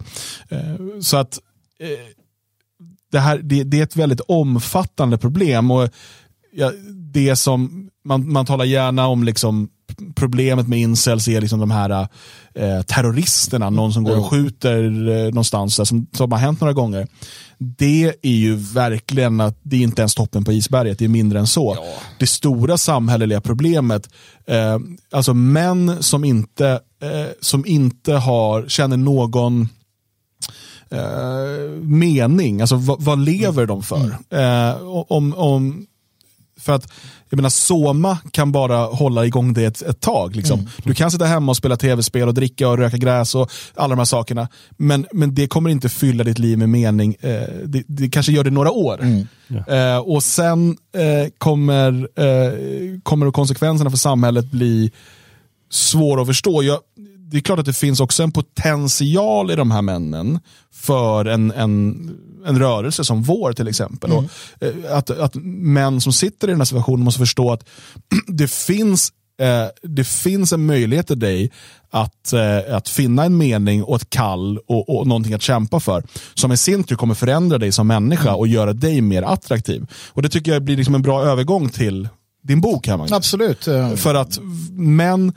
[0.50, 1.40] Eh, så att
[1.80, 1.90] eh,
[3.12, 5.72] det, här, det, det, är ett väldigt omfattande problem.
[5.72, 5.90] och
[6.52, 6.72] ja,
[7.14, 9.70] det som man, man talar gärna om liksom
[10.16, 12.08] problemet med incels är liksom de här
[12.54, 17.08] eh, terroristerna, någon som går och skjuter eh, någonstans, som, som har hänt några gånger.
[17.58, 21.40] Det är ju verkligen att det är inte ens toppen på isberget, det är mindre
[21.40, 21.74] än så.
[21.78, 22.02] Ja.
[22.20, 24.10] Det stora samhälleliga problemet,
[24.48, 24.80] eh,
[25.12, 29.70] alltså män som inte, eh, som inte har, känner någon
[30.90, 33.98] eh, mening, alltså vad, vad lever de för?
[33.98, 34.70] Mm.
[34.70, 35.88] Eh, om, om,
[36.60, 36.92] för att
[37.36, 40.36] jag menar, Soma kan bara hålla igång det ett, ett tag.
[40.36, 40.60] Liksom.
[40.60, 40.72] Mm.
[40.84, 43.98] Du kan sitta hemma och spela tv-spel och dricka och röka gräs och alla de
[43.98, 44.48] här sakerna.
[44.78, 47.16] Men, men det kommer inte fylla ditt liv med mening.
[47.20, 49.02] Eh, det, det, kanske gör det några år.
[49.02, 49.28] Mm.
[49.50, 49.96] Yeah.
[49.96, 52.54] Eh, och sen eh, kommer, eh,
[53.04, 54.92] kommer konsekvenserna för samhället bli
[55.70, 56.64] svåra att förstå.
[56.64, 56.80] Jag,
[57.36, 60.40] det är klart att det finns också en potential i de här männen
[60.74, 62.10] för en, en,
[62.46, 64.12] en rörelse som vår till exempel.
[64.12, 64.26] Mm.
[64.26, 67.70] Och, eh, att, att män som sitter i den här situationen måste förstå att
[68.28, 71.52] det finns eh, det finns en möjlighet till dig
[71.90, 76.04] att, eh, att finna en mening och ett kall och, och någonting att kämpa för.
[76.34, 78.40] Som i sin tur kommer förändra dig som människa mm.
[78.40, 79.86] och göra dig mer attraktiv.
[80.08, 82.08] Och Det tycker jag blir liksom en bra övergång till
[82.44, 83.12] din bok här Magnus.
[83.12, 83.64] Absolut.
[83.96, 84.40] För att
[84.72, 85.34] män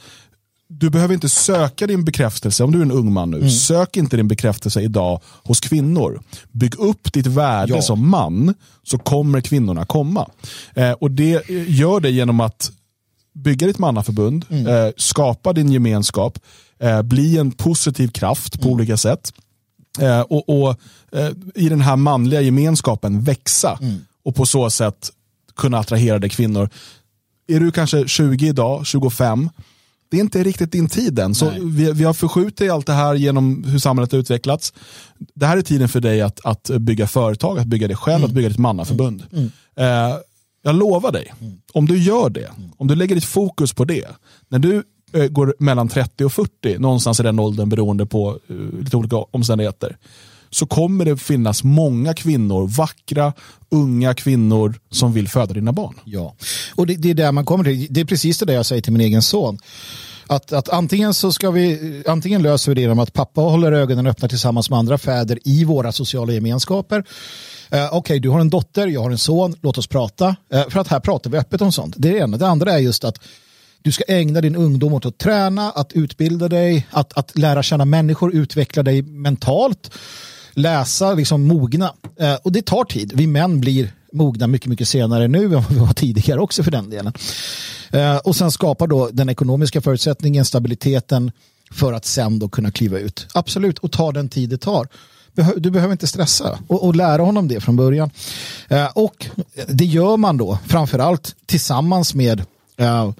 [0.68, 3.50] du behöver inte söka din bekräftelse, om du är en ung man nu, mm.
[3.50, 6.22] sök inte din bekräftelse idag hos kvinnor.
[6.52, 7.82] Bygg upp ditt värde ja.
[7.82, 10.30] som man, så kommer kvinnorna komma.
[10.74, 12.70] Eh, och Det gör det genom att
[13.34, 14.66] bygga ditt mannaförbund, mm.
[14.66, 16.38] eh, skapa din gemenskap,
[16.78, 18.74] eh, bli en positiv kraft på mm.
[18.74, 19.32] olika sätt.
[20.00, 20.80] Eh, och, och
[21.12, 23.98] eh, i den här manliga gemenskapen växa mm.
[24.24, 25.10] och på så sätt
[25.56, 26.70] kunna attrahera dig kvinnor.
[27.48, 29.50] Är du kanske 20 idag, 25,
[30.10, 31.34] det är inte riktigt din tid än.
[31.34, 34.72] Så vi, vi, har förskjutit allt det här genom hur samhället har utvecklats.
[35.34, 38.28] Det här är tiden för dig att, att bygga företag, att bygga dig själv, mm.
[38.28, 39.22] att bygga ditt mannaförbund.
[39.32, 39.50] Mm.
[39.76, 40.10] Mm.
[40.10, 40.16] Eh,
[40.62, 41.58] jag lovar dig, mm.
[41.72, 42.70] om du gör det, mm.
[42.76, 44.06] om du lägger ditt fokus på det,
[44.48, 44.82] när du
[45.12, 49.16] eh, går mellan 30 och 40, någonstans i den åldern beroende på uh, lite olika
[49.16, 49.96] omständigheter,
[50.50, 53.32] så kommer det finnas många kvinnor, vackra,
[53.70, 55.94] unga kvinnor som vill föda dina barn.
[56.04, 56.34] Ja,
[56.74, 57.86] och det, det är där man kommer till.
[57.90, 59.58] Det är precis det jag säger till min egen son.
[60.30, 64.06] Att, att antingen så ska vi, antingen löser vi det genom att pappa håller ögonen
[64.06, 67.04] öppna tillsammans med andra fäder i våra sociala gemenskaper.
[67.70, 70.36] Eh, Okej, okay, du har en dotter, jag har en son, låt oss prata.
[70.52, 71.94] Eh, för att här pratar vi öppet om sånt.
[71.98, 72.36] Det är det ena.
[72.36, 73.20] Det andra är just att
[73.82, 77.84] du ska ägna din ungdom åt att träna, att utbilda dig, att, att lära känna
[77.84, 79.90] människor, utveckla dig mentalt
[80.58, 81.92] läsa, liksom mogna.
[82.20, 83.12] Eh, och det tar tid.
[83.14, 86.70] Vi män blir mogna mycket, mycket senare nu än vad vi var tidigare också för
[86.70, 87.12] den delen.
[87.90, 91.32] Eh, och sen skapar då den ekonomiska förutsättningen, stabiliteten
[91.70, 93.26] för att sen då kunna kliva ut.
[93.34, 94.88] Absolut, och ta den tid det tar.
[95.56, 98.10] Du behöver inte stressa och, och lära honom det från början.
[98.68, 99.26] Eh, och
[99.68, 102.42] det gör man då framförallt tillsammans med
[102.76, 103.12] eh,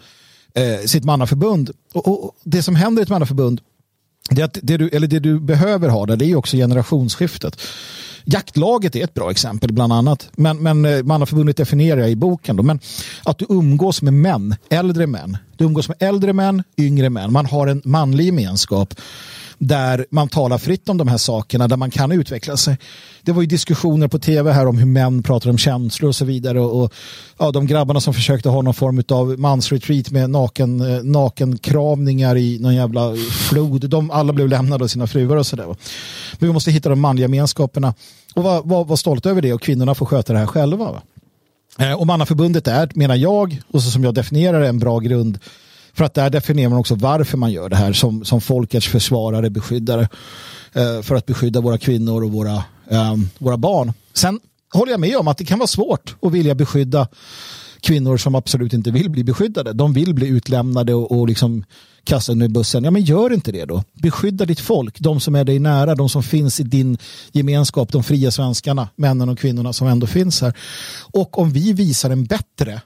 [0.55, 1.70] eh sitt mannaförbund.
[1.93, 3.60] Och, och, det som händer i ett mannaförbund
[4.31, 7.61] det, det, du, eller det du behöver ha där, det är också generationsskiftet.
[8.25, 10.31] Jaktlaget är ett bra exempel bland annat.
[10.37, 12.57] Men, men har Mannaförbundet definierar jag i boken.
[12.57, 12.63] Då.
[12.63, 12.81] Men
[13.25, 15.37] att du umgås med män, äldre män.
[15.57, 17.33] Du umgås med äldre män, yngre män.
[17.33, 18.95] Man har en manlig gemenskap
[19.59, 22.78] där man talar fritt om de här sakerna, där man kan utveckla sig.
[23.22, 26.24] Det var ju diskussioner på tv här om hur män pratar om känslor och så
[26.24, 26.60] vidare.
[26.60, 26.94] Och, och
[27.39, 32.59] ja, de grabbarna som försökte ha någon form av mansretreat med naken, eh, nakenkramningar i
[32.59, 33.14] någon jävla
[33.48, 33.90] flod.
[33.90, 35.66] De alla blev lämnade av sina fruar och sådär.
[36.39, 37.94] Men vi måste hitta de manliga gemenskaperna
[38.35, 40.93] och vara var, var stolta över det och kvinnorna får sköta det här själva.
[40.93, 41.02] Va?
[41.78, 45.39] Eh, och mannaförbundet är, menar jag, och så som jag definierar det, en bra grund
[45.99, 49.51] för att där definierar man också varför man gör det här som, som folkets försvarare,
[49.51, 50.09] beskyddare.
[50.73, 52.55] Eh, för att beskydda våra kvinnor och våra,
[52.91, 53.93] eh, våra barn.
[54.15, 54.41] Sen
[54.73, 57.09] håller jag med om att det kan vara svårt att vilja beskydda
[57.81, 59.73] kvinnor som absolut inte vill bli beskyddade.
[59.73, 61.65] De vill bli utlämnade och, och liksom
[62.05, 62.85] kastade i bussen.
[62.85, 63.83] Ja men gör inte det då.
[63.93, 66.99] Beskydda ditt folk, de som är dig nära, de som finns i din
[67.33, 70.53] gemenskap, de fria svenskarna, männen och kvinnorna som ändå finns här.
[71.12, 72.81] Och om vi visar en bättre,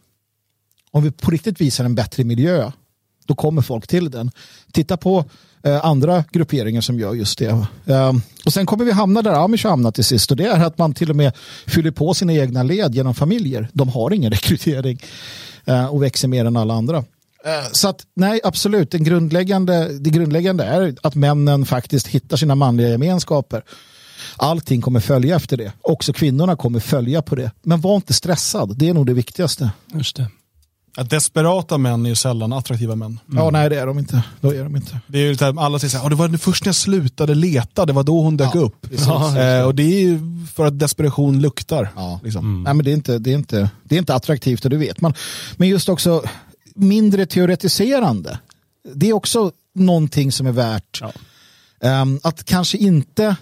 [0.91, 2.73] om vi på riktigt visar en bättre miljö
[3.27, 4.31] då kommer folk till den.
[4.73, 5.25] Titta på
[5.63, 7.67] eh, andra grupperingar som gör just det.
[7.87, 8.13] Eh,
[8.45, 10.95] och sen kommer vi hamna där Amish hamnar till sist och det är att man
[10.95, 11.33] till och med
[11.67, 13.69] fyller på sina egna led genom familjer.
[13.73, 14.99] De har ingen rekrytering
[15.65, 17.05] eh, och växer mer än alla andra.
[17.45, 22.55] Eh, så att nej, absolut, den grundläggande, det grundläggande är att männen faktiskt hittar sina
[22.55, 23.63] manliga gemenskaper.
[24.37, 25.73] Allting kommer följa efter det.
[25.81, 27.51] Också kvinnorna kommer följa på det.
[27.63, 29.71] Men var inte stressad, det är nog det viktigaste.
[29.95, 30.27] Just det.
[30.97, 33.21] Att desperata män är ju sällan attraktiva män.
[33.31, 33.45] Mm.
[33.45, 34.23] Ja, nej det är de inte.
[34.41, 35.01] Då är de inte.
[35.07, 37.87] Det är ju lite, alla säger så här, det var först när jag slutade leta,
[37.87, 38.87] det var då hon dök ja, upp.
[39.07, 40.21] Ja, eh, och det är ju
[40.55, 41.89] för att desperation luktar.
[41.97, 42.21] Ja.
[42.23, 42.45] Liksom.
[42.45, 42.63] Mm.
[42.63, 45.01] Nej, men det, är inte, det, är inte, det är inte attraktivt och det vet
[45.01, 45.15] man.
[45.57, 46.23] Men just också
[46.75, 48.39] mindre teoretiserande.
[48.95, 51.03] Det är också någonting som är värt
[51.81, 52.03] ja.
[52.03, 53.37] um, att kanske inte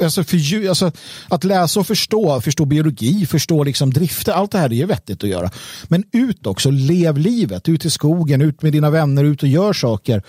[0.00, 0.92] alltså, för, alltså,
[1.28, 5.30] att läsa och förstå, förstå biologi, förstå liksom drifter, allt det här är vettigt att
[5.30, 5.50] göra.
[5.84, 9.72] Men ut också, lev livet, ut i skogen, ut med dina vänner, ut och gör
[9.72, 10.22] saker.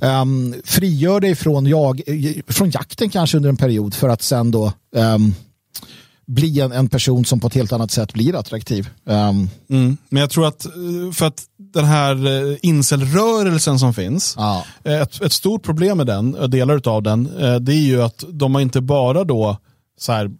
[0.00, 4.50] Um, frigör dig från, jag, eh, från jakten kanske under en period för att sen
[4.50, 5.34] då um,
[6.26, 8.88] bli en, en, person som på ett helt annat sätt blir attraktiv.
[9.04, 9.50] Um.
[9.70, 9.96] Mm.
[10.08, 14.64] Men jag tror att eh, för att den här eh, incelrörelsen som finns, ja.
[14.84, 17.24] Eh, ett, ett, stort problem med den, delar av den,
[17.60, 19.56] det är ju att de har inte bara då
[19.98, 20.30] så här,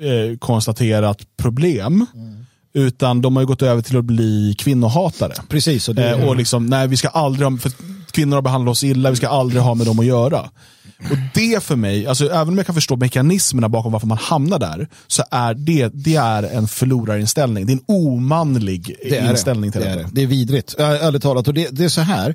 [0.00, 2.46] eh, konstaterat problem, mm.
[2.74, 5.34] utan de har gått över till att bli kvinnohatare.
[5.48, 5.88] Precis.
[5.88, 7.72] Och, det, eh, och liksom, nej vi ska aldrig ha, för
[8.10, 10.50] kvinnor har behandlat oss illa, vi ska aldrig ha med dem att göra.
[10.98, 14.58] Och det för mig, alltså, även om jag kan förstå mekanismerna bakom varför man hamnar
[14.58, 17.66] där, så är det, det är en förlorarinställning.
[17.66, 19.72] Det är en omanlig det inställning det.
[19.72, 19.92] till det.
[19.92, 20.08] Är det.
[20.12, 21.48] det är vidrigt, ärligt talat.
[21.48, 22.34] Och det, det är så här,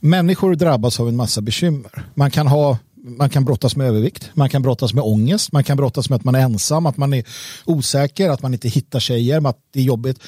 [0.00, 2.04] människor drabbas av en massa bekymmer.
[2.14, 5.76] Man kan ha man kan brottas med övervikt, man kan brottas med ångest, man kan
[5.76, 7.24] brottas med att man är ensam, att man är
[7.64, 10.18] osäker, att man inte hittar tjejer, att det är jobbigt.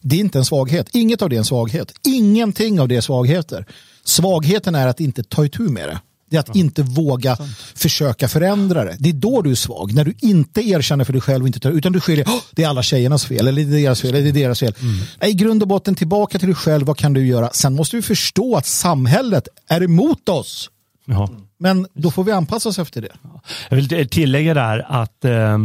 [0.00, 0.88] Det är inte en svaghet.
[0.92, 1.92] Inget av det är en svaghet.
[2.06, 3.66] Ingenting av det är svagheter.
[4.04, 6.00] Svagheten är att inte ta itu med det.
[6.28, 6.60] Det är att ja.
[6.60, 7.50] inte våga Sant.
[7.74, 8.96] försöka förändra det.
[8.98, 9.94] Det är då du är svag.
[9.94, 12.68] När du inte erkänner för dig själv inte tar, utan du skyller oh, det är
[12.68, 14.74] alla tjejernas fel eller det är deras fel eller det är deras fel.
[14.80, 15.30] Mm.
[15.30, 16.86] I grund och botten tillbaka till dig själv.
[16.86, 17.50] Vad kan du göra?
[17.52, 20.70] Sen måste vi förstå att samhället är emot oss.
[21.04, 21.30] Ja.
[21.58, 23.12] Men då får vi anpassa oss efter det.
[23.68, 25.58] Jag vill tillägga där att eh,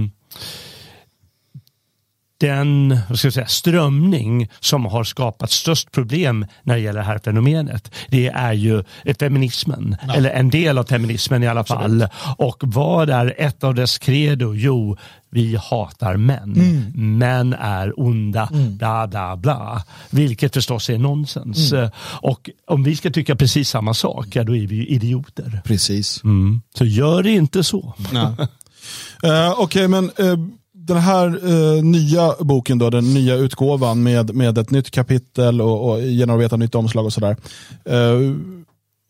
[2.48, 7.06] den vad ska jag säga, strömning som har skapat störst problem när det gäller det
[7.06, 8.84] här fenomenet det är ju
[9.20, 10.14] feminismen, ja.
[10.14, 12.08] eller en del av feminismen i alla fall.
[12.38, 14.54] Och vad är ett av dess credo?
[14.56, 14.98] Jo,
[15.30, 16.54] vi hatar män.
[16.56, 17.18] Mm.
[17.18, 18.78] Män är onda, mm.
[18.78, 19.84] bla bla bla.
[20.10, 21.74] Vilket förstås är nonsens.
[21.74, 21.90] Mm.
[22.00, 25.62] Och om vi ska tycka precis samma sak, ja, då är vi idioter.
[25.66, 26.24] Precis.
[26.24, 26.62] Mm.
[26.78, 27.94] Så gör det inte så.
[28.14, 28.34] uh,
[29.24, 30.38] Okej, okay, men uh
[30.88, 35.90] den här eh, nya boken, då, den nya utgåvan med, med ett nytt kapitel och,
[35.90, 37.38] och genomarbeta nytt omslag och sådär.
[37.86, 38.34] Eh,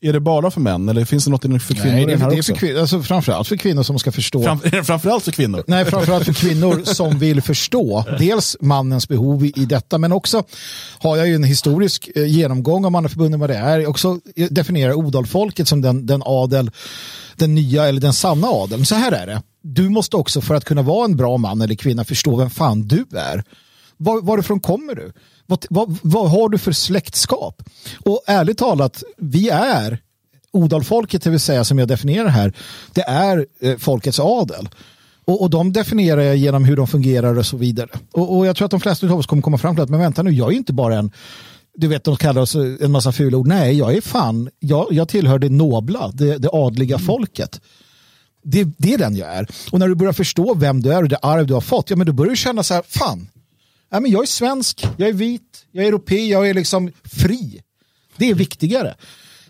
[0.02, 2.38] är det bara för män eller finns det något för kvinnor Nej, det, är, det
[2.38, 4.44] är för alltså, framförallt för kvinnor som ska förstå.
[4.44, 5.64] Fram, framförallt för kvinnor?
[5.68, 10.44] Nej, framförallt för kvinnor som vill förstå dels mannens behov i, i detta, men också
[11.00, 13.88] har jag ju en historisk eh, genomgång av mannaförbundet vad det är.
[13.88, 14.20] Också
[14.50, 16.72] definierar odalfolket som den, den adel,
[17.36, 18.86] den nya eller den sanna adeln.
[18.86, 21.76] Så här är det du måste också för att kunna vara en bra man eller
[21.76, 23.44] kvinna förstå vem fan du är.
[23.98, 25.12] Var, varifrån kommer du?
[25.46, 27.64] Vad, vad, vad har du för släktskap?
[28.06, 30.00] Och ärligt talat, vi är
[30.52, 32.54] odalfolket, det vill säga som jag definierar här,
[32.94, 34.70] det är eh, folkets adel.
[35.26, 37.90] Och, och de definierar jag genom hur de fungerar och så vidare.
[38.12, 40.00] Och, och jag tror att de flesta av oss kommer komma fram till att, men
[40.00, 41.12] vänta nu, jag är inte bara en
[41.76, 43.48] du vet, de kallar oss en massa fula ord.
[43.48, 47.06] Nej, jag är fan, jag, jag tillhör det nobla, det, det adliga mm.
[47.06, 47.62] folket.
[48.44, 49.48] Det, det är den jag är.
[49.72, 51.96] Och när du börjar förstå vem du är och det arv du har fått, ja
[51.96, 53.30] men då börjar du känna så här, fan,
[53.92, 57.62] ja, men jag är svensk, jag är vit, jag är europé, jag är liksom fri.
[58.18, 58.96] Det är viktigare.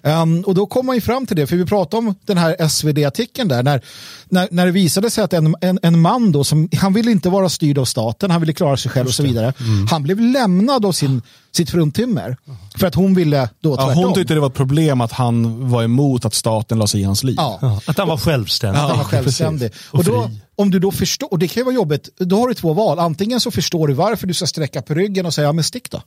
[0.05, 2.67] Um, och då kom man ju fram till det, för vi pratade om den här
[2.67, 3.81] SvD-artikeln där, när,
[4.29, 7.29] när, när det visade sig att en, en, en man då, som, han ville inte
[7.29, 9.53] vara styrd av staten, han ville klara sig själv och så vidare.
[9.59, 9.87] Mm.
[9.87, 11.21] Han blev lämnad av sin,
[11.51, 12.37] sitt fruntimmer
[12.77, 14.01] för att hon ville då tvärtom.
[14.01, 17.01] Ja, hon tyckte det var ett problem att han var emot att staten la sig
[17.01, 17.35] i hans liv.
[17.37, 17.81] Ja.
[17.85, 18.79] Att han var självständig.
[18.79, 19.71] Att han var självständig.
[19.91, 22.47] och, och då, om du då förstår, och det kan ju vara jobbigt, då har
[22.47, 22.99] du två val.
[22.99, 25.91] Antingen så förstår du varför du ska sträcka på ryggen och säga, ja men stick
[25.91, 26.01] då.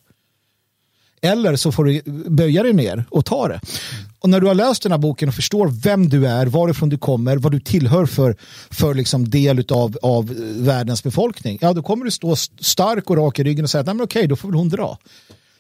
[1.27, 3.61] Eller så får du böja dig ner och ta det.
[4.19, 6.99] Och när du har läst den här boken och förstår vem du är, varifrån du
[6.99, 8.37] kommer, vad du tillhör för,
[8.71, 13.39] för liksom del av, av världens befolkning, ja då kommer du stå stark och rak
[13.39, 14.99] i ryggen och säga, nej men okej, då får väl hon dra.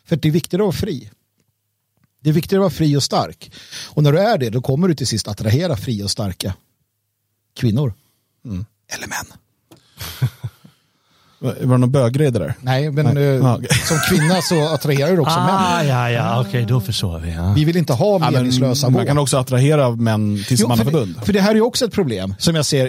[0.05, 1.11] För det är viktigare att vara fri.
[2.23, 3.53] Det är viktigare att vara fri och stark.
[3.87, 6.55] Och när du är det, då kommer du till sist attrahera fria och starka
[7.57, 7.95] kvinnor.
[8.45, 8.65] Mm.
[8.89, 9.27] Eller män.
[11.39, 12.55] Var det någon böggrej där?
[12.61, 13.39] Nej, men Nej.
[13.39, 13.79] Uh, ah, okay.
[13.85, 15.89] som kvinna så attraherar du också ah, män.
[15.89, 17.33] Ja, ja, okej, okay, då förstår vi.
[17.33, 17.53] Ja.
[17.57, 21.15] Vi vill inte ha meningslösa ja, Man kan också attrahera män till sitt mannaförbund.
[21.19, 22.85] För, för det här är ju också ett problem som jag ser.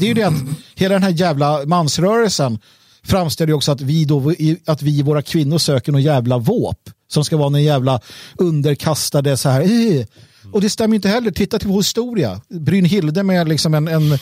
[0.00, 0.34] Det är ju det att
[0.74, 2.58] hela den här jävla mansrörelsen
[3.04, 4.32] framställer ju också att vi, då,
[4.66, 6.78] att vi våra kvinnor söker någon jävla våp
[7.08, 8.00] som ska vara någon jävla
[8.36, 9.60] underkastade så här.
[9.60, 10.06] Eh.
[10.52, 11.30] Och det stämmer inte heller.
[11.30, 12.40] Titta till vår historia.
[12.48, 14.18] Brynhilde med liksom en, en äh,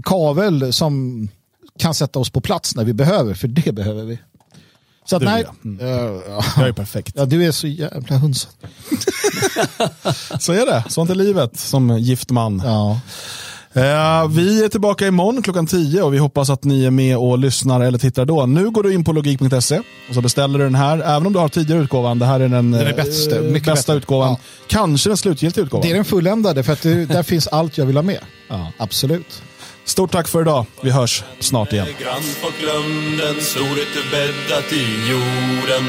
[0.04, 1.28] kavel som
[1.78, 4.18] kan sätta oss på plats när vi behöver, för det behöver vi.
[5.04, 5.80] Så att, nej, mm.
[5.80, 6.22] uh,
[6.56, 7.12] jag är perfekt.
[7.16, 8.50] Ja, du är så jävla hunsad.
[10.40, 12.62] så är det, sånt är livet som gift man.
[12.64, 13.00] Ja.
[13.76, 17.38] Uh, vi är tillbaka imorgon klockan 10 och vi hoppas att ni är med och
[17.38, 18.46] lyssnar eller tittar då.
[18.46, 19.78] Nu går du in på logik.se
[20.08, 22.18] och så beställer du den här, även om du har tidigare utgåvan.
[22.18, 23.94] Det här är den, den är bästa, uh, bästa bättre.
[23.94, 24.28] utgåvan.
[24.30, 24.38] Ja.
[24.66, 25.86] Kanske den slutgiltiga utgåvan.
[25.86, 28.20] Det är den fulländade för att det, där finns allt jag vill ha med.
[28.48, 28.72] Ja.
[28.78, 29.42] Absolut.
[29.88, 30.66] Stort tack för idag.
[30.80, 31.86] Vi hörs snart igen.
[32.00, 35.84] Grannfolk glömden, storhet bäddat i jorden.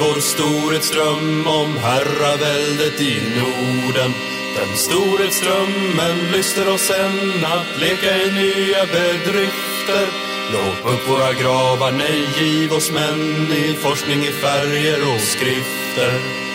[0.00, 4.12] Vår storhetsdröm om herraväldet i Norden.
[4.56, 10.06] Den storhetsdrömmen lyster oss än att leka i nya bedrifter.
[10.52, 16.47] Låt upp våra gravar, nej, giv oss män i forskning i färger och skrifter.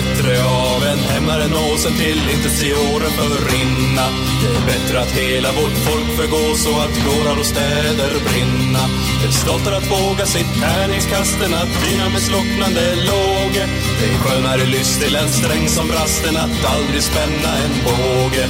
[0.00, 4.06] Bättre av en hämmare nåsen till inte se åren förrinna.
[4.42, 8.82] Det är bättre att hela vårt folk förgås så att gårdar och städer brinna.
[9.20, 13.64] Det är stoltare att våga sitt tärningskast än att dyna med slocknande låge.
[14.00, 18.44] Det är skönare lyst till en sträng som brast än att aldrig spänna en båge.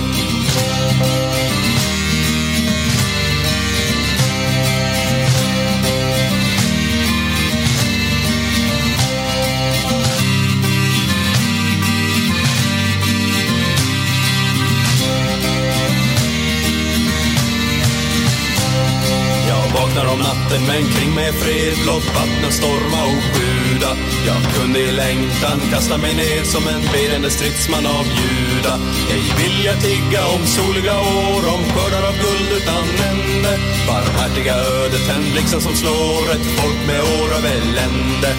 [20.50, 23.96] Vatten men kring mig är fred blott vattnen storma och sjuda
[24.26, 28.74] Jag kunde i längtan kasta mig ner som en bedjande stridsman av Juda.
[29.10, 33.52] Ej vill jag tigga om soliga år, om skördar av guld utan ände.
[33.88, 38.30] Barmhärtiga ödet, en blixten liksom som slår ett folk med år av elände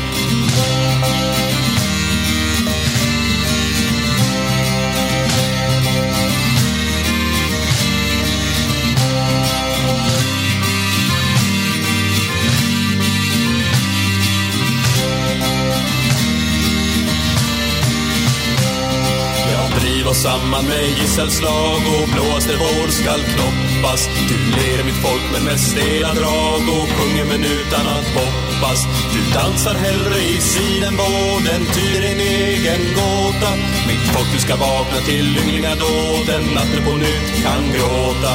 [20.21, 24.01] samman med gisselslag och blåaste vår skall knoppas.
[24.29, 28.79] Du ler mitt folk med mest stela drag och sjunger men utan att hoppas.
[29.13, 33.51] Du dansar hellre i sidenbåden, tyder din egen gåta.
[33.89, 38.31] Mitt folk, du ska vakna till ynglingadåden, att du på nytt kan gråta.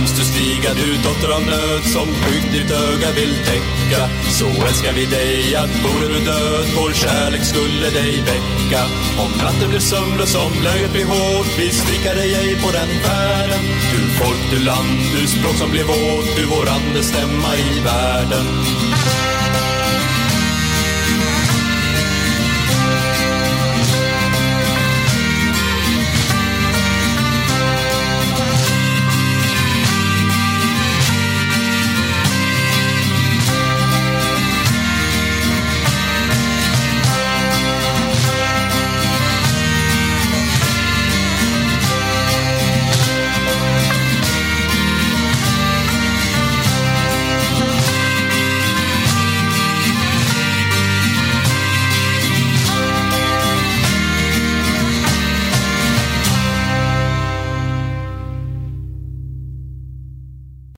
[0.00, 4.02] Främst du stiga, du dotter av nöd som sjukt ditt öga vill täcka.
[4.38, 8.82] Så älskar vi dig att vore du död, vår kärlek skulle dig väcka.
[9.22, 13.62] Om natten blir sömnlös, om löjet blir hårt, vi stryka dig ej på den färden.
[13.92, 18.46] Du folk, du land, du språk som blir vårt, du vår andestämma i världen.